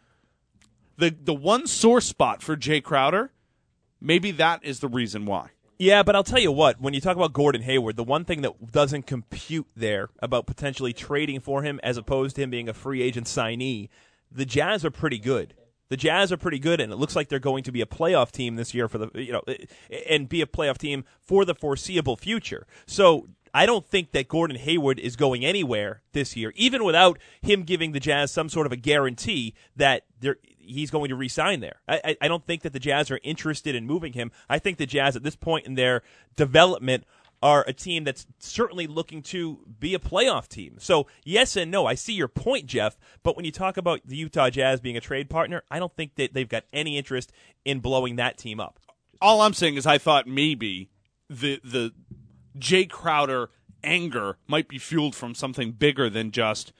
the 0.96 1.10
the 1.10 1.34
one 1.34 1.66
sore 1.66 2.00
spot 2.00 2.42
for 2.42 2.56
Jae 2.56 2.82
Crowder, 2.82 3.32
maybe 4.00 4.30
that 4.30 4.64
is 4.64 4.80
the 4.80 4.88
reason 4.88 5.26
why. 5.26 5.50
Yeah, 5.78 6.02
but 6.02 6.16
I'll 6.16 6.24
tell 6.24 6.40
you 6.40 6.52
what, 6.52 6.80
when 6.80 6.94
you 6.94 7.00
talk 7.00 7.16
about 7.16 7.34
Gordon 7.34 7.62
Hayward, 7.62 7.96
the 7.96 8.04
one 8.04 8.24
thing 8.24 8.40
that 8.42 8.72
doesn't 8.72 9.06
compute 9.06 9.66
there 9.76 10.08
about 10.20 10.46
potentially 10.46 10.94
trading 10.94 11.40
for 11.40 11.62
him 11.62 11.78
as 11.82 11.98
opposed 11.98 12.36
to 12.36 12.42
him 12.42 12.50
being 12.50 12.68
a 12.68 12.74
free 12.74 13.02
agent 13.02 13.26
signee, 13.26 13.90
the 14.32 14.46
Jazz 14.46 14.84
are 14.84 14.90
pretty 14.90 15.18
good. 15.18 15.54
The 15.88 15.96
Jazz 15.96 16.32
are 16.32 16.36
pretty 16.36 16.58
good, 16.58 16.80
and 16.80 16.92
it 16.92 16.96
looks 16.96 17.14
like 17.14 17.28
they're 17.28 17.38
going 17.38 17.62
to 17.64 17.72
be 17.72 17.82
a 17.82 17.86
playoff 17.86 18.32
team 18.32 18.56
this 18.56 18.74
year 18.74 18.88
for 18.88 18.98
the 18.98 19.10
you 19.14 19.32
know, 19.32 19.42
and 20.08 20.28
be 20.28 20.40
a 20.40 20.46
playoff 20.46 20.78
team 20.78 21.04
for 21.20 21.44
the 21.44 21.54
foreseeable 21.54 22.16
future. 22.16 22.66
So 22.86 23.28
I 23.54 23.66
don't 23.66 23.86
think 23.86 24.10
that 24.12 24.28
Gordon 24.28 24.56
Hayward 24.56 24.98
is 24.98 25.14
going 25.14 25.44
anywhere 25.44 26.02
this 26.12 26.36
year, 26.36 26.52
even 26.56 26.84
without 26.84 27.18
him 27.40 27.62
giving 27.62 27.92
the 27.92 28.00
Jazz 28.00 28.32
some 28.32 28.48
sort 28.48 28.66
of 28.66 28.72
a 28.72 28.76
guarantee 28.76 29.54
that 29.76 30.04
they're 30.20 30.38
he's 30.66 30.90
going 30.90 31.08
to 31.08 31.16
re-sign 31.16 31.60
there. 31.60 31.80
I, 31.88 32.16
I, 32.20 32.28
don't 32.28 32.44
think 32.46 32.62
that 32.62 32.72
the 32.72 32.78
Jazz 32.78 33.10
are 33.10 33.20
interested 33.22 33.74
in 33.74 33.86
moving 33.86 34.12
him. 34.12 34.30
I 34.48 34.58
think 34.58 34.78
the 34.78 34.86
Jazz 34.86 35.16
at 35.16 35.22
this 35.22 35.36
point 35.36 35.66
in 35.66 35.74
their 35.74 36.02
development 36.36 37.04
are 37.42 37.64
a 37.66 37.72
team 37.72 38.04
that's 38.04 38.26
certainly 38.38 38.86
looking 38.86 39.22
to 39.22 39.58
be 39.78 39.94
a 39.94 39.98
playoff 39.98 40.48
team. 40.48 40.76
So 40.78 41.06
yes 41.24 41.56
and 41.56 41.70
no. 41.70 41.86
I 41.86 41.94
see 41.94 42.14
your 42.14 42.28
point, 42.28 42.66
Jeff. 42.66 42.96
But 43.22 43.36
when 43.36 43.44
you 43.44 43.52
talk 43.52 43.76
about 43.76 44.00
the 44.04 44.16
Utah 44.16 44.50
Jazz 44.50 44.80
being 44.80 44.96
a 44.96 45.00
trade 45.00 45.28
partner, 45.28 45.62
I 45.70 45.78
don't 45.78 45.94
think 45.94 46.14
that 46.16 46.32
they've 46.34 46.48
got 46.48 46.64
any 46.72 46.96
interest 46.96 47.32
in 47.64 47.80
blowing 47.80 48.16
that 48.16 48.38
team 48.38 48.58
up. 48.58 48.80
All 49.20 49.42
I'm 49.42 49.54
saying 49.54 49.76
is 49.76 49.86
I 49.86 49.98
thought 49.98 50.26
maybe 50.26 50.90
the 51.28 51.60
the 51.64 51.92
Jae 52.58 52.88
Crowder 52.88 53.50
anger 53.82 54.38
might 54.46 54.68
be 54.68 54.78
fueled 54.78 55.14
from 55.14 55.34
something 55.34 55.72
bigger 55.72 56.10
than 56.10 56.30
just 56.30 56.72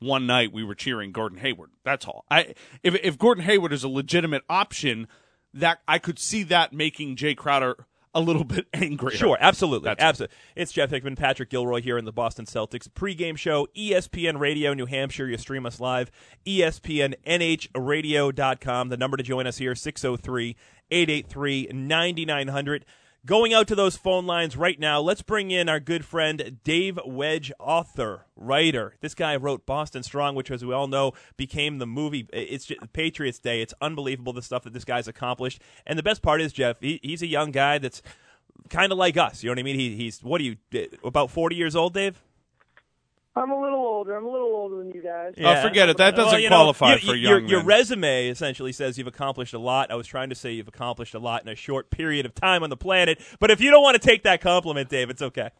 one 0.00 0.26
night 0.26 0.52
we 0.52 0.64
were 0.64 0.74
cheering 0.74 1.12
Gordon 1.12 1.38
Hayward. 1.38 1.70
That's 1.84 2.06
all. 2.06 2.24
I 2.30 2.54
if 2.82 2.94
if 2.96 3.16
Gordon 3.18 3.44
Hayward 3.44 3.72
is 3.72 3.84
a 3.84 3.88
legitimate 3.88 4.42
option, 4.48 5.06
that 5.54 5.80
I 5.86 5.98
could 5.98 6.18
see 6.18 6.42
that 6.44 6.72
making 6.72 7.16
Jae 7.16 7.36
Crowder 7.36 7.76
a 8.12 8.20
little 8.20 8.42
bit 8.44 8.66
angry. 8.72 9.14
Sure, 9.16 9.36
absolutely. 9.40 9.84
That's- 9.86 10.04
absolutely. 10.04 10.36
It's 10.56 10.72
Jeff 10.72 10.90
Hickman, 10.90 11.14
Patrick 11.16 11.48
Gilroy 11.50 11.80
here 11.80 11.96
in 11.96 12.04
the 12.04 12.12
Boston 12.12 12.44
Celtics 12.44 12.88
pregame 12.88 13.36
show, 13.38 13.68
ESPN 13.76 14.40
Radio, 14.40 14.74
New 14.74 14.86
Hampshire. 14.86 15.28
You 15.28 15.38
stream 15.38 15.64
us 15.64 15.78
live, 15.78 16.10
ESPNNHradio.com. 16.46 18.88
The 18.88 18.96
number 18.96 19.16
to 19.16 19.22
join 19.22 19.46
us 19.46 19.58
here, 19.58 19.74
603 19.74 20.56
883 20.90 21.68
9900. 21.72 22.84
Going 23.26 23.52
out 23.52 23.68
to 23.68 23.74
those 23.74 23.98
phone 23.98 24.24
lines 24.24 24.56
right 24.56 24.80
now, 24.80 24.98
let's 24.98 25.20
bring 25.20 25.50
in 25.50 25.68
our 25.68 25.78
good 25.78 26.06
friend 26.06 26.58
Dave 26.64 26.98
Wedge, 27.04 27.52
author, 27.60 28.24
writer. 28.34 28.96
This 29.02 29.14
guy 29.14 29.36
wrote 29.36 29.66
Boston 29.66 30.02
Strong, 30.02 30.36
which, 30.36 30.50
as 30.50 30.64
we 30.64 30.72
all 30.72 30.86
know, 30.86 31.12
became 31.36 31.76
the 31.76 31.86
movie. 31.86 32.26
It's 32.32 32.64
just 32.64 32.80
Patriots 32.94 33.38
Day. 33.38 33.60
It's 33.60 33.74
unbelievable 33.82 34.32
the 34.32 34.40
stuff 34.40 34.62
that 34.62 34.72
this 34.72 34.86
guy's 34.86 35.06
accomplished. 35.06 35.60
And 35.86 35.98
the 35.98 36.02
best 36.02 36.22
part 36.22 36.40
is, 36.40 36.50
Jeff, 36.50 36.80
he, 36.80 36.98
he's 37.02 37.20
a 37.20 37.26
young 37.26 37.50
guy 37.50 37.76
that's 37.76 38.00
kind 38.70 38.90
of 38.90 38.96
like 38.96 39.18
us. 39.18 39.42
You 39.42 39.50
know 39.50 39.52
what 39.52 39.58
I 39.58 39.64
mean? 39.64 39.78
He, 39.78 39.96
he's 39.96 40.22
what 40.22 40.40
are 40.40 40.44
you 40.44 40.56
about 41.04 41.30
forty 41.30 41.56
years 41.56 41.76
old, 41.76 41.92
Dave? 41.92 42.22
I'm 43.36 43.50
a 43.52 43.60
little 43.60 43.78
older. 43.78 44.16
I'm 44.16 44.24
a 44.26 44.30
little 44.30 44.48
older 44.48 44.78
than 44.78 44.90
you 44.90 45.02
guys. 45.02 45.34
Oh, 45.40 45.62
forget 45.62 45.88
it. 45.88 45.96
That 45.98 46.16
doesn't 46.16 46.32
Well, 46.32 46.40
you 46.40 46.50
know, 46.50 46.56
qualify 46.56 46.94
you- 46.94 46.98
for 46.98 47.14
your, 47.14 47.38
young 47.38 47.48
Your 47.48 47.58
men. 47.60 47.66
resume 47.66 48.28
essentially 48.28 48.72
says 48.72 48.98
you've 48.98 49.06
accomplished 49.06 49.54
a 49.54 49.58
lot. 49.58 49.90
I 49.90 49.94
was 49.94 50.06
trying 50.08 50.30
to 50.30 50.34
say 50.34 50.52
you've 50.52 50.66
accomplished 50.68 51.14
a 51.14 51.20
lot 51.20 51.42
in 51.42 51.48
a 51.48 51.54
short 51.54 51.90
period 51.90 52.26
of 52.26 52.34
time 52.34 52.62
on 52.64 52.70
the 52.70 52.76
planet. 52.76 53.20
But 53.38 53.50
if 53.52 53.60
you 53.60 53.70
don't 53.70 53.82
want 53.84 54.00
to 54.00 54.06
take 54.06 54.24
that 54.24 54.40
compliment, 54.40 54.88
Dave, 54.88 55.10
it's 55.10 55.22
okay. 55.22 55.50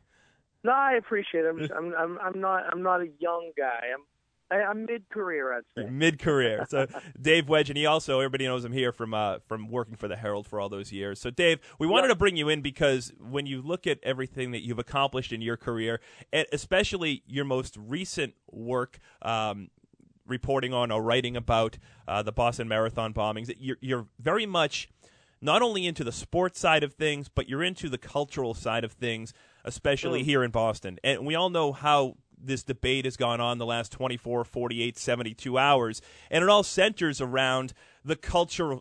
No, 0.64 0.72
I 0.72 0.94
appreciate 0.94 1.44
it. 1.44 1.48
I'm, 1.48 1.58
just, 1.58 1.72
I'm, 1.72 1.94
I'm, 1.96 2.18
I'm 2.18 2.40
not, 2.40 2.64
I'm 2.72 2.82
not 2.82 3.00
a 3.02 3.08
young 3.20 3.52
guy. 3.56 3.80
I'm, 3.94 4.02
I'm 4.56 4.84
mid-career, 4.86 5.54
I'd 5.54 5.62
say. 5.76 5.88
Mid 5.90 6.18
career. 6.18 6.66
So 6.68 6.86
Dave 7.20 7.48
Wedge, 7.48 7.70
and 7.70 7.76
he 7.76 7.86
also 7.86 8.18
everybody 8.20 8.46
knows 8.46 8.64
him 8.64 8.72
here 8.72 8.92
from 8.92 9.14
uh, 9.14 9.38
from 9.46 9.70
working 9.70 9.96
for 9.96 10.08
the 10.08 10.16
Herald 10.16 10.46
for 10.46 10.60
all 10.60 10.68
those 10.68 10.92
years. 10.92 11.20
So 11.20 11.30
Dave, 11.30 11.60
we 11.78 11.86
wanted 11.86 12.08
to 12.08 12.14
bring 12.16 12.36
you 12.36 12.48
in 12.48 12.60
because 12.60 13.12
when 13.20 13.46
you 13.46 13.62
look 13.62 13.86
at 13.86 13.98
everything 14.02 14.50
that 14.52 14.64
you've 14.64 14.78
accomplished 14.78 15.32
in 15.32 15.40
your 15.40 15.56
career, 15.56 16.00
and 16.32 16.46
especially 16.52 17.22
your 17.26 17.44
most 17.44 17.76
recent 17.76 18.34
work. 18.50 18.98
Um, 19.22 19.70
reporting 20.26 20.72
on 20.72 20.92
or 20.92 21.02
writing 21.02 21.36
about 21.36 21.76
uh, 22.06 22.22
the 22.22 22.30
Boston 22.30 22.68
Marathon 22.68 23.12
bombings, 23.12 23.52
you're, 23.58 23.78
you're 23.80 24.06
very 24.20 24.46
much 24.46 24.88
not 25.42 25.60
only 25.60 25.86
into 25.86 26.04
the 26.04 26.12
sports 26.12 26.60
side 26.60 26.84
of 26.84 26.92
things, 26.92 27.28
but 27.28 27.48
you're 27.48 27.64
into 27.64 27.88
the 27.88 27.98
cultural 27.98 28.54
side 28.54 28.84
of 28.84 28.92
things, 28.92 29.34
especially 29.64 30.20
Mm. 30.22 30.26
here 30.26 30.44
in 30.44 30.52
Boston. 30.52 31.00
And 31.02 31.26
we 31.26 31.34
all 31.34 31.50
know 31.50 31.72
how 31.72 32.16
this 32.42 32.62
debate 32.62 33.04
has 33.04 33.16
gone 33.16 33.40
on 33.40 33.58
the 33.58 33.66
last 33.66 33.92
24, 33.92 34.44
48, 34.44 34.98
72 34.98 35.58
hours, 35.58 36.02
and 36.30 36.42
it 36.42 36.50
all 36.50 36.62
centers 36.62 37.20
around 37.20 37.72
the 38.04 38.16
culture 38.16 38.78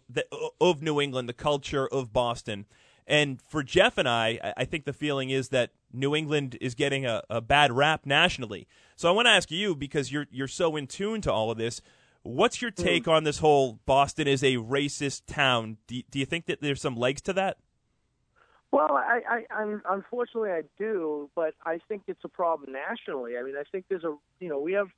of, 0.61 0.81
New 0.81 1.01
England, 1.01 1.27
the 1.27 1.33
culture 1.33 1.87
of 1.87 2.13
Boston. 2.13 2.65
And 3.05 3.41
for 3.41 3.63
Jeff 3.63 3.97
and 3.97 4.07
I, 4.07 4.53
I- 4.55 4.65
think 4.65 4.85
the 4.85 4.93
feeling 4.93 5.29
is 5.31 5.49
that 5.49 5.71
New 5.91 6.15
England 6.15 6.57
is 6.61 6.75
getting 6.75 7.05
a, 7.05 7.23
a 7.29 7.41
bad 7.41 7.71
rap 7.71 8.05
nationally. 8.05 8.67
So 8.95 9.09
I 9.09 9.11
want 9.11 9.25
to 9.25 9.31
ask 9.31 9.49
you 9.49 9.75
because 9.75 10.11
you're 10.11 10.27
you're 10.29 10.47
so 10.47 10.75
in 10.75 10.85
tune 10.85 11.21
to 11.21 11.31
all 11.31 11.49
of 11.49 11.57
this. 11.57 11.81
What's 12.21 12.61
your 12.61 12.71
hmm. 12.71 12.83
take 12.83 13.07
on 13.07 13.23
this 13.23 13.39
whole 13.39 13.79
Boston 13.85 14.27
is 14.27 14.43
a 14.43 14.55
racist 14.55 15.23
town? 15.25 15.77
Do, 15.87 16.01
do 16.11 16.19
you 16.19 16.25
think 16.25 16.45
that 16.45 16.61
there's 16.61 16.81
some 16.81 16.95
legs 16.95 17.21
to 17.21 17.33
that? 17.33 17.57
Well, 18.71 18.91
I, 18.91 19.21
I, 19.27 19.53
I'm 19.53 19.81
unfortunately 19.89 20.51
I 20.51 20.61
do, 20.77 21.29
but 21.35 21.55
I 21.65 21.79
think 21.87 22.03
it's 22.07 22.23
a 22.23 22.29
problem 22.29 22.71
nationally. 22.71 23.37
I 23.37 23.43
mean, 23.43 23.55
I 23.57 23.63
think 23.71 23.85
there's 23.89 24.03
a 24.03 24.15
you 24.39 24.49
know 24.49 24.59
we 24.59 24.73
have 24.73 24.89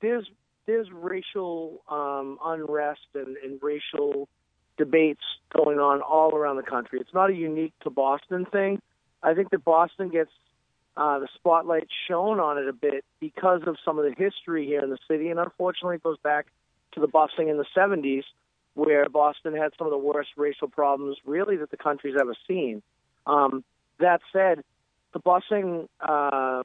there's 0.00 0.26
there's 0.66 0.88
racial 0.92 1.82
um, 1.88 2.38
unrest 2.42 3.06
and, 3.14 3.36
and 3.36 3.60
racial 3.62 4.28
debates 4.78 5.22
going 5.54 5.78
on 5.78 6.00
all 6.00 6.34
around 6.34 6.56
the 6.56 6.62
country. 6.62 6.98
It's 7.00 7.14
not 7.14 7.30
a 7.30 7.34
unique 7.34 7.72
to 7.82 7.90
Boston 7.90 8.46
thing. 8.46 8.80
I 9.22 9.34
think 9.34 9.50
that 9.50 9.64
Boston 9.64 10.08
gets 10.08 10.30
uh, 10.96 11.18
the 11.18 11.28
spotlight 11.34 11.88
shown 12.08 12.40
on 12.40 12.58
it 12.58 12.68
a 12.68 12.72
bit 12.72 13.04
because 13.20 13.62
of 13.66 13.76
some 13.84 13.98
of 13.98 14.04
the 14.04 14.14
history 14.16 14.66
here 14.66 14.80
in 14.82 14.90
the 14.90 14.98
city, 15.08 15.28
and 15.28 15.38
unfortunately, 15.38 15.96
it 15.96 16.02
goes 16.02 16.18
back 16.22 16.46
to 16.92 17.00
the 17.00 17.08
busing 17.08 17.50
in 17.50 17.58
the 17.58 17.66
70s, 17.76 18.24
where 18.76 19.08
Boston 19.08 19.56
had 19.56 19.72
some 19.78 19.86
of 19.86 19.90
the 19.90 19.98
worst 19.98 20.30
racial 20.36 20.68
problems 20.68 21.16
really 21.24 21.56
that 21.56 21.70
the 21.70 21.78
country's 21.78 22.14
ever 22.20 22.34
seen. 22.46 22.82
Um, 23.26 23.64
that 23.98 24.20
said, 24.32 24.62
the 25.14 25.18
busing 25.18 25.88
uh, 25.98 26.62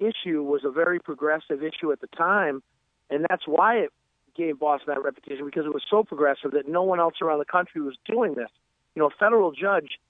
issue 0.00 0.42
was 0.42 0.62
a 0.64 0.70
very 0.70 0.98
progressive 0.98 1.62
issue 1.62 1.92
at 1.92 2.00
the 2.00 2.08
time, 2.08 2.60
and 3.08 3.24
that's 3.30 3.46
why 3.46 3.76
it 3.76 3.92
gave 4.36 4.58
Boston 4.58 4.94
that 4.94 5.04
reputation 5.04 5.44
because 5.44 5.64
it 5.64 5.72
was 5.72 5.84
so 5.88 6.02
progressive 6.02 6.50
that 6.50 6.68
no 6.68 6.82
one 6.82 6.98
else 6.98 7.14
around 7.22 7.38
the 7.38 7.44
country 7.44 7.80
was 7.80 7.96
doing 8.04 8.34
this. 8.34 8.50
You 8.96 9.02
know, 9.02 9.06
a 9.06 9.18
federal 9.18 9.52
judge 9.52 10.00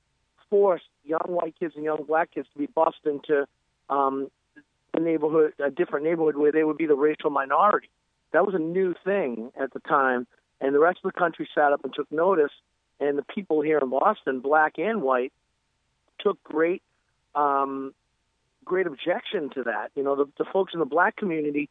forced 0.49 0.85
young 1.05 1.27
white 1.27 1.55
kids 1.61 1.75
and 1.77 1.85
young 1.85 2.05
black 2.09 2.31
kids 2.35 2.49
to 2.55 2.59
be 2.59 2.67
bused 2.67 3.05
into 3.05 3.47
um, 3.91 4.31
a 4.95 5.01
neighborhood, 5.01 5.53
a 5.63 5.71
different 5.71 6.07
neighborhood 6.07 6.37
where 6.37 6.53
they 6.53 6.65
would 6.65 6.79
be 6.79 6.87
the 6.87 6.95
racial 6.95 7.29
minority. 7.29 7.91
That 8.33 8.47
was 8.47 8.55
a 8.55 8.59
new 8.59 8.95
thing 9.05 9.51
at 9.61 9.75
the 9.75 9.81
time, 9.81 10.27
and 10.61 10.75
the 10.75 10.81
rest 10.81 10.99
of 11.05 11.13
the 11.13 11.19
country 11.19 11.49
sat 11.55 11.73
up 11.73 11.85
and 11.85 11.93
took 11.95 12.11
notice. 12.11 12.53
And 13.01 13.17
the 13.17 13.23
people 13.23 13.63
here 13.63 13.79
in 13.79 13.91
Boston, 13.91 14.41
black 14.41 14.75
and 14.79 15.03
white, 15.03 15.33
took 16.19 16.43
great, 16.43 16.83
um, 17.35 17.95
great 18.65 18.87
objection 18.89 19.51
to 19.51 19.63
that. 19.65 19.91
You 19.95 20.03
know, 20.03 20.17
the, 20.17 20.27
the 20.37 20.45
folks 20.53 20.75
in 20.75 20.81
the 20.81 20.87
black 20.87 21.17
community, 21.17 21.69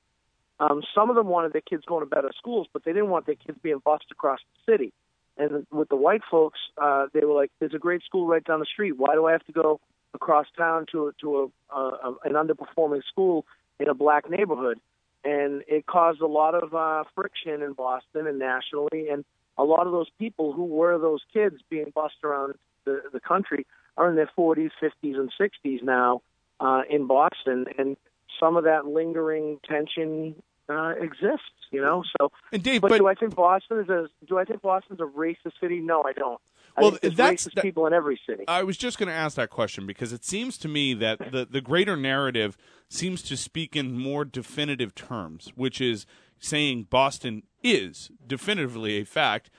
um, 0.60 0.82
some 0.96 1.10
of 1.10 1.18
them 1.18 1.28
wanted 1.28 1.52
their 1.54 1.62
kids 1.62 1.84
going 1.86 2.02
to 2.02 2.10
better 2.10 2.32
schools, 2.38 2.68
but 2.72 2.86
they 2.86 2.94
didn't 2.94 3.10
want 3.10 3.26
their 3.26 3.36
kids 3.36 3.58
being 3.62 3.82
bused 3.84 4.10
across 4.10 4.40
the 4.54 4.72
city. 4.72 4.94
And 5.38 5.68
with 5.72 5.90
the 5.90 5.96
white 5.96 6.22
folks, 6.32 6.60
uh, 6.82 7.08
they 7.14 7.24
were 7.26 7.36
like, 7.36 7.52
"There's 7.60 7.76
a 7.76 7.80
great 7.80 8.04
school 8.04 8.26
right 8.26 8.44
down 8.44 8.60
the 8.60 8.66
street. 8.66 8.94
Why 8.98 9.14
do 9.14 9.28
I 9.28 9.34
have 9.34 9.46
to 9.46 9.52
go 9.52 9.80
across 10.14 10.48
town 10.58 10.88
to 10.94 11.08
a, 11.10 11.12
to 11.22 11.52
a, 11.72 11.78
a 11.78 12.16
an 12.24 12.34
underperforming 12.34 13.04
school 13.04 13.46
in 13.80 13.88
a 13.88 13.94
black 13.94 14.30
neighborhood?" 14.30 14.80
And 15.24 15.64
it 15.68 15.86
caused 15.86 16.22
a 16.22 16.28
lot 16.28 16.56
of 16.56 16.74
uh, 16.74 17.04
friction 17.16 17.62
in 17.62 17.74
Boston 17.74 18.28
and 18.28 18.40
nationally. 18.40 19.10
And 19.10 19.26
a 19.58 19.64
lot 19.64 19.86
of 19.88 19.92
those 19.92 20.10
people 20.20 20.54
who 20.54 20.66
were 20.66 20.98
those 20.98 21.22
kids 21.34 21.56
being 21.70 21.92
bussed 21.94 22.24
around 22.24 22.54
the, 22.86 23.02
the 23.12 23.20
country 23.20 23.66
are 23.98 24.10
in 24.10 24.16
their 24.16 24.30
40s, 24.38 24.72
50s, 24.82 25.16
and 25.16 25.32
60s 25.40 25.84
now 25.84 26.22
uh, 26.60 26.82
in 26.90 27.08
Boston, 27.08 27.66
and 27.78 27.98
some 28.40 28.58
of 28.58 28.64
that 28.64 28.86
lingering 28.86 29.60
tension 29.68 30.36
uh, 30.70 30.94
exists. 31.00 31.52
You 31.72 31.82
know, 31.82 32.04
so. 32.20 32.32
And 32.52 32.64
Dave, 32.64 32.82
but, 32.82 32.90
but- 32.90 32.98
do 33.00 33.08
I 33.08 33.16
think 33.16 33.36
Boston 33.36 33.80
is 33.80 33.90
a 33.90 34.08
do 34.26 34.38
I 34.38 34.46
think 34.46 34.62
Boston's 34.62 35.02
a 35.02 35.04
racist 35.04 35.60
city? 35.60 35.80
No, 35.80 36.04
I 36.04 36.14
don't. 36.14 36.40
I 36.78 36.82
Well, 36.82 36.98
there's 37.02 37.16
that's- 37.16 37.46
racist 37.48 37.56
that- 37.56 37.64
people 37.64 37.88
in 37.88 37.94
every 37.94 38.20
city. 38.28 38.44
I 38.48 38.64
was 38.64 38.78
just 38.78 38.98
going 39.00 39.08
to 39.08 39.14
ask 39.16 39.36
that 39.36 39.50
question 39.50 39.88
because 39.88 40.14
it 40.14 40.24
seems 40.24 40.58
to 40.60 40.68
me 40.68 40.94
that 40.96 41.32
the, 41.32 41.46
the 41.50 41.62
greater 41.62 41.98
narrative 41.98 42.56
seems 42.90 43.22
to 43.24 43.36
speak 43.38 43.76
in 43.76 43.98
more 43.98 44.24
definitive 44.26 44.94
terms, 44.94 45.52
which 45.56 45.82
is 45.82 46.06
saying 46.40 46.84
Boston 46.90 47.44
is 47.64 48.12
definitively 48.26 48.98
a 49.00 49.04
fact 49.06 49.50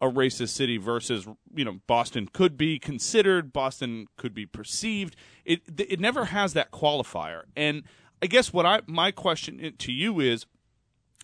a 0.00 0.06
racist 0.06 0.50
city 0.50 0.76
versus 0.76 1.26
you 1.52 1.64
know 1.64 1.80
Boston 1.88 2.28
could 2.32 2.56
be 2.56 2.78
considered, 2.78 3.52
Boston 3.52 4.06
could 4.16 4.32
be 4.32 4.46
perceived. 4.46 5.16
It 5.44 5.62
it 5.76 5.98
never 5.98 6.26
has 6.26 6.52
that 6.52 6.70
qualifier. 6.70 7.42
And 7.56 7.82
I 8.22 8.26
guess 8.26 8.52
what 8.52 8.64
I 8.64 8.82
my 8.86 9.10
question 9.10 9.74
to 9.76 9.92
you 9.92 10.20
is 10.20 10.46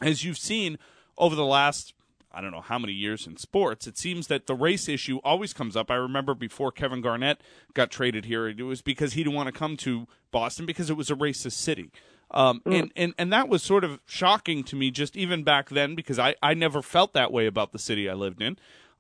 as 0.03 0.25
you've 0.25 0.38
seen 0.38 0.77
over 1.17 1.37
the 1.37 1.45
last 1.45 1.95
I 2.35 2.40
don't 2.40 2.51
know 2.51 2.61
how 2.61 2.79
many 2.79 2.92
years 2.92 3.27
in 3.27 3.37
sports, 3.37 3.87
it 3.87 3.97
seems 3.97 4.27
that 4.27 4.47
the 4.47 4.55
race 4.55 4.88
issue 4.88 5.18
always 5.25 5.53
comes 5.53 5.77
up. 5.77 5.90
I 5.90 5.94
remember 5.94 6.35
before 6.35 6.73
Kevin 6.73 7.01
Garnett 7.01 7.40
got 7.73 7.90
traded 7.90 8.25
here, 8.25 8.49
it 8.49 8.61
was 8.62 8.83
because 8.83 9.12
he 9.12 9.23
didn't 9.23 9.37
want 9.37 9.47
to 9.47 9.59
come 9.59 9.77
to 9.79 10.07
Boston 10.31 10.66
because 10.66 10.90
it 10.90 10.97
was 10.97 11.11
a 11.11 11.14
racist 11.14 11.53
city. 11.53 11.90
Um, 12.31 12.62
and, 12.66 12.92
and, 12.97 13.14
and 13.16 13.33
that 13.33 13.49
was 13.49 13.62
sort 13.62 13.85
of 13.85 14.01
shocking 14.07 14.64
to 14.64 14.77
me 14.77 14.90
just 14.90 15.16
even 15.16 15.44
back 15.44 15.68
then 15.68 15.94
because 15.94 16.18
I, 16.18 16.35
I 16.42 16.55
never 16.55 16.83
felt 16.83 17.12
that 17.12 17.31
way 17.31 17.47
about 17.47 17.73
the 17.73 17.79
city 17.79 18.09
I 18.09 18.14
lived 18.14 18.42
in. 18.42 18.59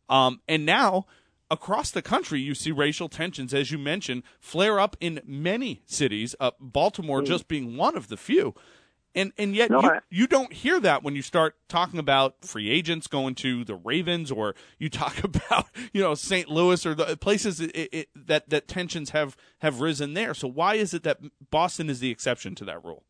Um, 0.08 0.40
and 0.46 0.64
now 0.64 1.06
across 1.50 1.90
the 1.90 2.02
country, 2.02 2.40
you 2.40 2.54
see 2.54 2.70
racial 2.70 3.08
tensions, 3.08 3.52
as 3.52 3.70
you 3.70 3.78
mentioned, 3.78 4.22
flare 4.38 4.78
up 4.78 4.96
in 5.00 5.20
many 5.26 5.82
cities, 5.86 6.34
uh, 6.38 6.52
Baltimore 6.60 7.22
just 7.22 7.48
being 7.48 7.76
one 7.76 7.96
of 7.96 8.08
the 8.08 8.16
few. 8.16 8.54
And 9.14 9.32
and 9.38 9.54
yet 9.54 9.70
No, 9.70 9.80
you, 9.80 9.90
I- 9.90 10.00
you 10.10 10.26
don't 10.26 10.52
hear 10.52 10.80
that 10.80 11.02
when 11.02 11.14
you 11.14 11.22
start 11.22 11.56
talking 11.68 11.98
about 12.00 12.44
free 12.44 12.68
agents 12.70 13.06
going 13.06 13.34
to 13.36 13.64
the 13.64 13.74
Ravens, 13.76 14.30
or 14.30 14.54
you 14.78 14.88
talk 14.88 15.22
about 15.24 15.66
you 15.92 16.02
know 16.02 16.14
St. 16.14 16.48
Louis 16.48 16.84
or 16.84 16.94
the 16.94 17.16
places 17.16 17.60
it, 17.60 17.70
it, 17.74 18.08
that 18.14 18.50
that 18.50 18.66
tensions 18.68 19.10
have 19.10 19.36
have 19.60 19.80
risen 19.80 20.14
there. 20.14 20.34
So 20.34 20.48
why 20.48 20.74
is 20.74 20.94
it 20.94 21.02
that 21.04 21.18
Boston 21.50 21.88
is 21.88 22.00
the 22.00 22.10
exception 22.10 22.54
to 22.56 22.64
that 22.64 22.84
rule? 22.84 23.04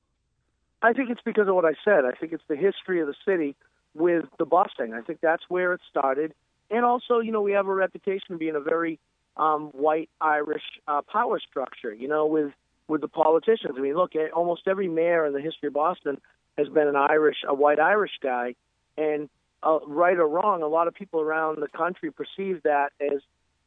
I 0.83 0.93
think 0.93 1.09
it's 1.09 1.23
because 1.25 1.49
of 1.49 1.55
what 1.55 1.65
I 1.65 1.73
said. 1.85 2.05
I 2.05 2.13
think 2.13 2.33
it's 2.33 2.45
the 2.49 2.57
history 2.57 3.01
of 3.01 3.07
the 3.07 3.15
city 3.25 3.57
with 3.95 4.27
the 4.39 4.45
busing. 4.45 4.93
I 4.93 5.01
think 5.01 5.21
that's 5.23 5.45
where 5.49 5.73
it 5.73 5.81
started. 5.89 6.35
And 6.71 6.85
also, 6.85 7.21
you 7.21 7.33
know, 7.33 7.41
we 7.41 7.53
have 7.53 7.67
a 7.67 7.75
reputation 7.75 8.35
of 8.35 8.39
being 8.39 8.57
a 8.57 8.61
very 8.61 8.99
um, 9.39 9.69
white 9.73 10.11
Irish 10.21 10.63
uh, 10.87 11.01
power 11.03 11.41
structure, 11.41 11.93
you 11.95 12.09
know, 12.09 12.27
with, 12.27 12.53
with 12.89 13.01
the 13.01 13.09
politicians. 13.09 13.75
I 13.77 13.81
mean, 13.81 13.95
look, 13.95 14.15
eh, 14.15 14.29
almost 14.35 14.63
every 14.67 14.89
mayor 14.89 15.27
in 15.27 15.33
the 15.33 15.41
history 15.41 15.69
of 15.69 15.75
Boston 15.75 16.21
has 16.59 16.69
been 16.69 16.89
an 16.89 16.97
Irish, 16.97 17.39
a 17.47 17.55
white 17.55 17.81
Irish 17.81 18.13
guy. 18.23 18.55
And 18.97 19.29
uh, 19.63 19.79
right 19.87 20.17
or 20.17 20.29
wrong, 20.29 20.63
a 20.63 20.69
lot 20.69 20.89
of 20.89 20.95
people 20.95 21.21
around 21.21 21.61
the 21.61 21.69
country 21.69 22.11
perceive 22.11 22.63
that 22.65 22.91
as, 23.01 23.21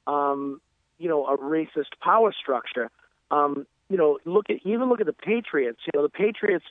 um, 0.06 0.62
you 1.00 1.10
know, 1.10 1.26
a 1.26 1.38
racist 1.38 2.00
power 2.02 2.34
structure. 2.40 2.90
Um, 3.32 3.66
you 3.90 3.98
know, 3.98 4.20
look 4.26 4.50
at 4.50 4.58
even 4.66 4.90
look 4.90 5.00
at 5.00 5.06
the 5.06 5.14
Patriots. 5.14 5.80
You 5.86 6.00
know, 6.00 6.04
the 6.04 6.10
Patriots 6.10 6.66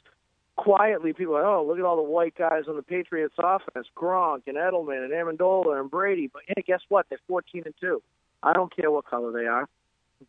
quietly 0.56 1.12
people 1.12 1.36
are, 1.36 1.44
oh, 1.44 1.66
look 1.66 1.78
at 1.78 1.84
all 1.84 1.96
the 1.96 2.02
white 2.02 2.34
guys 2.34 2.64
on 2.68 2.76
the 2.76 2.82
Patriots 2.82 3.34
offense, 3.38 3.86
Gronk 3.96 4.42
and 4.46 4.56
Edelman 4.56 5.04
and 5.04 5.12
Amendola 5.12 5.78
and 5.78 5.90
Brady. 5.90 6.28
But 6.32 6.42
hey, 6.46 6.62
guess 6.66 6.80
what? 6.88 7.06
They're 7.08 7.18
14 7.28 7.62
and 7.66 7.74
two. 7.80 8.02
I 8.42 8.52
don't 8.52 8.74
care 8.74 8.90
what 8.90 9.06
color 9.06 9.32
they 9.32 9.46
are. 9.46 9.68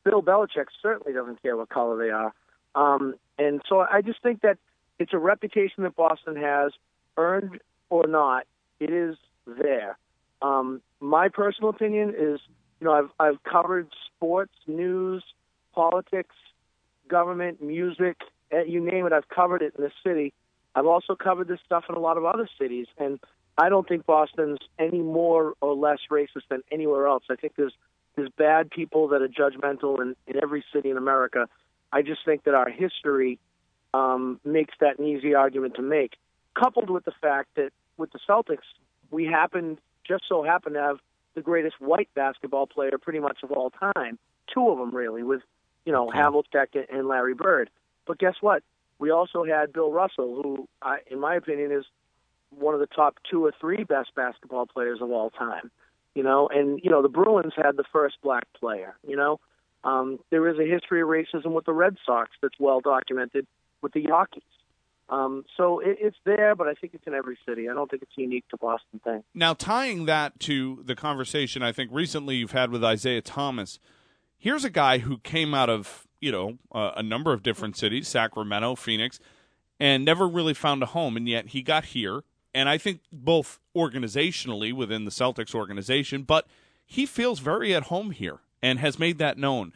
Bill 0.03 0.21
Belichick 0.21 0.65
certainly 0.81 1.13
doesn't 1.13 1.41
care 1.41 1.55
what 1.55 1.69
color 1.69 1.97
they 1.97 2.09
are. 2.09 2.33
Um, 2.75 3.15
and 3.37 3.61
so 3.67 3.79
I 3.79 4.01
just 4.01 4.21
think 4.21 4.41
that 4.41 4.57
it's 4.99 5.13
a 5.13 5.17
reputation 5.17 5.83
that 5.83 5.95
Boston 5.95 6.35
has, 6.35 6.71
earned 7.17 7.59
or 7.89 8.07
not. 8.07 8.45
It 8.79 8.91
is 8.91 9.15
there. 9.45 9.97
Um, 10.41 10.81
my 10.99 11.29
personal 11.29 11.69
opinion 11.69 12.09
is, 12.09 12.39
you 12.79 12.85
know, 12.85 12.93
I've 12.93 13.09
I've 13.19 13.43
covered 13.43 13.87
sports, 14.15 14.53
news, 14.67 15.23
politics, 15.73 16.35
government, 17.07 17.61
music, 17.61 18.17
eh, 18.51 18.63
you 18.67 18.79
name 18.79 19.05
it. 19.05 19.13
I've 19.13 19.29
covered 19.29 19.61
it 19.61 19.73
in 19.77 19.83
this 19.83 19.93
city. 20.05 20.33
I've 20.75 20.85
also 20.85 21.15
covered 21.15 21.47
this 21.47 21.59
stuff 21.65 21.85
in 21.89 21.95
a 21.95 21.99
lot 21.99 22.17
of 22.17 22.25
other 22.25 22.47
cities, 22.59 22.85
and 22.99 23.19
I 23.57 23.69
don't 23.69 23.87
think 23.87 24.05
Boston's 24.05 24.59
any 24.77 24.99
more 24.99 25.53
or 25.61 25.75
less 25.75 25.99
racist 26.11 26.47
than 26.49 26.61
anywhere 26.71 27.07
else. 27.07 27.23
I 27.31 27.35
think 27.35 27.53
there's 27.55 27.73
there's 28.17 28.29
bad 28.35 28.69
people 28.71 29.07
that 29.09 29.21
are 29.21 29.27
judgmental 29.27 30.01
in, 30.01 30.15
in 30.25 30.41
every 30.41 30.65
city 30.73 30.89
in 30.89 30.97
America. 30.97 31.47
I 31.93 32.01
just 32.01 32.25
think 32.25 32.43
that 32.43 32.55
our 32.55 32.69
history 32.69 33.39
um, 33.93 34.41
makes 34.43 34.73
that 34.81 34.99
an 34.99 35.05
easy 35.05 35.35
argument 35.35 35.75
to 35.75 35.81
make, 35.81 36.17
coupled 36.53 36.89
with 36.89 37.05
the 37.05 37.13
fact 37.21 37.49
that 37.55 37.69
with 37.95 38.11
the 38.11 38.19
Celtics, 38.27 38.65
we 39.11 39.25
happen 39.25 39.79
just 40.05 40.23
so 40.27 40.43
happen 40.43 40.73
to 40.73 40.79
have 40.79 40.97
the 41.35 41.41
greatest 41.41 41.79
white 41.79 42.09
basketball 42.15 42.65
player 42.65 42.97
pretty 42.99 43.19
much 43.19 43.37
of 43.43 43.51
all 43.51 43.69
time. 43.69 44.17
Two 44.53 44.69
of 44.69 44.79
them 44.79 44.93
really, 44.93 45.23
with 45.23 45.41
you 45.85 45.93
know 45.93 46.11
Havlicek 46.13 46.85
and 46.91 47.07
Larry 47.07 47.35
Bird. 47.35 47.69
But 48.07 48.17
guess 48.17 48.35
what? 48.41 48.63
We 48.99 49.11
also 49.11 49.43
had 49.43 49.71
Bill 49.71 49.91
Russell, 49.91 50.41
who, 50.41 50.67
I, 50.81 50.97
in 51.11 51.19
my 51.19 51.35
opinion, 51.35 51.71
is 51.71 51.85
one 52.49 52.73
of 52.73 52.79
the 52.79 52.87
top 52.87 53.17
two 53.29 53.45
or 53.45 53.53
three 53.61 53.83
best 53.83 54.15
basketball 54.15 54.65
players 54.65 54.99
of 55.01 55.11
all 55.11 55.29
time. 55.29 55.69
You 56.17 56.23
know, 56.23 56.49
and 56.51 56.79
you 56.83 56.89
know 56.89 57.03
the 57.03 57.09
Bruins 57.09 57.53
had 57.55 57.77
the 57.77 57.83
first 57.93 58.15
black 58.23 58.45
player. 58.59 58.95
You 59.07 59.15
know, 59.15 59.39
um, 59.83 60.17
there 60.31 60.49
is 60.49 60.57
a 60.57 60.63
history 60.67 61.03
of 61.03 61.09
racism 61.09 61.51
with 61.51 61.65
the 61.65 61.73
Red 61.73 61.95
Sox 62.07 62.31
that's 62.41 62.55
well 62.59 62.79
documented 62.79 63.45
with 63.83 63.93
the 63.93 64.01
Yankees. 64.01 64.41
Um, 65.09 65.45
so 65.55 65.79
it, 65.79 65.99
it's 66.01 66.17
there, 66.25 66.55
but 66.55 66.65
I 66.65 66.73
think 66.73 66.95
it's 66.95 67.05
in 67.05 67.13
every 67.13 67.37
city. 67.47 67.69
I 67.69 67.75
don't 67.75 67.87
think 67.87 68.01
it's 68.01 68.17
unique 68.17 68.45
to 68.49 68.57
Boston 68.57 68.99
thing. 69.03 69.23
Now, 69.35 69.53
tying 69.53 70.05
that 70.05 70.39
to 70.39 70.81
the 70.83 70.95
conversation 70.95 71.61
I 71.61 71.71
think 71.71 71.91
recently 71.93 72.37
you've 72.37 72.51
had 72.51 72.71
with 72.71 72.83
Isaiah 72.83 73.21
Thomas, 73.21 73.77
here's 74.39 74.65
a 74.65 74.71
guy 74.71 74.97
who 74.97 75.19
came 75.19 75.53
out 75.53 75.69
of 75.69 76.07
you 76.19 76.31
know 76.31 76.57
uh, 76.71 76.93
a 76.95 77.03
number 77.03 77.31
of 77.31 77.43
different 77.43 77.77
cities, 77.77 78.07
Sacramento, 78.07 78.73
Phoenix, 78.73 79.19
and 79.79 80.03
never 80.03 80.27
really 80.27 80.55
found 80.55 80.81
a 80.81 80.87
home, 80.87 81.15
and 81.15 81.29
yet 81.29 81.49
he 81.49 81.61
got 81.61 81.85
here. 81.85 82.23
And 82.57 82.67
I 82.67 82.79
think 82.79 83.01
both 83.13 83.59
organizationally 83.75 84.73
within 84.73 85.05
the 85.05 85.11
Celtics 85.11 85.53
organization, 85.53 86.23
but 86.23 86.47
he 86.87 87.05
feels 87.05 87.37
very 87.37 87.75
at 87.75 87.83
home 87.83 88.09
here 88.09 88.39
and 88.63 88.79
has 88.79 88.97
made 88.97 89.19
that 89.19 89.37
known. 89.37 89.73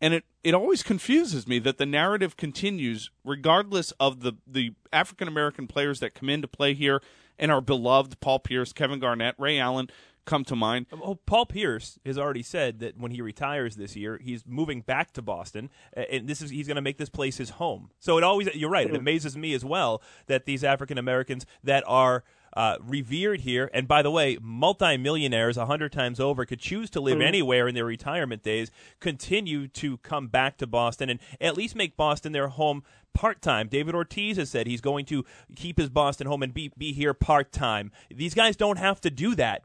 And 0.00 0.14
it, 0.14 0.24
it 0.42 0.54
always 0.54 0.82
confuses 0.82 1.46
me 1.46 1.58
that 1.58 1.76
the 1.76 1.84
narrative 1.84 2.38
continues 2.38 3.10
regardless 3.26 3.90
of 4.00 4.20
the, 4.20 4.32
the 4.46 4.72
African 4.90 5.28
American 5.28 5.66
players 5.66 6.00
that 6.00 6.14
come 6.14 6.30
in 6.30 6.40
to 6.40 6.48
play 6.48 6.72
here 6.72 7.02
and 7.38 7.52
are 7.52 7.60
beloved 7.60 8.18
Paul 8.20 8.38
Pierce, 8.38 8.72
Kevin 8.72 9.00
Garnett, 9.00 9.34
Ray 9.36 9.58
Allen 9.58 9.90
come 10.24 10.44
to 10.44 10.56
mind. 10.56 10.86
Oh, 10.92 11.16
Paul 11.26 11.46
Pierce 11.46 11.98
has 12.06 12.18
already 12.18 12.42
said 12.42 12.80
that 12.80 12.96
when 12.98 13.10
he 13.10 13.20
retires 13.20 13.76
this 13.76 13.94
year, 13.96 14.18
he's 14.22 14.44
moving 14.46 14.80
back 14.80 15.12
to 15.12 15.22
Boston, 15.22 15.70
and 15.94 16.26
this 16.28 16.40
is 16.40 16.50
he's 16.50 16.66
going 16.66 16.76
to 16.76 16.82
make 16.82 16.98
this 16.98 17.08
place 17.10 17.36
his 17.38 17.50
home. 17.50 17.90
So 18.00 18.16
it 18.18 18.24
always 18.24 18.48
you're 18.54 18.70
right. 18.70 18.88
It 18.88 18.96
amazes 18.96 19.36
me 19.36 19.54
as 19.54 19.64
well 19.64 20.02
that 20.26 20.44
these 20.46 20.64
African 20.64 20.98
Americans 20.98 21.44
that 21.62 21.84
are 21.86 22.24
uh, 22.56 22.76
revered 22.80 23.40
here, 23.40 23.68
and 23.74 23.88
by 23.88 24.00
the 24.00 24.12
way, 24.12 24.38
multimillionaires 24.40 25.56
a 25.56 25.66
hundred 25.66 25.92
times 25.92 26.20
over 26.20 26.44
could 26.44 26.60
choose 26.60 26.88
to 26.90 27.00
live 27.00 27.18
Mhm. 27.18 27.26
anywhere 27.26 27.66
in 27.68 27.74
their 27.74 27.84
retirement 27.84 28.42
days, 28.44 28.70
continue 29.00 29.66
to 29.68 29.96
come 29.98 30.28
back 30.28 30.56
to 30.58 30.66
Boston 30.66 31.10
and 31.10 31.18
at 31.40 31.56
least 31.56 31.74
make 31.74 31.96
Boston 31.96 32.30
their 32.32 32.48
home 32.48 32.84
part 33.12 33.42
time. 33.42 33.68
David 33.68 33.94
Ortiz 33.94 34.36
has 34.36 34.50
said 34.50 34.66
he's 34.66 34.80
going 34.80 35.04
to 35.06 35.24
keep 35.56 35.78
his 35.78 35.88
Boston 35.88 36.26
home 36.26 36.42
and 36.42 36.54
be 36.54 36.70
be 36.78 36.92
here 36.92 37.12
part 37.14 37.50
time. 37.52 37.90
These 38.08 38.34
guys 38.34 38.56
don't 38.56 38.78
have 38.78 39.00
to 39.02 39.10
do 39.10 39.34
that 39.34 39.62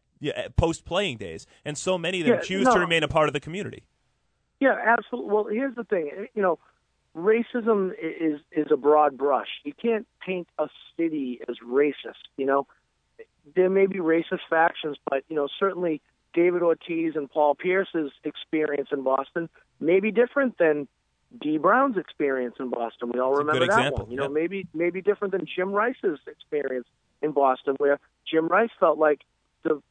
post 0.58 0.86
playing 0.86 1.18
days, 1.18 1.46
and 1.66 1.78
so 1.78 1.98
many 1.98 2.22
of 2.22 2.28
them 2.28 2.36
Yeah, 2.36 2.42
choose 2.42 2.66
no. 2.66 2.74
to 2.74 2.80
remain 2.80 3.04
a 3.04 3.08
part 3.08 3.30
of 3.30 3.34
the 3.34 3.40
community. 3.40 3.84
Yeah, 4.60 4.76
absolutely. 4.86 5.32
Well, 5.34 5.46
here's 5.46 5.76
the 5.76 5.86
thing. 5.86 6.28
You 6.34 6.42
know, 6.42 6.60
racism 7.16 7.92
is 8.02 8.40
is 8.52 8.68
a 8.72 8.78
broad 8.78 9.18
brush. 9.18 9.48
You 9.64 9.74
can't 9.74 10.08
paint 10.26 10.48
a 10.58 10.68
city 10.98 11.40
as 11.48 11.56
racist. 11.66 12.28
You 12.38 12.46
know, 12.46 12.68
there 13.56 13.70
may 13.70 13.86
be 13.86 14.00
racist 14.00 14.42
factions, 14.50 14.98
but 15.10 15.24
you 15.30 15.36
know, 15.36 15.48
certainly 15.60 16.02
David 16.34 16.62
Ortiz 16.62 17.16
and 17.16 17.30
Paul 17.30 17.56
Pierce's 17.56 18.12
experience 18.24 18.90
in 18.92 19.04
Boston 19.04 19.50
may 19.80 20.00
be 20.00 20.12
different 20.12 20.58
than 20.58 20.88
Dee 21.42 21.58
Brown's 21.58 21.98
experience 21.98 22.56
in 22.60 22.70
Boston. 22.70 23.12
We 23.14 23.20
all 23.20 23.34
remember 23.34 23.60
that 23.60 23.66
example, 23.66 24.06
one. 24.06 24.12
You 24.12 24.18
know, 24.18 24.24
yep. 24.24 24.32
maybe 24.32 24.68
maybe 24.74 25.02
different 25.02 25.32
than 25.32 25.46
Jim 25.46 25.72
Rice's 25.72 26.20
experience 26.28 26.88
in 27.22 27.32
Boston, 27.32 27.76
where 27.78 28.00
Jim 28.30 28.48
Rice 28.48 28.72
felt 28.80 28.98
like 28.98 29.22
the 29.64 29.82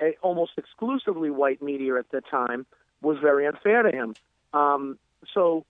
a, 0.00 0.16
almost 0.22 0.52
exclusively 0.56 1.30
white 1.30 1.62
media 1.62 1.96
at 1.96 2.10
the 2.10 2.20
time 2.20 2.66
was 3.02 3.18
very 3.18 3.46
unfair 3.46 3.82
to 3.82 3.90
him. 3.90 4.14
Um, 4.52 4.98
so, 5.32 5.64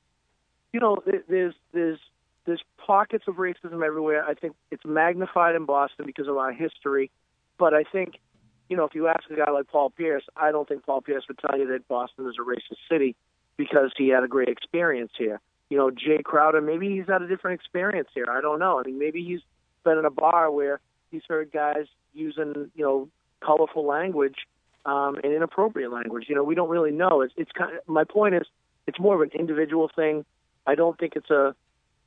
you 0.72 0.80
know, 0.80 1.02
there's 1.28 1.54
there's 1.72 1.98
there's 2.44 2.62
pockets 2.78 3.24
of 3.26 3.36
racism 3.36 3.84
everywhere. 3.84 4.24
I 4.24 4.34
think 4.34 4.54
it's 4.70 4.84
magnified 4.84 5.56
in 5.56 5.64
Boston 5.64 6.06
because 6.06 6.28
of 6.28 6.36
our 6.36 6.52
history, 6.52 7.10
but 7.58 7.74
I 7.74 7.82
think, 7.82 8.20
you 8.68 8.76
know, 8.76 8.84
if 8.84 8.94
you 8.94 9.08
ask 9.08 9.28
a 9.30 9.36
guy 9.36 9.50
like 9.50 9.68
Paul 9.68 9.90
Pierce, 9.90 10.24
I 10.36 10.52
don't 10.52 10.68
think 10.68 10.84
Paul 10.84 11.00
Pierce 11.00 11.24
would 11.28 11.38
tell 11.38 11.58
you 11.58 11.66
that 11.68 11.88
Boston 11.88 12.28
is 12.28 12.36
a 12.38 12.44
racist 12.44 12.78
city 12.88 13.16
because 13.56 13.90
he 13.96 14.08
had 14.08 14.22
a 14.22 14.28
great 14.28 14.48
experience 14.48 15.12
here. 15.16 15.40
You 15.70 15.76
know, 15.76 15.90
Jae 15.90 16.22
Crowder, 16.22 16.60
maybe 16.60 16.88
he's 16.90 17.08
had 17.08 17.22
a 17.22 17.26
different 17.26 17.60
experience 17.60 18.08
here. 18.14 18.26
I 18.30 18.40
don't 18.40 18.60
know. 18.60 18.78
I 18.78 18.82
mean, 18.84 18.98
maybe 18.98 19.24
he's 19.24 19.40
been 19.82 19.98
in 19.98 20.04
a 20.04 20.10
bar 20.10 20.50
where 20.50 20.80
he's 21.10 21.22
heard 21.28 21.50
guys 21.50 21.86
using, 22.14 22.70
you 22.74 22.84
know, 22.84 23.08
colorful 23.44 23.86
language 23.86 24.36
um, 24.84 25.16
and 25.22 25.32
inappropriate 25.32 25.92
language. 25.92 26.26
You 26.28 26.34
know, 26.34 26.44
we 26.44 26.54
don't 26.54 26.68
really 26.68 26.92
know. 26.92 27.22
It's, 27.22 27.34
it's 27.36 27.52
kind 27.52 27.76
of, 27.76 27.88
my 27.88 28.04
point 28.04 28.34
is, 28.34 28.46
it's 28.86 29.00
more 29.00 29.14
of 29.14 29.20
an 29.20 29.30
individual 29.38 29.90
thing. 29.94 30.24
I 30.66 30.74
don't 30.74 30.98
think 30.98 31.14
it's 31.16 31.30
a 31.30 31.54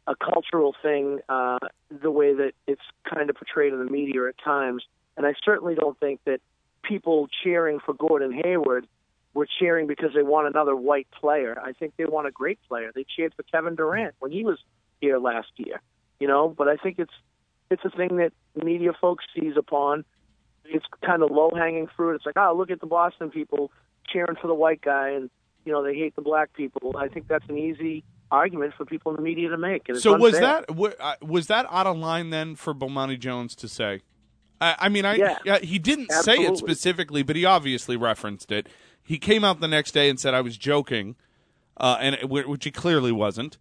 a 0.08 0.16
cultural 0.16 0.76
thing 0.82 1.20
uh, 1.30 1.60
the 2.02 2.10
way 2.10 2.34
that 2.34 2.54
it's 2.66 2.82
kind 3.08 3.30
of 3.30 3.36
portrayed 3.36 3.72
in 3.74 3.80
the 3.86 3.92
media 3.92 4.28
at 4.28 4.36
times. 4.44 4.84
And 5.16 5.26
I 5.26 5.34
certainly 5.46 5.76
don't 5.76 6.00
think 6.00 6.20
that 6.26 6.40
people 6.82 7.28
cheering 7.44 7.80
for 7.80 7.94
Gordon 7.94 8.32
Hayward 8.44 8.88
were 9.36 9.48
cheering 9.60 9.86
because 9.86 10.10
they 10.16 10.24
want 10.24 10.48
another 10.48 10.76
white 10.76 11.08
player. 11.12 11.62
I 11.64 11.74
think 11.74 11.94
they 11.98 12.06
want 12.06 12.28
a 12.28 12.32
great 12.32 12.58
player. 12.68 12.92
They 12.94 13.06
cheered 13.16 13.36
for 13.36 13.44
Kevin 13.44 13.76
Durant 13.76 14.16
when 14.18 14.32
he 14.32 14.44
was 14.44 14.58
here 15.00 15.20
last 15.20 15.52
year. 15.58 15.80
You 16.20 16.28
know, 16.28 16.50
but 16.50 16.68
I 16.68 16.76
think 16.76 16.98
it's 16.98 17.14
it's 17.70 17.86
a 17.86 17.92
thing 17.92 18.18
that 18.18 18.34
media 18.56 18.92
folks 19.00 19.26
seize 19.36 19.58
upon. 19.58 20.06
It's 20.72 20.86
kind 21.06 21.24
of 21.24 21.32
low 21.32 21.52
hanging 21.56 21.88
fruit. 21.96 22.16
It's 22.16 22.26
like, 22.26 22.38
oh, 22.38 22.54
look 22.58 22.70
at 22.72 22.80
the 22.80 22.88
Boston 22.88 23.30
people 23.30 23.72
cheering 24.12 24.36
for 24.42 24.48
the 24.48 24.54
white 24.54 24.82
guy, 24.82 25.10
and 25.10 25.30
you 25.66 25.72
know 25.72 25.84
they 25.84 25.96
hate 25.96 26.16
the 26.16 26.22
black 26.22 26.54
people. 26.54 26.96
I 26.98 27.08
think 27.08 27.28
that's 27.28 27.46
an 27.50 27.58
easy 27.58 28.04
argument 28.32 28.74
for 28.78 28.86
people 28.86 29.12
in 29.12 29.16
the 29.16 29.22
media 29.24 29.50
to 29.50 29.58
make. 29.58 29.88
So 29.96 30.16
was 30.18 30.36
unfair. 30.36 30.64
that 30.68 30.96
uh, 31.00 31.16
was 31.26 31.48
that 31.48 31.66
out 31.72 31.88
of 31.88 31.98
line 31.98 32.30
then 32.30 32.56
for 32.56 32.74
Bomani 32.74 33.20
Jones 33.20 33.56
to 33.56 33.68
say? 33.68 34.02
I, 34.62 34.76
I 34.80 34.90
mean, 34.90 35.06
I 35.06 35.16
Yeah. 35.46 35.60
he 35.60 35.80
didn't 35.80 36.12
say 36.12 36.36
it 36.36 36.58
specifically, 36.58 37.24
but 37.24 37.36
he 37.36 37.46
obviously 37.46 37.96
referenced 37.98 38.52
it. 38.52 38.68
He 39.02 39.18
came 39.18 39.44
out 39.44 39.60
the 39.62 39.68
next 39.68 39.92
day 39.94 40.10
and 40.10 40.20
said 40.20 40.34
I 40.34 40.42
was 40.42 40.58
joking, 40.58 41.16
uh, 41.78 41.98
and 42.00 42.16
it- 42.16 42.30
which 42.30 42.64
he 42.66 42.72
clearly 42.72 43.12
wasn't. 43.12 43.58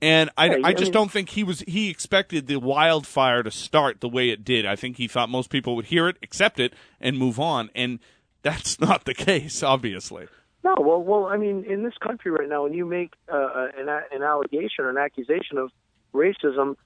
And 0.00 0.30
I, 0.36 0.60
I 0.62 0.72
just 0.74 0.92
don't 0.92 1.10
think 1.10 1.30
he 1.30 1.42
was. 1.42 1.60
He 1.60 1.90
expected 1.90 2.46
the 2.46 2.56
wildfire 2.56 3.42
to 3.42 3.50
start 3.50 4.00
the 4.00 4.08
way 4.08 4.30
it 4.30 4.44
did. 4.44 4.64
I 4.64 4.76
think 4.76 4.96
he 4.96 5.08
thought 5.08 5.28
most 5.28 5.50
people 5.50 5.74
would 5.74 5.86
hear 5.86 6.08
it, 6.08 6.16
accept 6.22 6.60
it, 6.60 6.74
and 7.00 7.18
move 7.18 7.40
on. 7.40 7.68
And 7.74 7.98
that's 8.42 8.80
not 8.80 9.04
the 9.04 9.14
case, 9.14 9.62
obviously. 9.62 10.28
No, 10.62 10.76
well, 10.78 11.02
well, 11.02 11.26
I 11.26 11.36
mean, 11.36 11.64
in 11.64 11.82
this 11.82 11.94
country 12.00 12.30
right 12.30 12.48
now, 12.48 12.64
when 12.64 12.74
you 12.74 12.84
make 12.84 13.12
uh, 13.32 13.68
an, 13.76 13.88
an 13.88 14.22
allegation 14.22 14.84
or 14.84 14.90
an 14.90 14.98
accusation 14.98 15.58
of 15.58 15.70
racism 16.14 16.76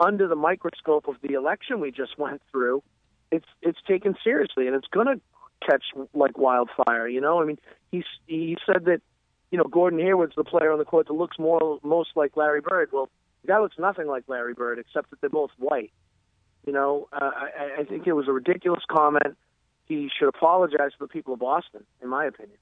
under 0.00 0.28
the 0.28 0.36
microscope 0.36 1.08
of 1.08 1.16
the 1.22 1.34
election 1.34 1.80
we 1.80 1.90
just 1.90 2.18
went 2.18 2.40
through, 2.50 2.82
it's 3.30 3.48
it's 3.60 3.78
taken 3.86 4.14
seriously, 4.24 4.66
and 4.66 4.76
it's 4.76 4.88
going 4.88 5.06
to 5.06 5.20
catch 5.66 5.84
like 6.14 6.38
wildfire. 6.38 7.06
You 7.08 7.20
know, 7.20 7.40
I 7.40 7.44
mean, 7.44 7.58
he 7.90 8.02
he 8.26 8.56
said 8.66 8.86
that 8.86 9.00
you 9.52 9.58
know 9.58 9.64
Gordon 9.64 10.00
Hayward's 10.00 10.34
the 10.34 10.42
player 10.42 10.72
on 10.72 10.78
the 10.78 10.84
court 10.84 11.06
that 11.06 11.12
looks 11.12 11.38
more 11.38 11.78
most 11.84 12.10
like 12.16 12.36
Larry 12.36 12.62
Bird. 12.62 12.88
Well, 12.90 13.08
the 13.42 13.48
guy 13.48 13.60
looks 13.60 13.78
nothing 13.78 14.08
like 14.08 14.24
Larry 14.26 14.54
Bird, 14.54 14.78
except 14.80 15.10
that 15.10 15.20
they're 15.20 15.30
both 15.30 15.50
white. 15.58 15.92
You 16.66 16.72
know, 16.72 17.08
uh, 17.12 17.30
I, 17.34 17.80
I 17.80 17.84
think 17.84 18.06
it 18.06 18.14
was 18.14 18.28
a 18.28 18.32
ridiculous 18.32 18.82
comment. 18.90 19.36
He 19.86 20.08
should 20.18 20.28
apologize 20.28 20.92
to 20.92 20.98
the 21.00 21.08
people 21.08 21.34
of 21.34 21.40
Boston, 21.40 21.84
in 22.02 22.08
my 22.08 22.24
opinion. 22.24 22.56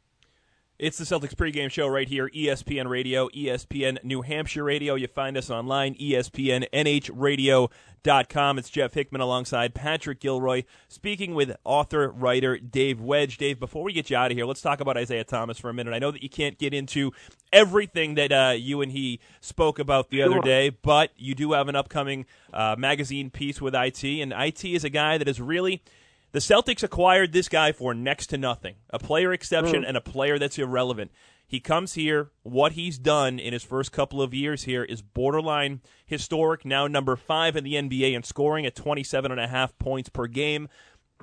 It's 0.80 0.96
the 0.96 1.04
Celtics 1.04 1.34
pregame 1.34 1.70
show 1.70 1.86
right 1.88 2.08
here, 2.08 2.30
ESPN 2.30 2.88
Radio, 2.88 3.28
ESPN 3.28 4.02
New 4.02 4.22
Hampshire 4.22 4.64
Radio. 4.64 4.94
You 4.94 5.08
find 5.08 5.36
us 5.36 5.50
online, 5.50 5.94
ESPNNHradio.com. 5.96 8.58
It's 8.58 8.70
Jeff 8.70 8.94
Hickman 8.94 9.20
alongside 9.20 9.74
Patrick 9.74 10.20
Gilroy, 10.20 10.62
speaking 10.88 11.34
with 11.34 11.54
author, 11.64 12.08
writer 12.08 12.56
Dave 12.56 12.98
Wedge. 12.98 13.36
Dave, 13.36 13.60
before 13.60 13.82
we 13.82 13.92
get 13.92 14.08
you 14.08 14.16
out 14.16 14.30
of 14.30 14.38
here, 14.38 14.46
let's 14.46 14.62
talk 14.62 14.80
about 14.80 14.96
Isaiah 14.96 15.22
Thomas 15.22 15.58
for 15.58 15.68
a 15.68 15.74
minute. 15.74 15.92
I 15.92 15.98
know 15.98 16.12
that 16.12 16.22
you 16.22 16.30
can't 16.30 16.56
get 16.56 16.72
into 16.72 17.12
everything 17.52 18.14
that 18.14 18.32
uh, 18.32 18.54
you 18.56 18.80
and 18.80 18.90
he 18.90 19.20
spoke 19.42 19.78
about 19.78 20.08
the 20.08 20.22
other 20.22 20.40
day, 20.40 20.70
but 20.70 21.10
you 21.14 21.34
do 21.34 21.52
have 21.52 21.68
an 21.68 21.76
upcoming 21.76 22.24
uh, 22.54 22.74
magazine 22.78 23.28
piece 23.28 23.60
with 23.60 23.74
IT, 23.74 24.02
and 24.02 24.32
IT 24.32 24.64
is 24.64 24.84
a 24.84 24.90
guy 24.90 25.18
that 25.18 25.28
is 25.28 25.42
really– 25.42 25.82
the 26.32 26.38
Celtics 26.38 26.82
acquired 26.82 27.32
this 27.32 27.48
guy 27.48 27.72
for 27.72 27.94
next 27.94 28.28
to 28.28 28.38
nothing, 28.38 28.76
a 28.90 28.98
player 28.98 29.32
exception 29.32 29.82
Mm. 29.82 29.88
and 29.88 29.96
a 29.96 30.00
player 30.00 30.38
that's 30.38 30.58
irrelevant. 30.58 31.10
He 31.46 31.58
comes 31.58 31.94
here. 31.94 32.30
What 32.44 32.72
he's 32.72 32.96
done 32.98 33.40
in 33.40 33.52
his 33.52 33.64
first 33.64 33.90
couple 33.90 34.22
of 34.22 34.32
years 34.32 34.62
here 34.64 34.84
is 34.84 35.02
borderline 35.02 35.80
historic, 36.06 36.64
now 36.64 36.86
number 36.86 37.16
five 37.16 37.56
in 37.56 37.64
the 37.64 37.74
NBA 37.74 38.14
in 38.14 38.22
scoring 38.22 38.64
at 38.66 38.76
27 38.76 39.32
and 39.32 39.40
a 39.40 39.48
half 39.48 39.76
points 39.78 40.08
per 40.08 40.28
game. 40.28 40.68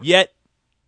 Yet, 0.01 0.33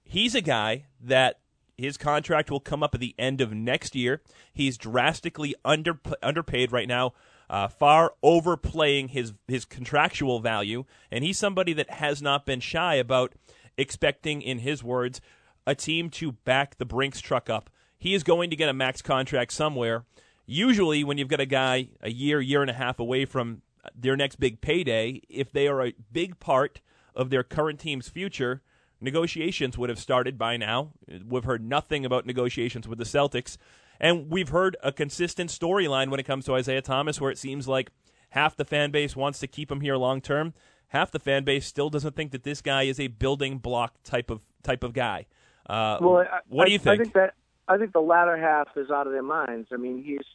he's 0.03 0.35
a 0.35 0.41
guy 0.41 0.85
that 1.01 1.39
his 1.77 1.95
contract 1.95 2.51
will 2.51 2.59
come 2.59 2.83
up 2.83 2.93
at 2.93 2.99
the 2.99 3.15
end 3.17 3.39
of 3.39 3.53
next 3.53 3.95
year. 3.95 4.21
He's 4.53 4.77
drastically 4.77 5.55
under, 5.63 5.97
underpaid 6.21 6.73
right 6.73 6.87
now. 6.89 7.13
Uh, 7.49 7.67
far 7.67 8.13
overplaying 8.21 9.07
his 9.07 9.33
his 9.47 9.65
contractual 9.65 10.39
value, 10.39 10.83
and 11.09 11.23
he's 11.23 11.39
somebody 11.39 11.73
that 11.73 11.89
has 11.89 12.21
not 12.21 12.45
been 12.45 12.59
shy 12.59 12.93
about 12.95 13.33
expecting, 13.79 14.41
in 14.41 14.59
his 14.59 14.83
words, 14.83 15.21
a 15.65 15.75
team 15.75 16.09
to 16.11 16.33
back 16.33 16.77
the 16.77 16.85
Brinks 16.85 17.21
truck 17.21 17.49
up. 17.49 17.69
He 17.97 18.13
is 18.13 18.23
going 18.23 18.49
to 18.49 18.55
get 18.55 18.69
a 18.69 18.73
max 18.73 19.01
contract 19.01 19.53
somewhere. 19.53 20.05
Usually, 20.45 21.03
when 21.03 21.17
you've 21.17 21.27
got 21.27 21.39
a 21.39 21.45
guy 21.45 21.89
a 22.01 22.09
year, 22.09 22.41
year 22.41 22.61
and 22.61 22.71
a 22.71 22.73
half 22.73 22.99
away 22.99 23.25
from 23.25 23.61
their 23.95 24.15
next 24.15 24.39
big 24.39 24.61
payday, 24.61 25.21
if 25.29 25.51
they 25.51 25.67
are 25.67 25.85
a 25.85 25.93
big 26.11 26.39
part 26.39 26.81
of 27.15 27.29
their 27.29 27.43
current 27.43 27.79
team's 27.79 28.09
future, 28.09 28.61
negotiations 29.01 29.77
would 29.77 29.89
have 29.89 29.99
started 29.99 30.37
by 30.37 30.57
now. 30.57 30.91
We've 31.25 31.43
heard 31.43 31.63
nothing 31.63 32.05
about 32.05 32.25
negotiations 32.25 32.87
with 32.87 32.97
the 32.97 33.05
Celtics. 33.05 33.57
And 33.99 34.29
we've 34.31 34.49
heard 34.49 34.77
a 34.81 34.91
consistent 34.91 35.49
storyline 35.49 36.09
when 36.09 36.19
it 36.19 36.25
comes 36.25 36.45
to 36.45 36.55
Isaiah 36.55 36.81
Thomas, 36.81 37.19
where 37.19 37.31
it 37.31 37.37
seems 37.37 37.67
like 37.67 37.91
half 38.29 38.55
the 38.55 38.65
fan 38.65 38.91
base 38.91 39.15
wants 39.15 39.39
to 39.39 39.47
keep 39.47 39.71
him 39.71 39.81
here 39.81 39.97
long 39.97 40.21
term. 40.21 40.53
Half 40.89 41.11
the 41.11 41.19
fan 41.19 41.43
base 41.43 41.65
still 41.65 41.89
doesn't 41.89 42.15
think 42.15 42.31
that 42.31 42.43
this 42.43 42.61
guy 42.61 42.83
is 42.83 42.99
a 42.99 43.07
building 43.07 43.57
block 43.57 43.95
type 44.03 44.29
of 44.29 44.41
type 44.63 44.83
of 44.83 44.93
guy. 44.93 45.27
Uh, 45.67 45.97
well, 46.01 46.17
I, 46.17 46.39
what 46.47 46.65
do 46.65 46.71
you 46.71 46.79
think? 46.79 46.99
I 46.99 47.03
think 47.03 47.13
that 47.13 47.33
I 47.67 47.77
think 47.77 47.93
the 47.93 48.01
latter 48.01 48.35
half 48.37 48.69
is 48.75 48.89
out 48.89 49.05
of 49.05 49.13
their 49.13 49.23
minds. 49.23 49.69
I 49.71 49.77
mean, 49.77 50.03
he's 50.03 50.25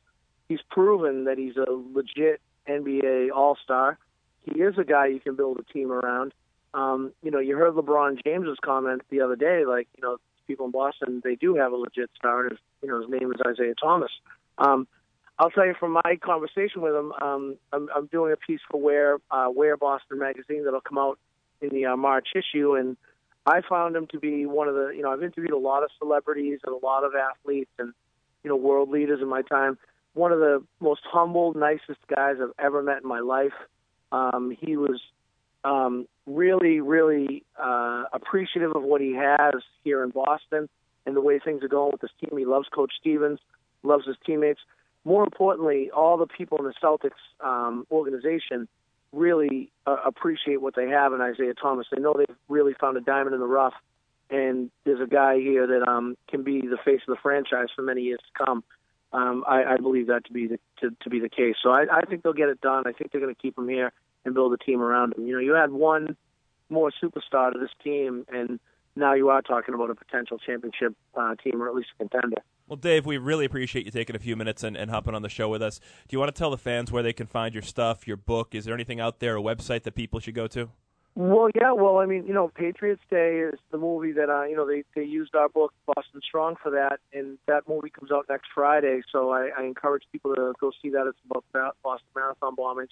he's 0.49 0.61
proven 0.71 1.25
that 1.25 1.39
he's 1.39 1.57
a 1.57 1.71
legit 1.71 2.41
NBA 2.69 3.31
All 3.35 3.57
Star. 3.63 3.99
He 4.43 4.61
is 4.61 4.79
a 4.79 4.85
guy 4.85 5.07
you 5.07 5.21
can 5.21 5.35
build 5.35 5.59
a 5.59 5.73
team 5.73 5.91
around. 5.91 6.33
Um, 6.73 7.13
you 7.23 7.31
know, 7.31 7.41
you 7.41 7.57
heard 7.57 7.75
LeBron 7.75 8.23
James's 8.25 8.59
comment 8.65 9.03
the 9.11 9.21
other 9.21 9.37
day, 9.37 9.65
like 9.65 9.89
you 9.97 10.03
know, 10.03 10.19
people 10.47 10.67
in 10.67 10.73
Boston 10.73 11.21
they 11.25 11.35
do 11.35 11.57
have 11.57 11.73
a 11.73 11.77
legit 11.77 12.11
star, 12.17 12.43
and 12.43 12.53
his, 12.53 12.61
you 12.83 12.89
know 12.89 13.01
his 13.01 13.11
name 13.11 13.33
is 13.33 13.41
Isaiah 13.45 13.75
Thomas. 13.75 14.13
Um, 14.59 14.87
I'll 15.39 15.51
tell 15.51 15.67
you 15.67 15.75
from 15.79 15.93
my 15.93 16.19
conversation 16.23 16.81
with 16.81 16.95
him, 16.95 17.13
um, 17.13 17.57
I'm, 17.73 17.89
I'm 17.95 18.07
doing 18.07 18.33
a 18.33 18.37
piece 18.37 18.61
for 18.71 18.81
Where 18.81 19.19
uh, 19.31 19.47
Where 19.47 19.77
Boston 19.77 20.19
magazine 20.19 20.65
that'll 20.65 20.81
come 20.81 20.99
out 20.99 21.19
in 21.61 21.71
the 21.71 21.87
uh, 21.87 21.97
March 21.97 22.29
issue, 22.35 22.75
and 22.75 22.97
I 23.47 23.61
found 23.69 23.97
him 23.97 24.07
to 24.13 24.21
be 24.21 24.47
one 24.47 24.69
of 24.69 24.75
the 24.75 24.93
you 24.95 25.03
know 25.03 25.13
I've 25.13 25.23
interviewed 25.23 25.53
a 25.53 25.59
lot 25.59 25.83
of 25.83 25.91
celebrities 25.99 26.61
and 26.65 26.75
a 26.75 26.85
lot 26.85 27.05
of 27.05 27.13
athletes 27.15 27.71
and 27.79 27.93
you 28.43 28.51
know 28.51 28.57
world 28.57 28.91
leaders 28.91 29.21
in 29.21 29.29
my 29.29 29.43
time. 29.43 29.77
One 30.15 30.31
of 30.31 30.39
the 30.39 30.63
most 30.79 31.01
humble, 31.05 31.55
nicest 31.55 31.99
guys 32.15 32.37
I've 32.41 32.65
ever 32.65 32.83
met 32.83 33.03
in 33.03 33.09
my 33.09 33.21
life. 33.21 33.53
Um, 34.13 34.57
he 34.57 34.77
was 34.77 35.01
um, 35.65 36.07
really, 36.27 36.81
really 36.81 37.43
uh, 37.61 38.05
appreciative 38.13 38.77
of 38.77 38.83
what 38.83 39.01
he 39.01 39.15
has 39.15 39.55
here 39.83 40.05
in 40.05 40.11
Boston 40.11 40.69
and 41.05 41.17
the 41.17 41.21
way 41.21 41.41
things 41.41 41.65
are 41.65 41.69
going 41.69 41.91
with 41.91 42.01
his 42.01 42.11
team. 42.21 42.39
He 42.39 42.45
loves 42.45 42.69
Coach 42.73 42.93
Stevens, 43.01 43.41
loves 43.83 44.07
his 44.07 44.17
teammates. 44.25 44.61
More 45.05 45.23
importantly, 45.23 45.91
all 45.91 46.17
the 46.17 46.27
people 46.27 46.59
in 46.59 46.65
the 46.65 46.75
Celtics 46.83 47.11
um, 47.45 47.87
organization 47.91 48.69
really 49.13 49.71
uh, 49.87 49.97
appreciate 50.05 50.61
what 50.61 50.75
they 50.75 50.89
have 50.89 51.13
in 51.13 51.21
Isaiah 51.21 51.55
Thomas. 51.55 51.87
They 51.95 52.01
know 52.01 52.15
they've 52.17 52.37
really 52.49 52.75
found 52.81 52.97
a 52.97 53.01
diamond 53.01 53.35
in 53.35 53.41
the 53.41 53.47
rough, 53.47 53.75
and 54.31 54.71
there's 54.85 55.01
a 55.01 55.07
guy 55.07 55.39
here 55.39 55.67
that 55.67 55.89
um, 55.89 56.17
can 56.29 56.43
be 56.43 56.63
the 56.63 56.79
face 56.85 57.01
of 57.07 57.15
the 57.15 57.21
franchise 57.23 57.69
for 57.75 57.83
many 57.83 58.03
years 58.03 58.21
to 58.21 58.45
come. 58.45 58.65
Um, 59.13 59.45
I, 59.47 59.75
I 59.75 59.77
believe 59.77 60.09
that 60.09 60.25
to 60.25 60.33
be 60.33 60.49
the 60.49 60.59
to, 60.81 60.91
to 61.03 61.11
be 61.11 61.21
the 61.21 61.29
case. 61.29 61.55
So 61.63 61.71
I, 61.71 61.87
I 61.93 62.01
think 62.03 62.23
they'll 62.23 62.33
get 62.33 62.49
it 62.49 62.61
done. 62.61 62.85
I 62.87 62.93
think 62.93 63.13
they're 63.13 63.21
going 63.21 63.35
to 63.35 63.41
keep 63.41 63.57
him 63.57 63.69
here 63.69 63.93
and 64.25 64.35
build 64.35 64.53
a 64.53 64.57
team 64.57 64.81
around 64.81 65.15
him. 65.15 65.27
You 65.27 65.35
know, 65.35 65.41
you 65.41 65.55
add 65.57 65.71
one 65.71 66.17
more 66.69 66.91
superstar 67.03 67.53
to 67.53 67.59
this 67.59 67.71
team, 67.85 68.25
and 68.33 68.59
now 68.97 69.15
you 69.15 69.29
are 69.29 69.43
talking 69.43 69.75
about 69.75 69.91
a 69.91 69.95
potential 69.95 70.39
championship 70.39 70.95
uh, 71.15 71.35
team 71.37 71.63
or 71.63 71.69
at 71.69 71.75
least 71.75 71.91
a 71.95 72.09
contender. 72.09 72.43
Well, 72.67 72.77
Dave, 72.77 73.05
we 73.05 73.19
really 73.19 73.45
appreciate 73.45 73.85
you 73.85 73.91
taking 73.91 74.17
a 74.17 74.19
few 74.19 74.37
minutes 74.37 74.63
and, 74.63 74.75
and 74.75 74.91
hopping 74.91 75.15
on 75.15 75.21
the 75.21 75.29
show 75.29 75.51
with 75.51 75.63
us. 75.63 75.81
Do 76.09 76.15
you 76.15 76.19
want 76.19 76.35
to 76.35 76.39
tell 76.39 76.51
the 76.51 76.57
fans 76.57 76.91
where 76.91 77.03
they 77.03 77.13
can 77.13 77.27
find 77.27 77.53
your 77.53 77.63
stuff, 77.63 78.07
your 78.07 78.17
book? 78.17 78.55
Is 78.55 78.65
there 78.65 78.75
anything 78.75 79.01
out 79.01 79.21
there, 79.21 79.37
a 79.37 79.41
website 79.41 79.83
that 79.83 79.95
people 79.95 80.19
should 80.19 80.35
go 80.35 80.47
to? 80.49 80.71
Well, 81.15 81.49
yeah. 81.55 81.73
Well, 81.73 81.99
I 81.99 82.07
mean, 82.07 82.27
you 82.27 82.33
know, 82.33 82.49
Patriots 82.49 83.03
Day 83.09 83.39
is 83.39 83.61
the 83.71 83.79
movie 83.79 84.13
that 84.13 84.29
uh, 84.29 84.45
you 84.45 84.57
know 84.57 84.67
they 84.67 84.83
they 84.97 85.05
used 85.05 85.37
our 85.37 85.49
book 85.49 85.73
Boston 85.87 86.21
Strong 86.27 86.57
for 86.61 86.71
that, 86.71 86.99
and 87.13 87.39
that 87.47 87.69
movie 87.69 87.91
comes 87.91 88.11
out 88.11 88.27
next 88.29 88.49
Friday. 88.53 89.03
So 89.13 89.31
I, 89.31 89.51
I 89.57 89.63
encourage 89.63 90.03
people 90.11 90.35
to 90.35 90.55
go 90.59 90.73
see 90.83 90.89
that. 90.91 91.07
It's 91.07 91.19
about 91.31 91.77
Boston 91.85 92.09
Marathon 92.17 92.57
bombings. 92.57 92.89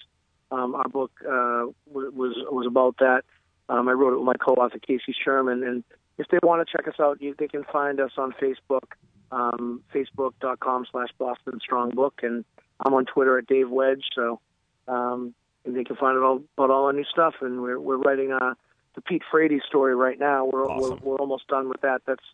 Um, 0.52 0.76
our 0.76 0.88
book 0.88 1.10
uh, 1.22 1.66
was 1.92 2.36
was 2.48 2.66
about 2.66 2.96
that. 2.98 3.22
Um, 3.68 3.88
I 3.88 3.92
wrote 3.92 4.12
it 4.12 4.18
with 4.18 4.26
my 4.26 4.34
co-author 4.34 4.78
Casey 4.78 5.14
Sherman, 5.24 5.64
and 5.64 5.82
if 6.18 6.28
they 6.28 6.38
want 6.44 6.66
to 6.66 6.70
check 6.70 6.86
us 6.86 7.00
out, 7.00 7.20
you, 7.20 7.34
they 7.36 7.48
can 7.48 7.64
find 7.72 7.98
us 7.98 8.12
on 8.18 8.34
Facebook, 8.40 8.92
um, 9.32 9.82
facebook.com 9.92 10.86
slash 10.92 11.08
Boston 11.18 11.58
Strong 11.60 11.90
Book, 11.90 12.20
and 12.22 12.44
I'm 12.84 12.94
on 12.94 13.06
Twitter 13.06 13.38
at 13.38 13.46
Dave 13.46 13.70
Wedge. 13.70 14.04
So 14.14 14.40
um, 14.88 15.34
and 15.64 15.76
they 15.76 15.84
can 15.84 15.96
find 15.96 16.16
out 16.16 16.22
all, 16.22 16.42
about 16.56 16.70
all 16.70 16.86
our 16.86 16.92
new 16.92 17.04
stuff. 17.04 17.34
And 17.40 17.62
we're 17.62 17.80
we're 17.80 17.98
writing 17.98 18.32
uh, 18.32 18.54
the 18.94 19.00
Pete 19.00 19.22
Frates 19.30 19.64
story 19.66 19.94
right 19.94 20.18
now. 20.18 20.44
We're, 20.44 20.66
awesome. 20.66 21.00
we're 21.02 21.12
we're 21.12 21.16
almost 21.16 21.48
done 21.48 21.68
with 21.68 21.80
that. 21.82 22.02
That's 22.06 22.24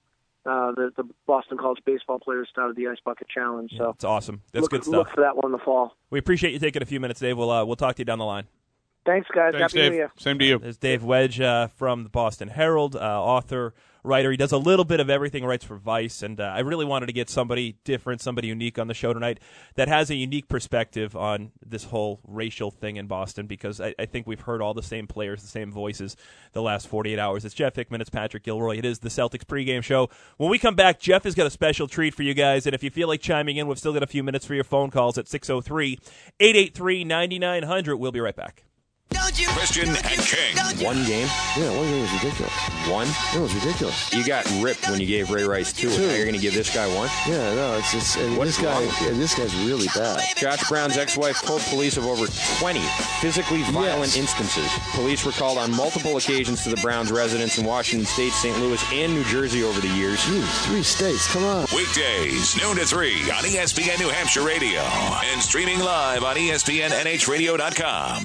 uh, 0.46 0.72
the 0.72 0.90
the 0.96 1.04
Boston 1.26 1.58
College 1.58 1.80
baseball 1.84 2.18
players 2.18 2.48
started 2.50 2.76
the 2.76 2.88
Ice 2.88 2.98
Bucket 3.04 3.28
Challenge. 3.28 3.72
So 3.76 3.90
it's 3.90 4.04
awesome. 4.04 4.42
That's 4.52 4.62
look, 4.62 4.70
good 4.70 4.84
stuff. 4.84 4.94
Look 4.94 5.10
for 5.10 5.20
that 5.20 5.36
one 5.36 5.46
in 5.46 5.52
the 5.52 5.64
fall. 5.64 5.96
We 6.10 6.18
appreciate 6.18 6.52
you 6.52 6.58
taking 6.58 6.82
a 6.82 6.86
few 6.86 7.00
minutes, 7.00 7.20
Dave. 7.20 7.36
We'll 7.36 7.50
uh, 7.50 7.64
we'll 7.64 7.76
talk 7.76 7.96
to 7.96 8.00
you 8.00 8.06
down 8.06 8.18
the 8.18 8.24
line. 8.24 8.44
Thanks, 9.04 9.28
guys. 9.34 9.52
Thanks, 9.52 9.72
Happy 9.72 9.82
Dave. 9.82 9.92
New 9.92 9.98
Year. 9.98 10.12
Same 10.18 10.38
to 10.38 10.44
you. 10.44 10.58
There's 10.58 10.76
Dave 10.76 11.02
Wedge 11.02 11.40
uh, 11.40 11.68
from 11.68 12.02
the 12.02 12.10
Boston 12.10 12.48
Herald, 12.48 12.94
uh, 12.94 12.98
author, 12.98 13.72
writer. 14.08 14.30
He 14.30 14.36
does 14.36 14.52
a 14.52 14.58
little 14.58 14.84
bit 14.84 14.98
of 14.98 15.08
everything. 15.08 15.44
Writes 15.44 15.64
for 15.64 15.76
Vice, 15.76 16.22
and 16.22 16.40
uh, 16.40 16.44
I 16.44 16.60
really 16.60 16.84
wanted 16.84 17.06
to 17.06 17.12
get 17.12 17.30
somebody 17.30 17.76
different, 17.84 18.20
somebody 18.20 18.48
unique 18.48 18.78
on 18.78 18.88
the 18.88 18.94
show 18.94 19.12
tonight 19.12 19.38
that 19.76 19.86
has 19.88 20.10
a 20.10 20.14
unique 20.14 20.48
perspective 20.48 21.14
on 21.14 21.52
this 21.64 21.84
whole 21.84 22.20
racial 22.26 22.70
thing 22.70 22.96
in 22.96 23.06
Boston. 23.06 23.46
Because 23.46 23.80
I, 23.80 23.94
I 23.98 24.06
think 24.06 24.26
we've 24.26 24.40
heard 24.40 24.60
all 24.62 24.74
the 24.74 24.82
same 24.82 25.06
players, 25.06 25.42
the 25.42 25.48
same 25.48 25.70
voices, 25.70 26.16
the 26.52 26.62
last 26.62 26.88
48 26.88 27.18
hours. 27.18 27.44
It's 27.44 27.54
Jeff 27.54 27.76
Hickman. 27.76 28.00
It's 28.00 28.10
Patrick 28.10 28.42
Gilroy. 28.42 28.78
It 28.78 28.84
is 28.84 28.98
the 28.98 29.10
Celtics 29.10 29.44
pregame 29.44 29.82
show. 29.82 30.08
When 30.38 30.50
we 30.50 30.58
come 30.58 30.74
back, 30.74 30.98
Jeff 30.98 31.24
has 31.24 31.34
got 31.34 31.46
a 31.46 31.50
special 31.50 31.86
treat 31.86 32.14
for 32.14 32.22
you 32.22 32.34
guys. 32.34 32.66
And 32.66 32.74
if 32.74 32.82
you 32.82 32.90
feel 32.90 33.08
like 33.08 33.20
chiming 33.20 33.56
in, 33.56 33.68
we've 33.68 33.78
still 33.78 33.92
got 33.92 34.02
a 34.02 34.08
few 34.08 34.22
minutes 34.22 34.46
for 34.46 34.54
your 34.54 34.64
phone 34.64 34.90
calls 34.90 35.18
at 35.18 35.28
603 35.28 35.98
883 36.40 37.04
9900. 37.04 37.96
We'll 37.96 38.12
be 38.12 38.20
right 38.20 38.36
back. 38.36 38.67
Christian 39.12 39.88
and 39.88 40.20
King. 40.20 40.56
One 40.84 41.04
game? 41.06 41.26
Yeah, 41.56 41.70
one 41.76 41.86
game 41.88 42.02
was 42.02 42.12
ridiculous. 42.12 42.52
One? 42.88 43.06
It 43.34 43.40
was 43.40 43.54
ridiculous. 43.54 44.12
You 44.12 44.24
got 44.24 44.44
ripped 44.62 44.88
when 44.88 45.00
you 45.00 45.06
gave 45.06 45.30
Ray 45.30 45.44
Rice 45.44 45.72
two. 45.72 45.90
Two. 45.90 46.06
Now 46.06 46.14
you're 46.14 46.24
going 46.24 46.34
to 46.36 46.40
give 46.40 46.54
this 46.54 46.72
guy 46.74 46.86
one? 46.94 47.08
Yeah, 47.26 47.54
no, 47.54 47.76
it's 47.78 47.90
just 47.92 48.16
and 48.18 48.36
What's 48.36 48.56
this 48.56 48.64
guy. 48.64 48.72
wrong 48.72 48.86
with 48.86 49.00
you? 49.00 49.06
Yeah, 49.08 49.12
this 49.14 49.34
guy's 49.34 49.54
really 49.64 49.86
bad. 49.94 50.22
Josh 50.36 50.68
Brown's 50.68 50.96
ex-wife 50.96 51.40
told 51.42 51.62
police 51.62 51.96
of 51.96 52.04
over 52.06 52.26
20 52.58 52.80
physically 53.20 53.62
violent 53.72 54.16
instances. 54.16 54.70
Police 54.92 55.24
were 55.24 55.32
called 55.32 55.58
on 55.58 55.74
multiple 55.74 56.16
occasions 56.16 56.62
to 56.64 56.70
the 56.70 56.76
Browns' 56.80 57.10
residence 57.10 57.58
in 57.58 57.64
Washington 57.64 58.06
State, 58.06 58.32
St. 58.32 58.56
Louis, 58.58 58.82
and 58.92 59.12
New 59.14 59.24
Jersey 59.24 59.62
over 59.64 59.80
the 59.80 59.88
years. 59.88 60.20
Jeez, 60.20 60.64
three 60.66 60.82
states. 60.82 61.26
Come 61.32 61.44
on. 61.44 61.66
Weekdays, 61.74 62.56
noon 62.62 62.76
to 62.76 62.84
3 62.86 63.12
on 63.30 63.44
ESPN 63.44 63.98
New 64.00 64.08
Hampshire 64.08 64.42
Radio 64.44 64.80
and 64.80 65.40
streaming 65.40 65.80
live 65.80 66.22
on 66.24 66.36
ESPNNHradio.com. 66.36 68.24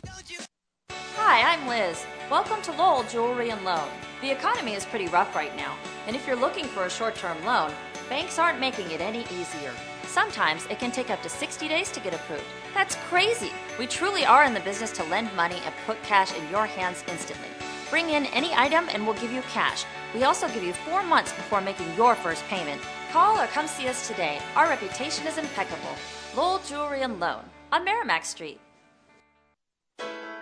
Hi, 1.25 1.53
I'm 1.53 1.65
Liz. 1.69 2.05
Welcome 2.29 2.61
to 2.63 2.73
Lowell 2.73 3.03
Jewelry 3.03 3.49
and 3.51 3.63
Loan. 3.63 3.87
The 4.21 4.29
economy 4.29 4.73
is 4.73 4.85
pretty 4.85 5.07
rough 5.07 5.33
right 5.33 5.55
now, 5.55 5.73
and 6.05 6.17
if 6.17 6.27
you're 6.27 6.35
looking 6.35 6.65
for 6.65 6.83
a 6.83 6.89
short 6.89 7.15
term 7.15 7.43
loan, 7.45 7.71
banks 8.09 8.37
aren't 8.37 8.59
making 8.59 8.91
it 8.91 8.99
any 8.99 9.21
easier. 9.31 9.71
Sometimes 10.05 10.65
it 10.65 10.79
can 10.79 10.91
take 10.91 11.09
up 11.09 11.23
to 11.23 11.29
60 11.29 11.65
days 11.69 11.89
to 11.91 12.01
get 12.01 12.13
approved. 12.13 12.43
That's 12.73 12.97
crazy! 13.07 13.51
We 13.79 13.87
truly 13.87 14.25
are 14.25 14.43
in 14.43 14.53
the 14.53 14.59
business 14.59 14.91
to 14.91 15.05
lend 15.05 15.33
money 15.33 15.59
and 15.65 15.73
put 15.85 16.03
cash 16.03 16.37
in 16.37 16.47
your 16.49 16.65
hands 16.65 17.05
instantly. 17.07 17.47
Bring 17.89 18.09
in 18.09 18.25
any 18.25 18.53
item 18.53 18.89
and 18.93 19.05
we'll 19.05 19.15
give 19.15 19.31
you 19.31 19.43
cash. 19.43 19.85
We 20.13 20.25
also 20.25 20.49
give 20.49 20.63
you 20.63 20.73
four 20.73 21.03
months 21.03 21.31
before 21.31 21.61
making 21.61 21.95
your 21.95 22.15
first 22.15 22.43
payment. 22.47 22.81
Call 23.13 23.39
or 23.39 23.47
come 23.47 23.67
see 23.67 23.87
us 23.87 24.09
today. 24.09 24.39
Our 24.57 24.67
reputation 24.67 25.25
is 25.25 25.37
impeccable. 25.37 25.95
Lowell 26.35 26.59
Jewelry 26.67 27.01
and 27.01 27.17
Loan 27.21 27.45
on 27.71 27.85
Merrimack 27.85 28.25
Street. 28.25 28.59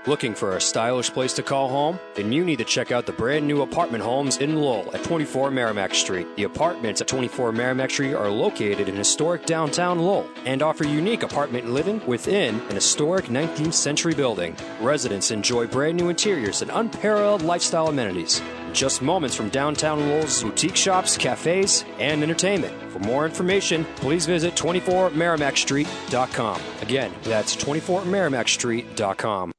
Looking 0.07 0.33
for 0.33 0.57
a 0.57 0.61
stylish 0.61 1.11
place 1.11 1.33
to 1.33 1.43
call 1.43 1.69
home? 1.69 1.99
Then 2.15 2.31
you 2.31 2.43
need 2.43 2.57
to 2.57 2.65
check 2.65 2.91
out 2.91 3.05
the 3.05 3.11
brand 3.11 3.45
new 3.45 3.61
apartment 3.61 4.03
homes 4.03 4.37
in 4.37 4.55
Lowell 4.55 4.89
at 4.95 5.03
24 5.03 5.51
Merrimack 5.51 5.93
Street. 5.93 6.25
The 6.37 6.45
apartments 6.45 7.01
at 7.01 7.07
24 7.07 7.51
Merrimack 7.51 7.91
Street 7.91 8.15
are 8.15 8.31
located 8.31 8.89
in 8.89 8.95
historic 8.95 9.45
downtown 9.45 9.99
Lowell 9.99 10.27
and 10.45 10.63
offer 10.63 10.85
unique 10.85 11.21
apartment 11.21 11.69
living 11.69 12.03
within 12.07 12.59
an 12.61 12.73
historic 12.73 13.25
19th 13.25 13.75
century 13.75 14.15
building. 14.15 14.55
Residents 14.79 15.29
enjoy 15.29 15.67
brand 15.67 15.97
new 15.97 16.09
interiors 16.09 16.63
and 16.63 16.71
unparalleled 16.71 17.43
lifestyle 17.43 17.89
amenities. 17.89 18.41
Just 18.73 19.03
moments 19.03 19.35
from 19.35 19.49
downtown 19.49 19.99
Lowell's 19.99 20.41
boutique 20.41 20.75
shops, 20.75 21.15
cafes, 21.15 21.85
and 21.99 22.23
entertainment. 22.23 22.73
For 22.91 22.97
more 22.97 23.25
information, 23.25 23.85
please 23.97 24.25
visit 24.25 24.55
24merrimackstreet.com. 24.55 26.61
Again, 26.81 27.13
that's 27.21 27.55
24merrimackstreet.com. 27.55 29.51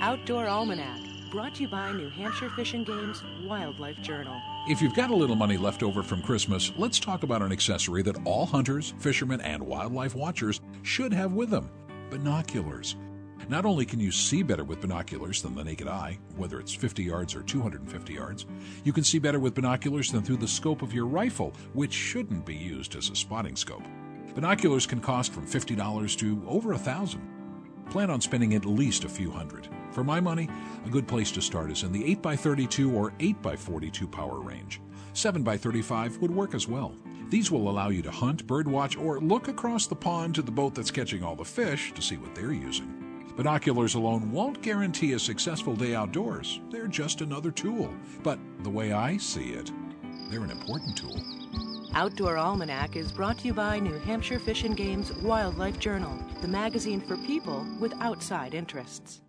Outdoor 0.00 0.46
Almanac, 0.46 1.00
brought 1.32 1.56
to 1.56 1.62
you 1.62 1.68
by 1.68 1.90
New 1.90 2.08
Hampshire 2.08 2.50
Fish 2.50 2.72
and 2.72 2.86
Game's 2.86 3.20
Wildlife 3.44 4.00
Journal. 4.00 4.40
If 4.68 4.80
you've 4.80 4.94
got 4.94 5.10
a 5.10 5.16
little 5.16 5.34
money 5.34 5.56
left 5.56 5.82
over 5.82 6.04
from 6.04 6.22
Christmas, 6.22 6.72
let's 6.76 7.00
talk 7.00 7.24
about 7.24 7.42
an 7.42 7.50
accessory 7.50 8.02
that 8.02 8.16
all 8.24 8.46
hunters, 8.46 8.94
fishermen, 9.00 9.40
and 9.40 9.60
wildlife 9.60 10.14
watchers 10.14 10.60
should 10.82 11.12
have 11.12 11.32
with 11.32 11.50
them 11.50 11.70
binoculars. 12.10 12.94
Not 13.48 13.64
only 13.64 13.84
can 13.84 13.98
you 13.98 14.12
see 14.12 14.42
better 14.42 14.62
with 14.62 14.80
binoculars 14.80 15.42
than 15.42 15.56
the 15.56 15.64
naked 15.64 15.88
eye, 15.88 16.18
whether 16.36 16.60
it's 16.60 16.72
50 16.72 17.02
yards 17.02 17.34
or 17.34 17.42
250 17.42 18.12
yards, 18.12 18.46
you 18.84 18.92
can 18.92 19.04
see 19.04 19.18
better 19.18 19.40
with 19.40 19.54
binoculars 19.54 20.12
than 20.12 20.22
through 20.22 20.36
the 20.36 20.48
scope 20.48 20.82
of 20.82 20.94
your 20.94 21.06
rifle, 21.06 21.52
which 21.72 21.92
shouldn't 21.92 22.46
be 22.46 22.54
used 22.54 22.94
as 22.94 23.10
a 23.10 23.16
spotting 23.16 23.56
scope. 23.56 23.84
Binoculars 24.34 24.86
can 24.86 25.00
cost 25.00 25.32
from 25.32 25.46
$50 25.46 26.16
to 26.18 26.42
over 26.46 26.72
a 26.72 26.78
thousand. 26.78 27.37
Plan 27.90 28.10
on 28.10 28.20
spending 28.20 28.54
at 28.54 28.64
least 28.64 29.04
a 29.04 29.08
few 29.08 29.30
hundred. 29.30 29.68
For 29.92 30.04
my 30.04 30.20
money, 30.20 30.48
a 30.86 30.90
good 30.90 31.08
place 31.08 31.30
to 31.32 31.42
start 31.42 31.70
is 31.70 31.82
in 31.82 31.92
the 31.92 32.14
8x32 32.16 32.94
or 32.94 33.10
8x42 33.18 34.10
power 34.10 34.40
range. 34.40 34.80
7x35 35.14 36.20
would 36.20 36.30
work 36.30 36.54
as 36.54 36.68
well. 36.68 36.94
These 37.30 37.50
will 37.50 37.68
allow 37.68 37.88
you 37.88 38.02
to 38.02 38.10
hunt, 38.10 38.46
birdwatch, 38.46 39.02
or 39.02 39.20
look 39.20 39.48
across 39.48 39.86
the 39.86 39.96
pond 39.96 40.34
to 40.36 40.42
the 40.42 40.50
boat 40.50 40.74
that's 40.74 40.90
catching 40.90 41.22
all 41.22 41.36
the 41.36 41.44
fish 41.44 41.92
to 41.92 42.00
see 42.00 42.16
what 42.16 42.34
they're 42.34 42.52
using. 42.52 42.94
Binoculars 43.36 43.94
alone 43.94 44.32
won't 44.32 44.62
guarantee 44.62 45.12
a 45.12 45.18
successful 45.18 45.76
day 45.76 45.94
outdoors. 45.94 46.60
They're 46.70 46.88
just 46.88 47.20
another 47.20 47.50
tool. 47.50 47.94
But 48.22 48.38
the 48.64 48.70
way 48.70 48.92
I 48.92 49.16
see 49.16 49.50
it, 49.50 49.70
they're 50.28 50.42
an 50.42 50.50
important 50.50 50.96
tool. 50.96 51.20
Outdoor 51.94 52.36
Almanac 52.36 52.96
is 52.96 53.10
brought 53.10 53.38
to 53.38 53.46
you 53.46 53.54
by 53.54 53.78
New 53.78 53.98
Hampshire 54.00 54.38
Fish 54.38 54.62
and 54.64 54.76
Game's 54.76 55.12
Wildlife 55.14 55.78
Journal, 55.78 56.12
the 56.42 56.48
magazine 56.48 57.00
for 57.00 57.16
people 57.16 57.66
with 57.80 57.94
outside 58.00 58.54
interests. 58.54 59.22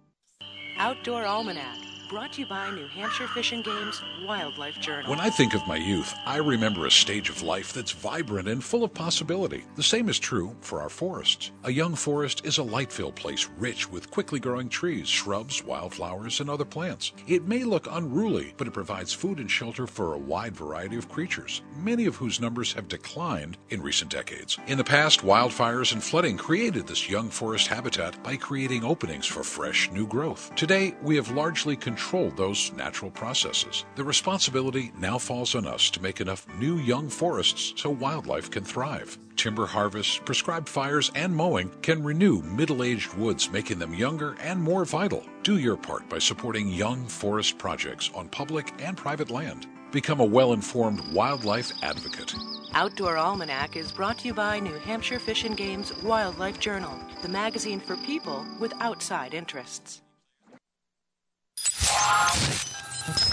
Outdoor 0.78 1.26
Almanac, 1.26 1.78
brought 2.10 2.34
to 2.34 2.42
you 2.42 2.48
by 2.48 2.72
New 2.72 2.88
Hampshire 2.88 3.28
Fish 3.28 3.52
and 3.52 3.64
Game's 3.64 4.02
Wildlife 4.26 4.80
Journal. 4.80 5.12
When 5.12 5.20
I 5.20 5.30
think 5.30 5.54
of 5.54 5.68
my 5.68 5.76
youth, 5.76 6.12
I 6.26 6.38
remember 6.38 6.88
a 6.88 6.92
stage 6.92 7.30
of 7.30 7.44
life 7.44 7.72
that's 7.72 7.92
vibrant 7.92 8.48
and 8.48 8.64
full 8.64 8.84
of 8.84 8.92
possibility. 8.96 9.64
The 9.76 9.84
same 9.84 10.10
is 10.10 10.18
true 10.18 10.56
for 10.60 10.82
our 10.82 10.90
forests. 10.90 11.52
A 11.66 11.72
young 11.72 11.94
forest 11.94 12.48
is 12.48 12.58
a 12.58 12.64
light 12.64 12.92
filled 12.92 13.16
place 13.16 13.48
rich 13.60 13.92
with 13.92 14.10
quickly 14.10 14.40
growing 14.40 14.70
trees, 14.70 15.08
shrubs, 15.08 15.64
wildflowers, 15.64 16.40
and 16.40 16.50
other 16.50 16.66
plants. 16.66 17.14
It 17.28 17.48
may 17.48 17.64
look 17.64 17.88
unruly, 17.92 18.56
but 18.58 18.66
it 18.66 18.74
provides 18.74 19.14
food 19.14 19.38
and 19.38 19.50
shelter 19.50 19.86
for 19.86 20.16
a 20.16 20.20
wide 20.20 20.56
variety 20.56 20.98
of 20.98 21.10
creatures, 21.10 21.62
many 21.78 22.08
of 22.08 22.16
whose 22.16 22.42
numbers 22.42 22.74
have 22.74 22.88
declined 22.88 23.56
in 23.70 23.84
recent 23.84 24.10
decades. 24.10 24.58
In 24.66 24.80
the 24.80 24.84
past, 24.84 25.20
wildfires 25.20 25.94
and 25.94 26.04
flooding 26.04 26.38
created 26.38 26.88
this 26.88 27.08
young 27.08 27.30
forest 27.30 27.68
habitat 27.68 28.24
by 28.24 28.36
creating 28.36 28.84
openings 28.84 29.28
for 29.28 29.44
fresh, 29.44 29.92
new 29.92 30.08
growth. 30.08 30.52
Today, 30.56 30.96
we 31.04 31.16
have 31.16 31.30
largely 31.30 31.76
controlled 31.76 31.99
those 32.36 32.72
natural 32.74 33.12
processes. 33.12 33.86
The 33.96 34.04
responsibility 34.04 34.92
now 34.98 35.18
falls 35.18 35.54
on 35.56 35.68
us 35.68 35.90
to 35.92 36.02
make 36.02 36.22
enough 36.22 36.48
new 36.58 36.78
young 36.78 37.10
forests 37.10 37.74
so 37.76 37.90
wildlife 37.90 38.50
can 38.50 38.64
thrive. 38.64 39.18
Timber 39.36 39.66
harvest, 39.66 40.26
prescribed 40.26 40.68
fires, 40.68 41.12
and 41.16 41.36
mowing 41.36 41.70
can 41.82 42.04
renew 42.04 42.42
middle 42.42 42.84
aged 42.84 43.14
woods, 43.14 43.52
making 43.52 43.80
them 43.80 43.94
younger 43.94 44.36
and 44.42 44.62
more 44.62 44.86
vital. 44.86 45.24
Do 45.44 45.58
your 45.58 45.78
part 45.78 46.10
by 46.10 46.20
supporting 46.20 46.68
young 46.68 47.06
forest 47.08 47.58
projects 47.58 48.10
on 48.16 48.28
public 48.30 48.74
and 48.80 48.98
private 48.98 49.30
land. 49.30 49.68
Become 49.92 50.20
a 50.20 50.26
well 50.26 50.54
informed 50.54 51.02
wildlife 51.14 51.72
advocate. 51.84 52.34
Outdoor 52.74 53.18
Almanac 53.18 53.76
is 53.76 53.92
brought 53.92 54.20
to 54.20 54.28
you 54.28 54.34
by 54.34 54.60
New 54.60 54.78
Hampshire 54.80 55.20
Fish 55.20 55.44
and 55.44 55.58
Game's 55.58 55.94
Wildlife 56.04 56.60
Journal, 56.60 57.00
the 57.22 57.30
magazine 57.30 57.80
for 57.80 57.98
people 57.98 58.46
with 58.60 58.74
outside 58.80 59.34
interests. 59.34 60.02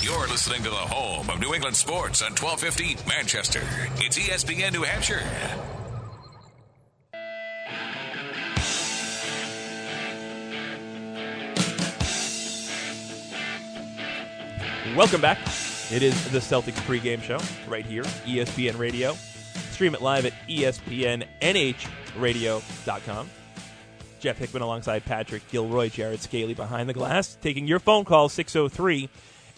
You're 0.03 0.29
listening 0.29 0.63
to 0.63 0.71
the 0.71 0.77
home 0.77 1.31
of 1.31 1.41
New 1.41 1.55
England 1.55 1.77
sports 1.77 2.23
on 2.23 2.33
1250 2.33 3.09
Manchester. 3.09 3.63
It's 3.97 4.19
ESPN 4.19 4.73
New 4.73 4.83
Hampshire. 4.83 5.23
Welcome 14.97 15.21
back. 15.21 15.39
It 15.93 16.03
is 16.03 16.31
the 16.31 16.39
Celtics 16.39 16.81
pregame 16.87 17.23
show 17.23 17.39
right 17.69 17.85
here, 17.85 18.05
ESPN 18.25 18.79
Radio. 18.79 19.13
Stream 19.73 19.95
it 19.95 20.01
live 20.01 20.25
at 20.25 20.33
ESPNNHradio.com. 20.49 23.31
Jeff 24.21 24.39
Hickman 24.39 24.63
alongside 24.63 25.05
Patrick 25.05 25.49
Gilroy, 25.51 25.89
Jared 25.89 26.21
Scaly 26.21 26.55
behind 26.55 26.89
the 26.89 26.95
glass, 26.95 27.37
taking 27.41 27.67
your 27.67 27.79
phone 27.79 28.05
call 28.05 28.29
603 28.29 29.09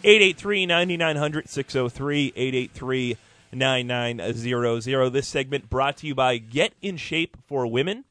883 0.03 0.65
9900 0.65 1.49
603 1.49 2.33
883 2.35 3.17
9900. 3.51 5.09
This 5.11 5.27
segment 5.27 5.69
brought 5.69 5.97
to 5.97 6.07
you 6.07 6.15
by 6.15 6.37
Get 6.37 6.73
in 6.81 6.97
Shape 6.97 7.37
for 7.47 7.67
Women. 7.67 8.05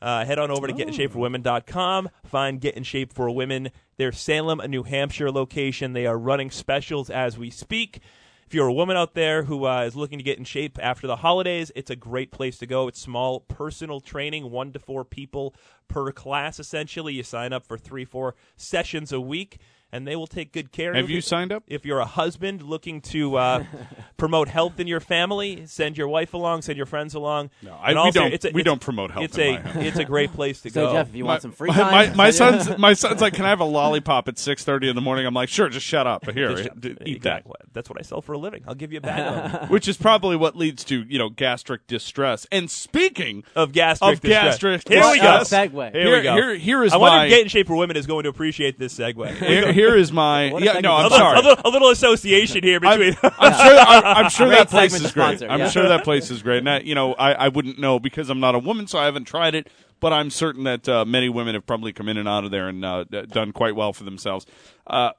Uh, 0.00 0.24
head 0.24 0.38
on 0.38 0.50
over 0.50 0.66
to 0.66 0.72
getinshapeforwomen.com. 0.72 2.10
Find 2.24 2.60
Get 2.60 2.76
in 2.76 2.82
Shape 2.82 3.12
for 3.12 3.30
Women, 3.30 3.70
their 3.96 4.12
Salem, 4.12 4.60
a 4.60 4.68
New 4.68 4.82
Hampshire 4.82 5.30
location. 5.30 5.94
They 5.94 6.06
are 6.06 6.18
running 6.18 6.50
specials 6.50 7.10
as 7.10 7.38
we 7.38 7.50
speak. 7.50 8.00
If 8.46 8.54
you're 8.54 8.68
a 8.68 8.72
woman 8.72 8.96
out 8.96 9.14
there 9.14 9.42
who 9.42 9.66
uh, 9.66 9.82
is 9.82 9.96
looking 9.96 10.18
to 10.18 10.24
get 10.24 10.38
in 10.38 10.44
shape 10.44 10.78
after 10.80 11.08
the 11.08 11.16
holidays, 11.16 11.72
it's 11.74 11.90
a 11.90 11.96
great 11.96 12.30
place 12.30 12.58
to 12.58 12.66
go. 12.66 12.86
It's 12.86 13.00
small 13.00 13.40
personal 13.40 14.00
training, 14.00 14.52
one 14.52 14.72
to 14.72 14.78
four 14.78 15.04
people 15.04 15.52
per 15.88 16.12
class, 16.12 16.58
essentially. 16.60 17.14
You 17.14 17.22
sign 17.22 17.52
up 17.52 17.66
for 17.66 17.78
three, 17.78 18.04
four 18.04 18.34
sessions 18.56 19.12
a 19.12 19.20
week. 19.20 19.58
And 19.92 20.04
they 20.06 20.16
will 20.16 20.26
take 20.26 20.52
good 20.52 20.72
care 20.72 20.92
Have 20.94 21.04
of 21.04 21.10
you 21.10 21.14
Have 21.14 21.18
you 21.18 21.20
signed 21.22 21.52
up? 21.52 21.62
If 21.68 21.86
you're 21.86 22.00
a 22.00 22.04
husband 22.04 22.60
looking 22.60 23.00
to 23.02 23.36
uh, 23.36 23.64
promote 24.16 24.48
health 24.48 24.80
in 24.80 24.88
your 24.88 24.98
family, 24.98 25.64
send 25.66 25.96
your 25.96 26.08
wife 26.08 26.34
along, 26.34 26.62
send 26.62 26.76
your 26.76 26.86
friends 26.86 27.14
along. 27.14 27.50
No, 27.62 27.72
I- 27.80 27.92
we 27.92 27.96
also, 27.96 28.20
don't- 28.20 28.32
it's 28.34 28.44
a, 28.44 28.48
we 28.50 28.60
it's- 28.62 28.64
don't 28.64 28.80
promote 28.80 29.12
health 29.12 29.24
It's 29.26 29.38
in 29.38 29.46
a 29.46 29.52
my 29.52 29.60
house. 29.60 29.84
it's 29.84 29.98
a 29.98 30.04
great 30.04 30.32
place 30.32 30.60
to 30.62 30.70
So, 30.70 30.86
go. 30.88 30.92
Jeff, 30.92 31.08
if 31.10 31.14
you 31.14 31.24
want 31.24 31.40
some 31.40 31.52
free 31.52 31.68
my, 31.68 31.74
time, 31.76 31.92
my, 32.10 32.14
my 32.16 32.30
son's 32.32 32.76
my 32.78 32.94
son's 32.94 33.20
like, 33.20 33.34
can 33.34 33.44
I 33.44 33.48
have 33.50 33.60
a 33.60 33.64
lollipop 33.78 34.26
at 34.26 34.38
six 34.40 34.64
thirty 34.64 34.88
in 34.88 34.96
the 34.96 35.00
morning? 35.00 35.24
I'm 35.24 35.34
like, 35.34 35.48
sure, 35.48 35.68
just 35.68 35.86
shut 35.86 36.06
up. 36.06 36.22
But 36.26 36.34
here, 36.34 36.52
Just- 36.56 36.80
d- 36.80 36.96
eat 37.06 37.22
got- 37.22 37.44
that. 37.44 37.52
That's 37.72 37.88
what 37.88 37.98
I 37.98 38.02
sell 38.02 38.20
for 38.20 38.32
a 38.32 38.38
living. 38.38 38.64
I'll 38.66 38.74
give 38.74 38.90
you 38.92 38.98
a 38.98 39.02
bag 39.02 39.62
of. 39.62 39.70
Which 39.70 39.86
is 39.86 39.96
probably 39.96 40.34
what 40.36 40.56
leads 40.56 40.82
to 40.86 41.02
you 41.04 41.18
know 41.18 41.28
gastric 41.30 41.86
distress. 41.86 42.44
And 42.50 42.68
speaking 42.68 43.44
of 43.54 43.70
gastric 43.72 44.14
of 44.14 44.20
distress. 44.20 44.44
gastric 44.82 44.88
Here 44.88 45.10
we 45.12 45.20
go. 45.20 45.44
Distress- 45.76 45.92
Here, 45.92 46.06
Here, 46.06 46.16
we 46.16 46.22
go. 46.22 46.34
Here, 46.34 46.54
here 46.56 46.84
is 46.84 46.92
I 46.92 46.96
wonder 46.96 47.18
my 47.18 47.24
if 47.26 47.30
Get 47.30 47.42
in 47.42 47.48
Shape 47.48 47.66
for 47.66 47.76
Women 47.76 47.96
is 47.96 48.06
going 48.06 48.24
to 48.24 48.28
appreciate 48.28 48.78
this 48.78 48.96
segue. 48.98 49.34
here, 49.36 49.72
here 49.72 49.96
is 49.96 50.10
my 50.12 50.46
yeah. 50.58 50.80
No, 50.80 50.94
I'm 50.94 51.00
a 51.00 51.02
little, 51.04 51.18
sorry. 51.18 51.38
A 51.38 51.42
little, 51.42 51.64
a 51.64 51.70
little 51.70 51.90
association 51.90 52.62
here 52.62 52.80
between. 52.80 53.16
I'm, 53.22 53.32
I'm 53.38 53.52
sure. 53.52 53.78
I'm, 53.78 54.04
I'm 54.04 54.30
sure 54.30 54.48
that 54.48 54.68
place 54.68 54.92
segment 54.92 55.06
is 55.06 55.12
great. 55.12 55.38
sponsor, 55.38 55.48
I'm 55.48 55.70
sure 55.70 55.88
that 55.88 56.04
place 56.04 56.30
is 56.30 56.42
great. 56.42 56.58
And 56.58 56.70
I, 56.70 56.80
you 56.80 56.94
know, 56.94 57.14
I, 57.14 57.32
I 57.32 57.48
wouldn't 57.48 57.78
know 57.78 57.98
because 57.98 58.30
I'm 58.30 58.40
not 58.40 58.54
a 58.54 58.58
woman, 58.58 58.86
so 58.86 58.98
I 58.98 59.04
haven't 59.04 59.24
tried 59.24 59.54
it. 59.54 59.68
But 59.98 60.12
I'm 60.12 60.28
certain 60.28 60.64
that 60.64 60.86
uh, 60.88 61.04
many 61.06 61.30
women 61.30 61.54
have 61.54 61.66
probably 61.66 61.92
come 61.92 62.08
in 62.08 62.18
and 62.18 62.28
out 62.28 62.44
of 62.44 62.50
there 62.50 62.68
and 62.68 62.84
uh, 62.84 63.04
done 63.04 63.52
quite 63.52 63.74
well 63.74 63.94
for 63.94 64.04
themselves. 64.04 64.44
Uh, 64.86 65.12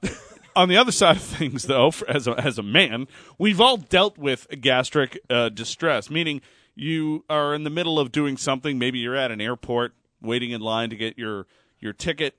on 0.54 0.68
the 0.68 0.76
other 0.76 0.92
side 1.02 1.16
of 1.16 1.22
things, 1.22 1.64
though, 1.64 1.90
for, 1.90 2.08
as 2.08 2.26
a, 2.26 2.32
as 2.32 2.58
a 2.58 2.62
man, 2.62 3.08
we've 3.38 3.60
all 3.60 3.76
dealt 3.76 4.18
with 4.18 4.46
gastric 4.60 5.18
uh, 5.30 5.48
distress, 5.48 6.10
meaning 6.10 6.40
you 6.74 7.24
are 7.28 7.54
in 7.54 7.64
the 7.64 7.70
middle 7.70 7.98
of 7.98 8.12
doing 8.12 8.36
something. 8.36 8.78
Maybe 8.78 9.00
you're 9.00 9.16
at 9.16 9.30
an 9.32 9.40
airport 9.40 9.94
waiting 10.20 10.50
in 10.50 10.60
line 10.60 10.90
to 10.90 10.96
get 10.96 11.18
your 11.18 11.46
your 11.78 11.92
ticket. 11.92 12.36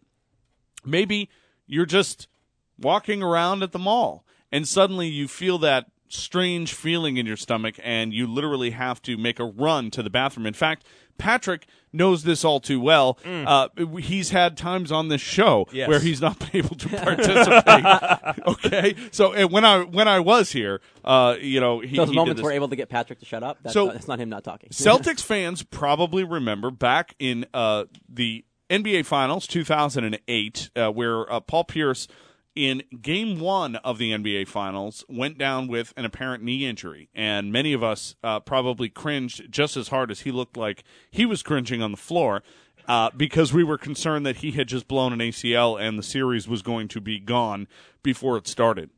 Maybe 0.85 1.29
you're 1.65 1.85
just 1.85 2.27
walking 2.77 3.21
around 3.21 3.63
at 3.63 3.71
the 3.71 3.79
mall 3.79 4.25
and 4.51 4.67
suddenly 4.67 5.07
you 5.07 5.27
feel 5.27 5.57
that 5.59 5.87
strange 6.07 6.73
feeling 6.73 7.17
in 7.17 7.25
your 7.25 7.37
stomach 7.37 7.75
and 7.83 8.13
you 8.13 8.25
literally 8.25 8.71
have 8.71 9.01
to 9.03 9.17
make 9.17 9.39
a 9.39 9.45
run 9.45 9.91
to 9.91 10.01
the 10.01 10.09
bathroom. 10.09 10.45
In 10.45 10.53
fact, 10.53 10.85
Patrick 11.19 11.67
knows 11.93 12.23
this 12.23 12.43
all 12.45 12.59
too 12.59 12.79
well. 12.79 13.17
Uh, 13.25 13.67
he's 13.99 14.29
had 14.31 14.55
times 14.57 14.91
on 14.91 15.07
this 15.09 15.21
show 15.21 15.65
Mm. 15.65 15.73
Yes. 15.73 15.89
where 15.89 15.99
he's 15.99 16.21
not 16.21 16.39
been 16.39 16.49
able 16.53 16.75
to 16.75 16.89
participate. 16.89 18.47
okay, 18.47 18.95
so 19.11 19.47
when 19.47 19.65
I 19.65 19.81
when 19.83 20.07
I 20.07 20.19
was 20.19 20.51
here, 20.51 20.81
uh, 21.05 21.35
you 21.39 21.59
know, 21.59 21.79
he, 21.79 21.95
Those 21.97 22.09
he 22.09 22.13
did 22.13 22.19
moments 22.19 22.39
this. 22.39 22.43
we're 22.43 22.51
able 22.53 22.69
to 22.69 22.75
get 22.75 22.89
Patrick 22.89 23.19
to 23.19 23.25
shut 23.25 23.43
up. 23.43 23.57
That's, 23.61 23.73
So- 23.73 23.85
not, 23.85 23.93
that's 23.93 24.07
not 24.07 24.19
him 24.19 24.29
not 24.29 24.43
talking. 24.43 24.69
Celtics 24.71 25.21
fans 25.23 25.61
probably 25.63 26.23
remember 26.23 26.71
back 26.71 27.13
in 27.19 27.45
uh, 27.53 27.85
the 28.07 28.45
NBA 28.69 29.05
Finals 29.05 29.47
2008, 29.47 30.69
uh, 30.75 30.91
where 30.91 31.31
uh, 31.31 31.39
Paul 31.39 31.63
Pierce, 31.63 32.07
in 32.55 32.83
Game 33.01 33.39
One 33.39 33.75
of 33.77 33.97
the 33.97 34.11
NBA 34.11 34.47
Finals, 34.47 35.05
went 35.07 35.37
down 35.37 35.67
with 35.67 35.93
an 35.95 36.05
apparent 36.05 36.43
knee 36.43 36.65
injury, 36.65 37.09
and 37.13 37.51
many 37.51 37.73
of 37.73 37.83
us 37.83 38.15
uh, 38.23 38.39
probably 38.39 38.89
cringed 38.89 39.51
just 39.51 39.77
as 39.77 39.89
hard 39.89 40.11
as 40.11 40.21
he 40.21 40.31
looked 40.31 40.57
like 40.57 40.83
he 41.11 41.25
was 41.25 41.43
cringing 41.43 41.81
on 41.81 41.91
the 41.91 41.97
floor. 41.97 42.43
Uh, 42.87 43.11
because 43.15 43.53
we 43.53 43.63
were 43.63 43.77
concerned 43.77 44.25
that 44.25 44.37
he 44.37 44.51
had 44.51 44.67
just 44.67 44.87
blown 44.87 45.13
an 45.13 45.19
ACL 45.19 45.79
and 45.79 45.99
the 45.99 46.03
series 46.03 46.47
was 46.47 46.63
going 46.63 46.87
to 46.87 46.99
be 46.99 47.19
gone 47.19 47.67
before 48.01 48.35
it 48.35 48.47
started. 48.47 48.89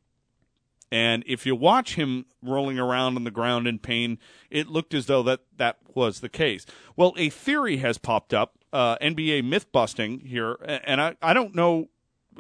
And 0.92 1.24
if 1.26 1.46
you 1.46 1.56
watch 1.56 1.96
him 1.96 2.26
rolling 2.44 2.78
around 2.78 3.16
on 3.16 3.24
the 3.24 3.32
ground 3.32 3.68
in 3.68 3.80
pain, 3.80 4.20
it 4.50 4.68
looked 4.68 4.94
as 4.94 5.06
though 5.06 5.24
that 5.24 5.42
that 5.56 5.78
was 5.96 6.20
the 6.20 6.30
case. 6.30 6.66
Well, 6.98 7.14
a 7.18 7.30
theory 7.30 7.78
has 7.78 7.98
popped 7.98 8.34
up, 8.34 8.58
uh, 8.74 8.98
NBA 8.98 9.46
myth 9.46 9.72
busting 9.72 10.20
here, 10.22 10.58
and 10.66 11.02
I, 11.02 11.16
I 11.22 11.34
don't 11.34 11.56
know. 11.56 11.90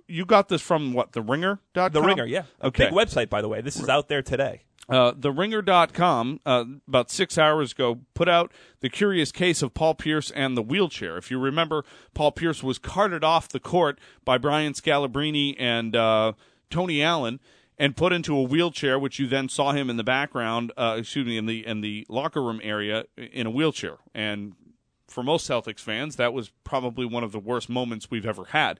You 0.08 0.26
got 0.26 0.50
this 0.50 0.62
from 0.62 0.94
what, 0.94 1.12
the 1.14 1.22
ringer.com? 1.22 1.92
The 1.92 2.02
Ringer, 2.02 2.26
yeah. 2.26 2.44
A 2.62 2.68
Okay. 2.68 2.86
big 2.86 2.94
website, 2.94 3.30
by 3.30 3.42
the 3.42 3.48
way. 3.50 3.62
This 3.62 3.78
is 3.80 3.89
out 3.89 4.08
there 4.08 4.22
today. 4.22 4.62
Uh, 4.89 5.14
ringer.com, 5.24 6.39
uh, 6.46 6.66
about 6.88 7.10
six 7.12 7.38
hours 7.38 7.72
ago, 7.72 8.00
put 8.14 8.28
out 8.28 8.52
the 8.82 8.89
curious 8.89 9.32
case 9.32 9.62
of 9.62 9.74
Paul 9.74 9.96
Pierce 9.96 10.32
and 10.32 10.58
the 10.58 10.62
wheelchair. 10.62 11.18
If 11.18 11.32
you 11.32 11.39
remember, 11.39 11.86
Paul 12.14 12.32
Pierce 12.32 12.62
was 12.64 12.78
carted 12.78 13.24
off 13.24 13.48
the 13.48 13.60
court 13.60 14.00
by 14.26 14.38
Brian 14.38 14.74
Scalabrine 14.74 15.56
and 15.58 15.96
uh, 15.96 16.34
Tony 16.70 17.02
Allen 17.02 17.39
and 17.78 17.96
put 17.96 18.12
into 18.12 18.36
a 18.36 18.42
wheelchair, 18.44 19.00
which 19.00 19.18
you 19.18 19.28
then 19.28 19.50
saw 19.50 19.72
him 19.72 19.89
in 19.89 19.98
the 19.98 20.04
background, 20.04 20.72
uh, 20.78 20.96
excuse 21.00 21.26
me, 21.26 21.38
in 21.38 21.46
the 21.46 21.66
in 21.66 21.82
the 21.82 22.06
locker 22.10 22.42
room 22.42 22.60
area 22.64 23.06
in 23.18 23.48
a 23.48 23.52
wheelchair. 23.52 23.98
And 24.14 24.54
for 25.08 25.24
most 25.24 25.50
Celtics 25.50 25.80
fans, 25.80 26.16
that 26.18 26.34
was 26.34 26.52
probably 26.64 27.06
one 27.06 27.24
of 27.24 27.32
the 27.32 27.39
worst 27.39 27.70
moments 27.70 28.10
we've 28.12 28.26
ever 28.26 28.46
had. 28.46 28.80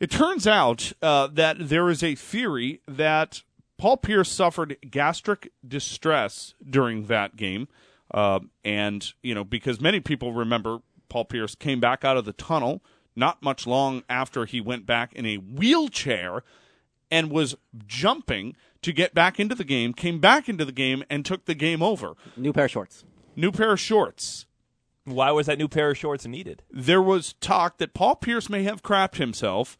It 0.00 0.10
turns 0.10 0.46
out 0.46 0.92
uh, 1.02 1.28
that 1.28 1.68
there 1.68 1.90
is 1.90 2.02
a 2.02 2.14
theory 2.14 2.80
that 2.86 3.42
Paul 3.78 3.96
Pierce 3.96 4.30
suffered 4.30 4.76
gastric 4.90 5.52
distress 5.66 6.54
during 6.68 7.06
that 7.06 7.36
game. 7.36 7.68
Uh, 8.12 8.40
and, 8.64 9.12
you 9.22 9.34
know, 9.34 9.44
because 9.44 9.80
many 9.80 10.00
people 10.00 10.32
remember 10.32 10.78
Paul 11.08 11.24
Pierce 11.24 11.54
came 11.54 11.80
back 11.80 12.04
out 12.04 12.16
of 12.16 12.24
the 12.24 12.32
tunnel 12.32 12.82
not 13.16 13.42
much 13.42 13.66
long 13.66 14.04
after 14.08 14.46
he 14.46 14.60
went 14.60 14.86
back 14.86 15.12
in 15.12 15.26
a 15.26 15.36
wheelchair 15.36 16.42
and 17.10 17.30
was 17.30 17.56
jumping 17.86 18.54
to 18.82 18.92
get 18.92 19.12
back 19.12 19.40
into 19.40 19.54
the 19.54 19.64
game, 19.64 19.92
came 19.92 20.20
back 20.20 20.48
into 20.48 20.64
the 20.64 20.72
game, 20.72 21.02
and 21.10 21.24
took 21.24 21.44
the 21.46 21.54
game 21.54 21.82
over. 21.82 22.14
New 22.36 22.52
pair 22.52 22.66
of 22.66 22.70
shorts. 22.70 23.04
New 23.34 23.50
pair 23.50 23.72
of 23.72 23.80
shorts. 23.80 24.46
Why 25.04 25.30
was 25.32 25.46
that 25.46 25.58
new 25.58 25.68
pair 25.68 25.90
of 25.90 25.98
shorts 25.98 26.26
needed? 26.26 26.62
There 26.70 27.02
was 27.02 27.32
talk 27.34 27.78
that 27.78 27.94
Paul 27.94 28.16
Pierce 28.16 28.48
may 28.48 28.62
have 28.64 28.82
crapped 28.82 29.16
himself 29.16 29.76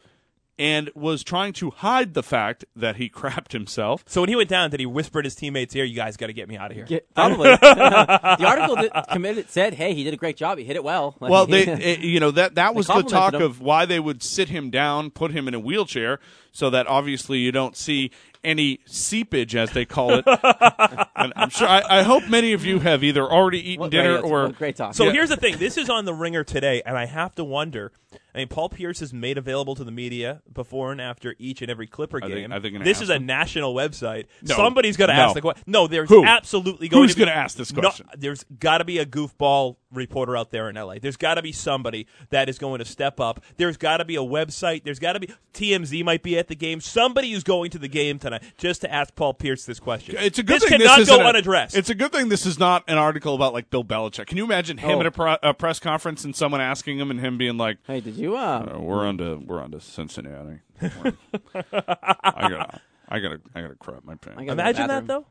and 0.59 0.91
was 0.95 1.23
trying 1.23 1.53
to 1.55 1.71
hide 1.71 2.15
the 2.15 2.23
fact 2.23 2.65
that 2.75 2.97
he 2.97 3.09
crapped 3.11 3.53
himself. 3.53 4.05
So 4.07 4.21
when 4.23 4.29
he 4.29 4.37
went 4.37 4.49
down, 4.49 4.71
did 4.71 4.81
he 4.81 4.87
whisper 4.87 5.21
in 5.21 5.25
his 5.25 5.35
teammates' 5.35 5.75
ear, 5.77 5.85
"You 5.85 5.95
guys 5.97 6.17
got 6.17 6.27
to 6.29 6.33
get 6.33 6.49
me 6.49 6.57
out 6.57 6.71
of 6.71 6.77
here"? 6.77 6.85
Get, 6.87 7.15
probably. 7.15 7.51
the 7.57 8.45
article 8.47 8.77
that 8.77 9.09
committed 9.11 9.51
said, 9.51 9.75
"Hey, 9.75 9.95
he 9.95 10.05
did 10.05 10.15
a 10.15 10.17
great 10.17 10.37
job. 10.37 10.59
He 10.59 10.65
hit 10.65 10.77
it 10.77 10.85
well." 10.85 11.17
Like, 11.21 11.31
well, 11.31 11.47
they, 11.47 11.63
it, 11.67 11.69
eh, 11.83 11.97
you 12.01 12.21
know 12.21 12.31
that 12.33 12.57
that 12.57 12.75
was 12.75 12.87
the 12.87 13.03
talk 13.03 13.35
him. 13.35 13.43
of 13.43 13.61
why 13.61 13.87
they 13.87 14.01
would 14.01 14.23
sit 14.23 14.49
him 14.49 14.71
down, 14.71 15.11
put 15.11 15.31
him 15.31 15.49
in 15.49 15.55
a 15.55 15.61
wheelchair, 15.61 16.19
so 16.53 16.71
that 16.71 16.87
obviously 16.87 17.39
you 17.39 17.53
don't 17.53 17.77
see 17.77 18.11
any 18.45 18.81
seepage, 18.87 19.57
as 19.57 19.71
they 19.73 19.85
call 19.85 20.15
it. 20.15 20.25
and 20.27 21.33
I'm 21.37 21.51
sure. 21.51 21.69
I, 21.69 22.01
I 22.01 22.03
hope 22.03 22.29
many 22.29 22.53
of 22.53 22.65
you 22.65 22.79
have 22.79 23.03
either 23.03 23.23
already 23.25 23.71
eaten 23.73 23.81
What 23.81 23.91
dinner 23.91 24.21
great- 24.21 24.31
or 24.31 24.49
great 24.51 24.77
talk. 24.77 24.95
So 24.95 25.07
Yeah. 25.07 25.13
here's 25.13 25.29
the 25.29 25.37
thing. 25.37 25.59
This 25.59 25.77
is 25.77 25.91
on 25.91 26.05
the 26.05 26.15
Ringer 26.15 26.45
today, 26.45 26.83
and 26.85 26.97
I 26.97 27.07
have 27.07 27.35
to 27.37 27.45
wonder. 27.45 27.93
I 28.39 28.43
mean, 28.43 28.49
Paul 28.49 28.68
Pierce 28.68 29.03
is 29.03 29.12
made 29.12 29.36
available 29.36 29.74
to 29.74 29.82
the 29.82 29.91
media 29.91 30.43
before 30.53 30.93
and 30.93 31.01
after 31.01 31.34
each 31.41 31.61
and 31.61 31.68
every 31.68 31.89
Clipper 31.89 32.18
Are 32.22 32.28
they- 32.28 32.43
game. 32.43 32.53
are 32.53 32.61
they 32.61 32.70
this 32.70 32.99
ask 32.99 33.03
is 33.03 33.11
a 33.11 33.18
national 33.18 33.74
website. 33.74 34.26
No. 34.43 34.55
Somebody's 34.55 34.97
going 34.97 35.09
to 35.11 35.16
No. 35.16 35.22
ask 35.22 35.34
the 35.34 35.41
question. 35.41 35.64
No, 35.66 35.89
there's 35.89 36.09
Who? 36.09 36.24
absolutely 36.24 36.86
going 36.89 37.03
Who's 37.03 37.12
to 37.14 37.16
be. 37.16 37.24
gonna 37.24 37.36
ask 37.36 37.57
this 37.57 37.72
No, 37.72 37.80
question? 37.80 38.07
there's 38.16 38.45
got 38.61 38.78
to 38.78 38.84
be 38.84 38.99
a 38.99 39.07
goofball 39.07 39.74
reporter 39.91 40.36
out 40.36 40.51
there 40.53 40.68
in 40.68 40.76
LA. 40.76 40.99
There's 41.01 41.16
got 41.16 41.34
to 41.34 41.43
be 41.43 41.51
somebody 41.51 42.07
that 42.30 42.49
is 42.49 42.59
going 42.59 42.78
to 42.78 42.84
step 42.84 43.18
up. 43.18 43.43
There's 43.57 43.76
got 43.78 43.97
to 43.97 44.05
be 44.05 44.14
a 44.16 44.20
website. 44.22 44.84
There's 44.84 44.99
got 44.99 45.14
to 45.14 45.20
be 45.20 45.30
TMZ 45.55 46.05
might 46.05 46.22
be 46.22 46.39
at 46.39 46.47
the 46.49 46.55
game. 46.55 46.80
Somebody 46.80 47.32
who's 47.32 47.43
going 47.43 47.70
to 47.72 47.78
the 47.78 47.89
game 47.89 48.18
tonight 48.18 48.43
just 48.59 48.82
to 48.82 48.93
ask 48.93 49.14
Paul 49.16 49.34
Pierce 49.34 49.64
this 49.64 49.80
question. 49.80 50.14
It's 50.18 50.39
a 50.39 50.43
good 50.45 50.61
this 50.61 50.68
thing 50.68 50.78
cannot 50.78 50.99
this 50.99 51.09
go 51.09 51.14
isn't 51.14 51.26
a- 51.26 51.28
unaddressed. 51.30 51.74
It's 51.76 51.89
a 51.91 51.95
good 51.95 52.12
thing 52.12 52.28
this 52.28 52.45
is 52.47 52.59
not 52.59 52.84
an 52.86 52.99
article 52.99 53.34
about 53.34 53.55
like 53.55 53.70
Bill 53.70 53.82
Belichick. 53.84 54.26
Can 54.26 54.36
you 54.36 54.45
imagine 54.45 54.76
him 54.78 54.91
Oh. 54.99 55.01
at 55.01 55.07
a, 55.07 55.11
pre- 55.11 55.36
a 55.43 55.55
press 55.55 55.80
conference 55.80 56.22
and 56.24 56.36
someone 56.36 56.61
asking 56.61 56.99
him 57.01 57.11
and 57.11 57.18
him 57.18 57.39
being 57.39 57.57
like, 57.57 57.78
"Hey, 57.86 58.01
did 58.01 58.14
you? 58.16 58.28
Uh, 58.37 58.74
Uh, 58.76 58.81
we're 58.81 59.07
on 59.07 59.18
to 59.18 59.37
we're 59.45 59.61
on 59.62 59.70
to 59.72 59.81
Cincinnati. 59.81 60.61
We're- 60.81 61.12
I 61.55 62.49
gotta 62.49 62.81
I 63.09 63.18
gotta 63.20 63.41
I 63.55 63.61
gotta 63.62 63.74
crap 63.76 64.05
my 64.05 64.14
pants. 64.16 64.39
I 64.41 64.45
gotta 64.45 64.47
go 64.47 64.51
to 64.53 64.57
the 64.57 64.62
Imagine 64.62 64.87
that 64.89 65.07
bathroom. 65.07 65.07
though. 65.07 65.26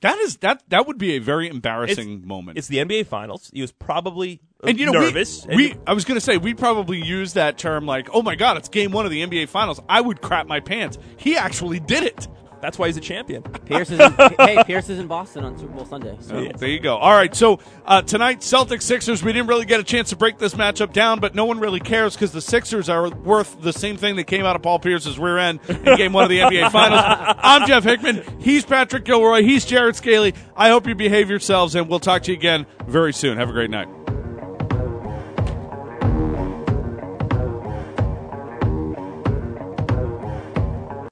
That 0.00 0.18
is 0.18 0.36
that 0.38 0.62
that 0.68 0.86
would 0.86 0.96
be 0.98 1.16
a 1.16 1.18
very 1.18 1.48
embarrassing 1.48 2.24
moment. 2.26 2.56
It's 2.56 2.68
the 2.68 2.78
NBA 2.78 3.06
Finals. 3.06 3.50
He 3.52 3.60
was 3.60 3.72
probably 3.72 4.40
and 4.62 4.78
you 4.78 4.86
know, 4.86 4.92
nervous. 4.92 5.44
we, 5.46 5.56
we 5.56 5.74
I 5.88 5.92
was 5.92 6.04
gonna 6.04 6.20
say 6.20 6.36
we 6.36 6.54
probably 6.54 7.02
use 7.02 7.32
that 7.32 7.58
term 7.58 7.84
like, 7.84 8.08
oh 8.12 8.22
my 8.22 8.36
god, 8.36 8.56
it's 8.58 8.68
game 8.68 8.92
one 8.92 9.06
of 9.06 9.10
the 9.10 9.26
NBA 9.26 9.48
Finals. 9.48 9.80
I 9.88 10.00
would 10.00 10.20
crap 10.20 10.46
my 10.46 10.60
pants. 10.60 10.98
He 11.16 11.36
actually 11.36 11.80
did 11.80 12.04
it. 12.04 12.28
That's 12.60 12.78
why 12.78 12.86
he's 12.86 12.96
a 12.96 13.00
champion. 13.00 13.42
Pierce 13.42 13.90
is 13.90 14.00
in, 14.00 14.12
hey, 14.38 14.62
Pierce 14.64 14.88
is 14.88 14.98
in 14.98 15.06
Boston 15.06 15.44
on 15.44 15.58
Super 15.58 15.72
Bowl 15.72 15.84
Sunday. 15.84 16.16
So. 16.20 16.48
There 16.56 16.68
you 16.68 16.80
go. 16.80 16.96
All 16.96 17.12
right, 17.12 17.34
so 17.34 17.60
uh, 17.86 18.02
tonight 18.02 18.40
Celtics 18.40 18.82
Sixers. 18.82 19.22
We 19.22 19.32
didn't 19.32 19.48
really 19.48 19.64
get 19.66 19.80
a 19.80 19.84
chance 19.84 20.10
to 20.10 20.16
break 20.16 20.38
this 20.38 20.54
matchup 20.54 20.92
down, 20.92 21.20
but 21.20 21.34
no 21.34 21.44
one 21.44 21.60
really 21.60 21.80
cares 21.80 22.14
because 22.14 22.32
the 22.32 22.40
Sixers 22.40 22.88
are 22.88 23.08
worth 23.10 23.60
the 23.60 23.72
same 23.72 23.96
thing 23.96 24.16
that 24.16 24.24
came 24.24 24.44
out 24.44 24.56
of 24.56 24.62
Paul 24.62 24.78
Pierce's 24.78 25.18
rear 25.18 25.38
end 25.38 25.60
in 25.68 25.96
Game 25.96 26.12
One 26.12 26.24
of 26.24 26.30
the 26.30 26.38
NBA 26.40 26.70
Finals. 26.70 27.02
I'm 27.38 27.66
Jeff 27.66 27.84
Hickman. 27.84 28.22
He's 28.40 28.64
Patrick 28.64 29.04
Gilroy. 29.04 29.42
He's 29.42 29.64
Jared 29.64 29.96
Scaly. 29.96 30.34
I 30.56 30.70
hope 30.70 30.86
you 30.86 30.94
behave 30.94 31.30
yourselves, 31.30 31.74
and 31.74 31.88
we'll 31.88 32.00
talk 32.00 32.22
to 32.24 32.32
you 32.32 32.36
again 32.36 32.66
very 32.86 33.12
soon. 33.12 33.38
Have 33.38 33.48
a 33.48 33.52
great 33.52 33.70
night. 33.70 33.88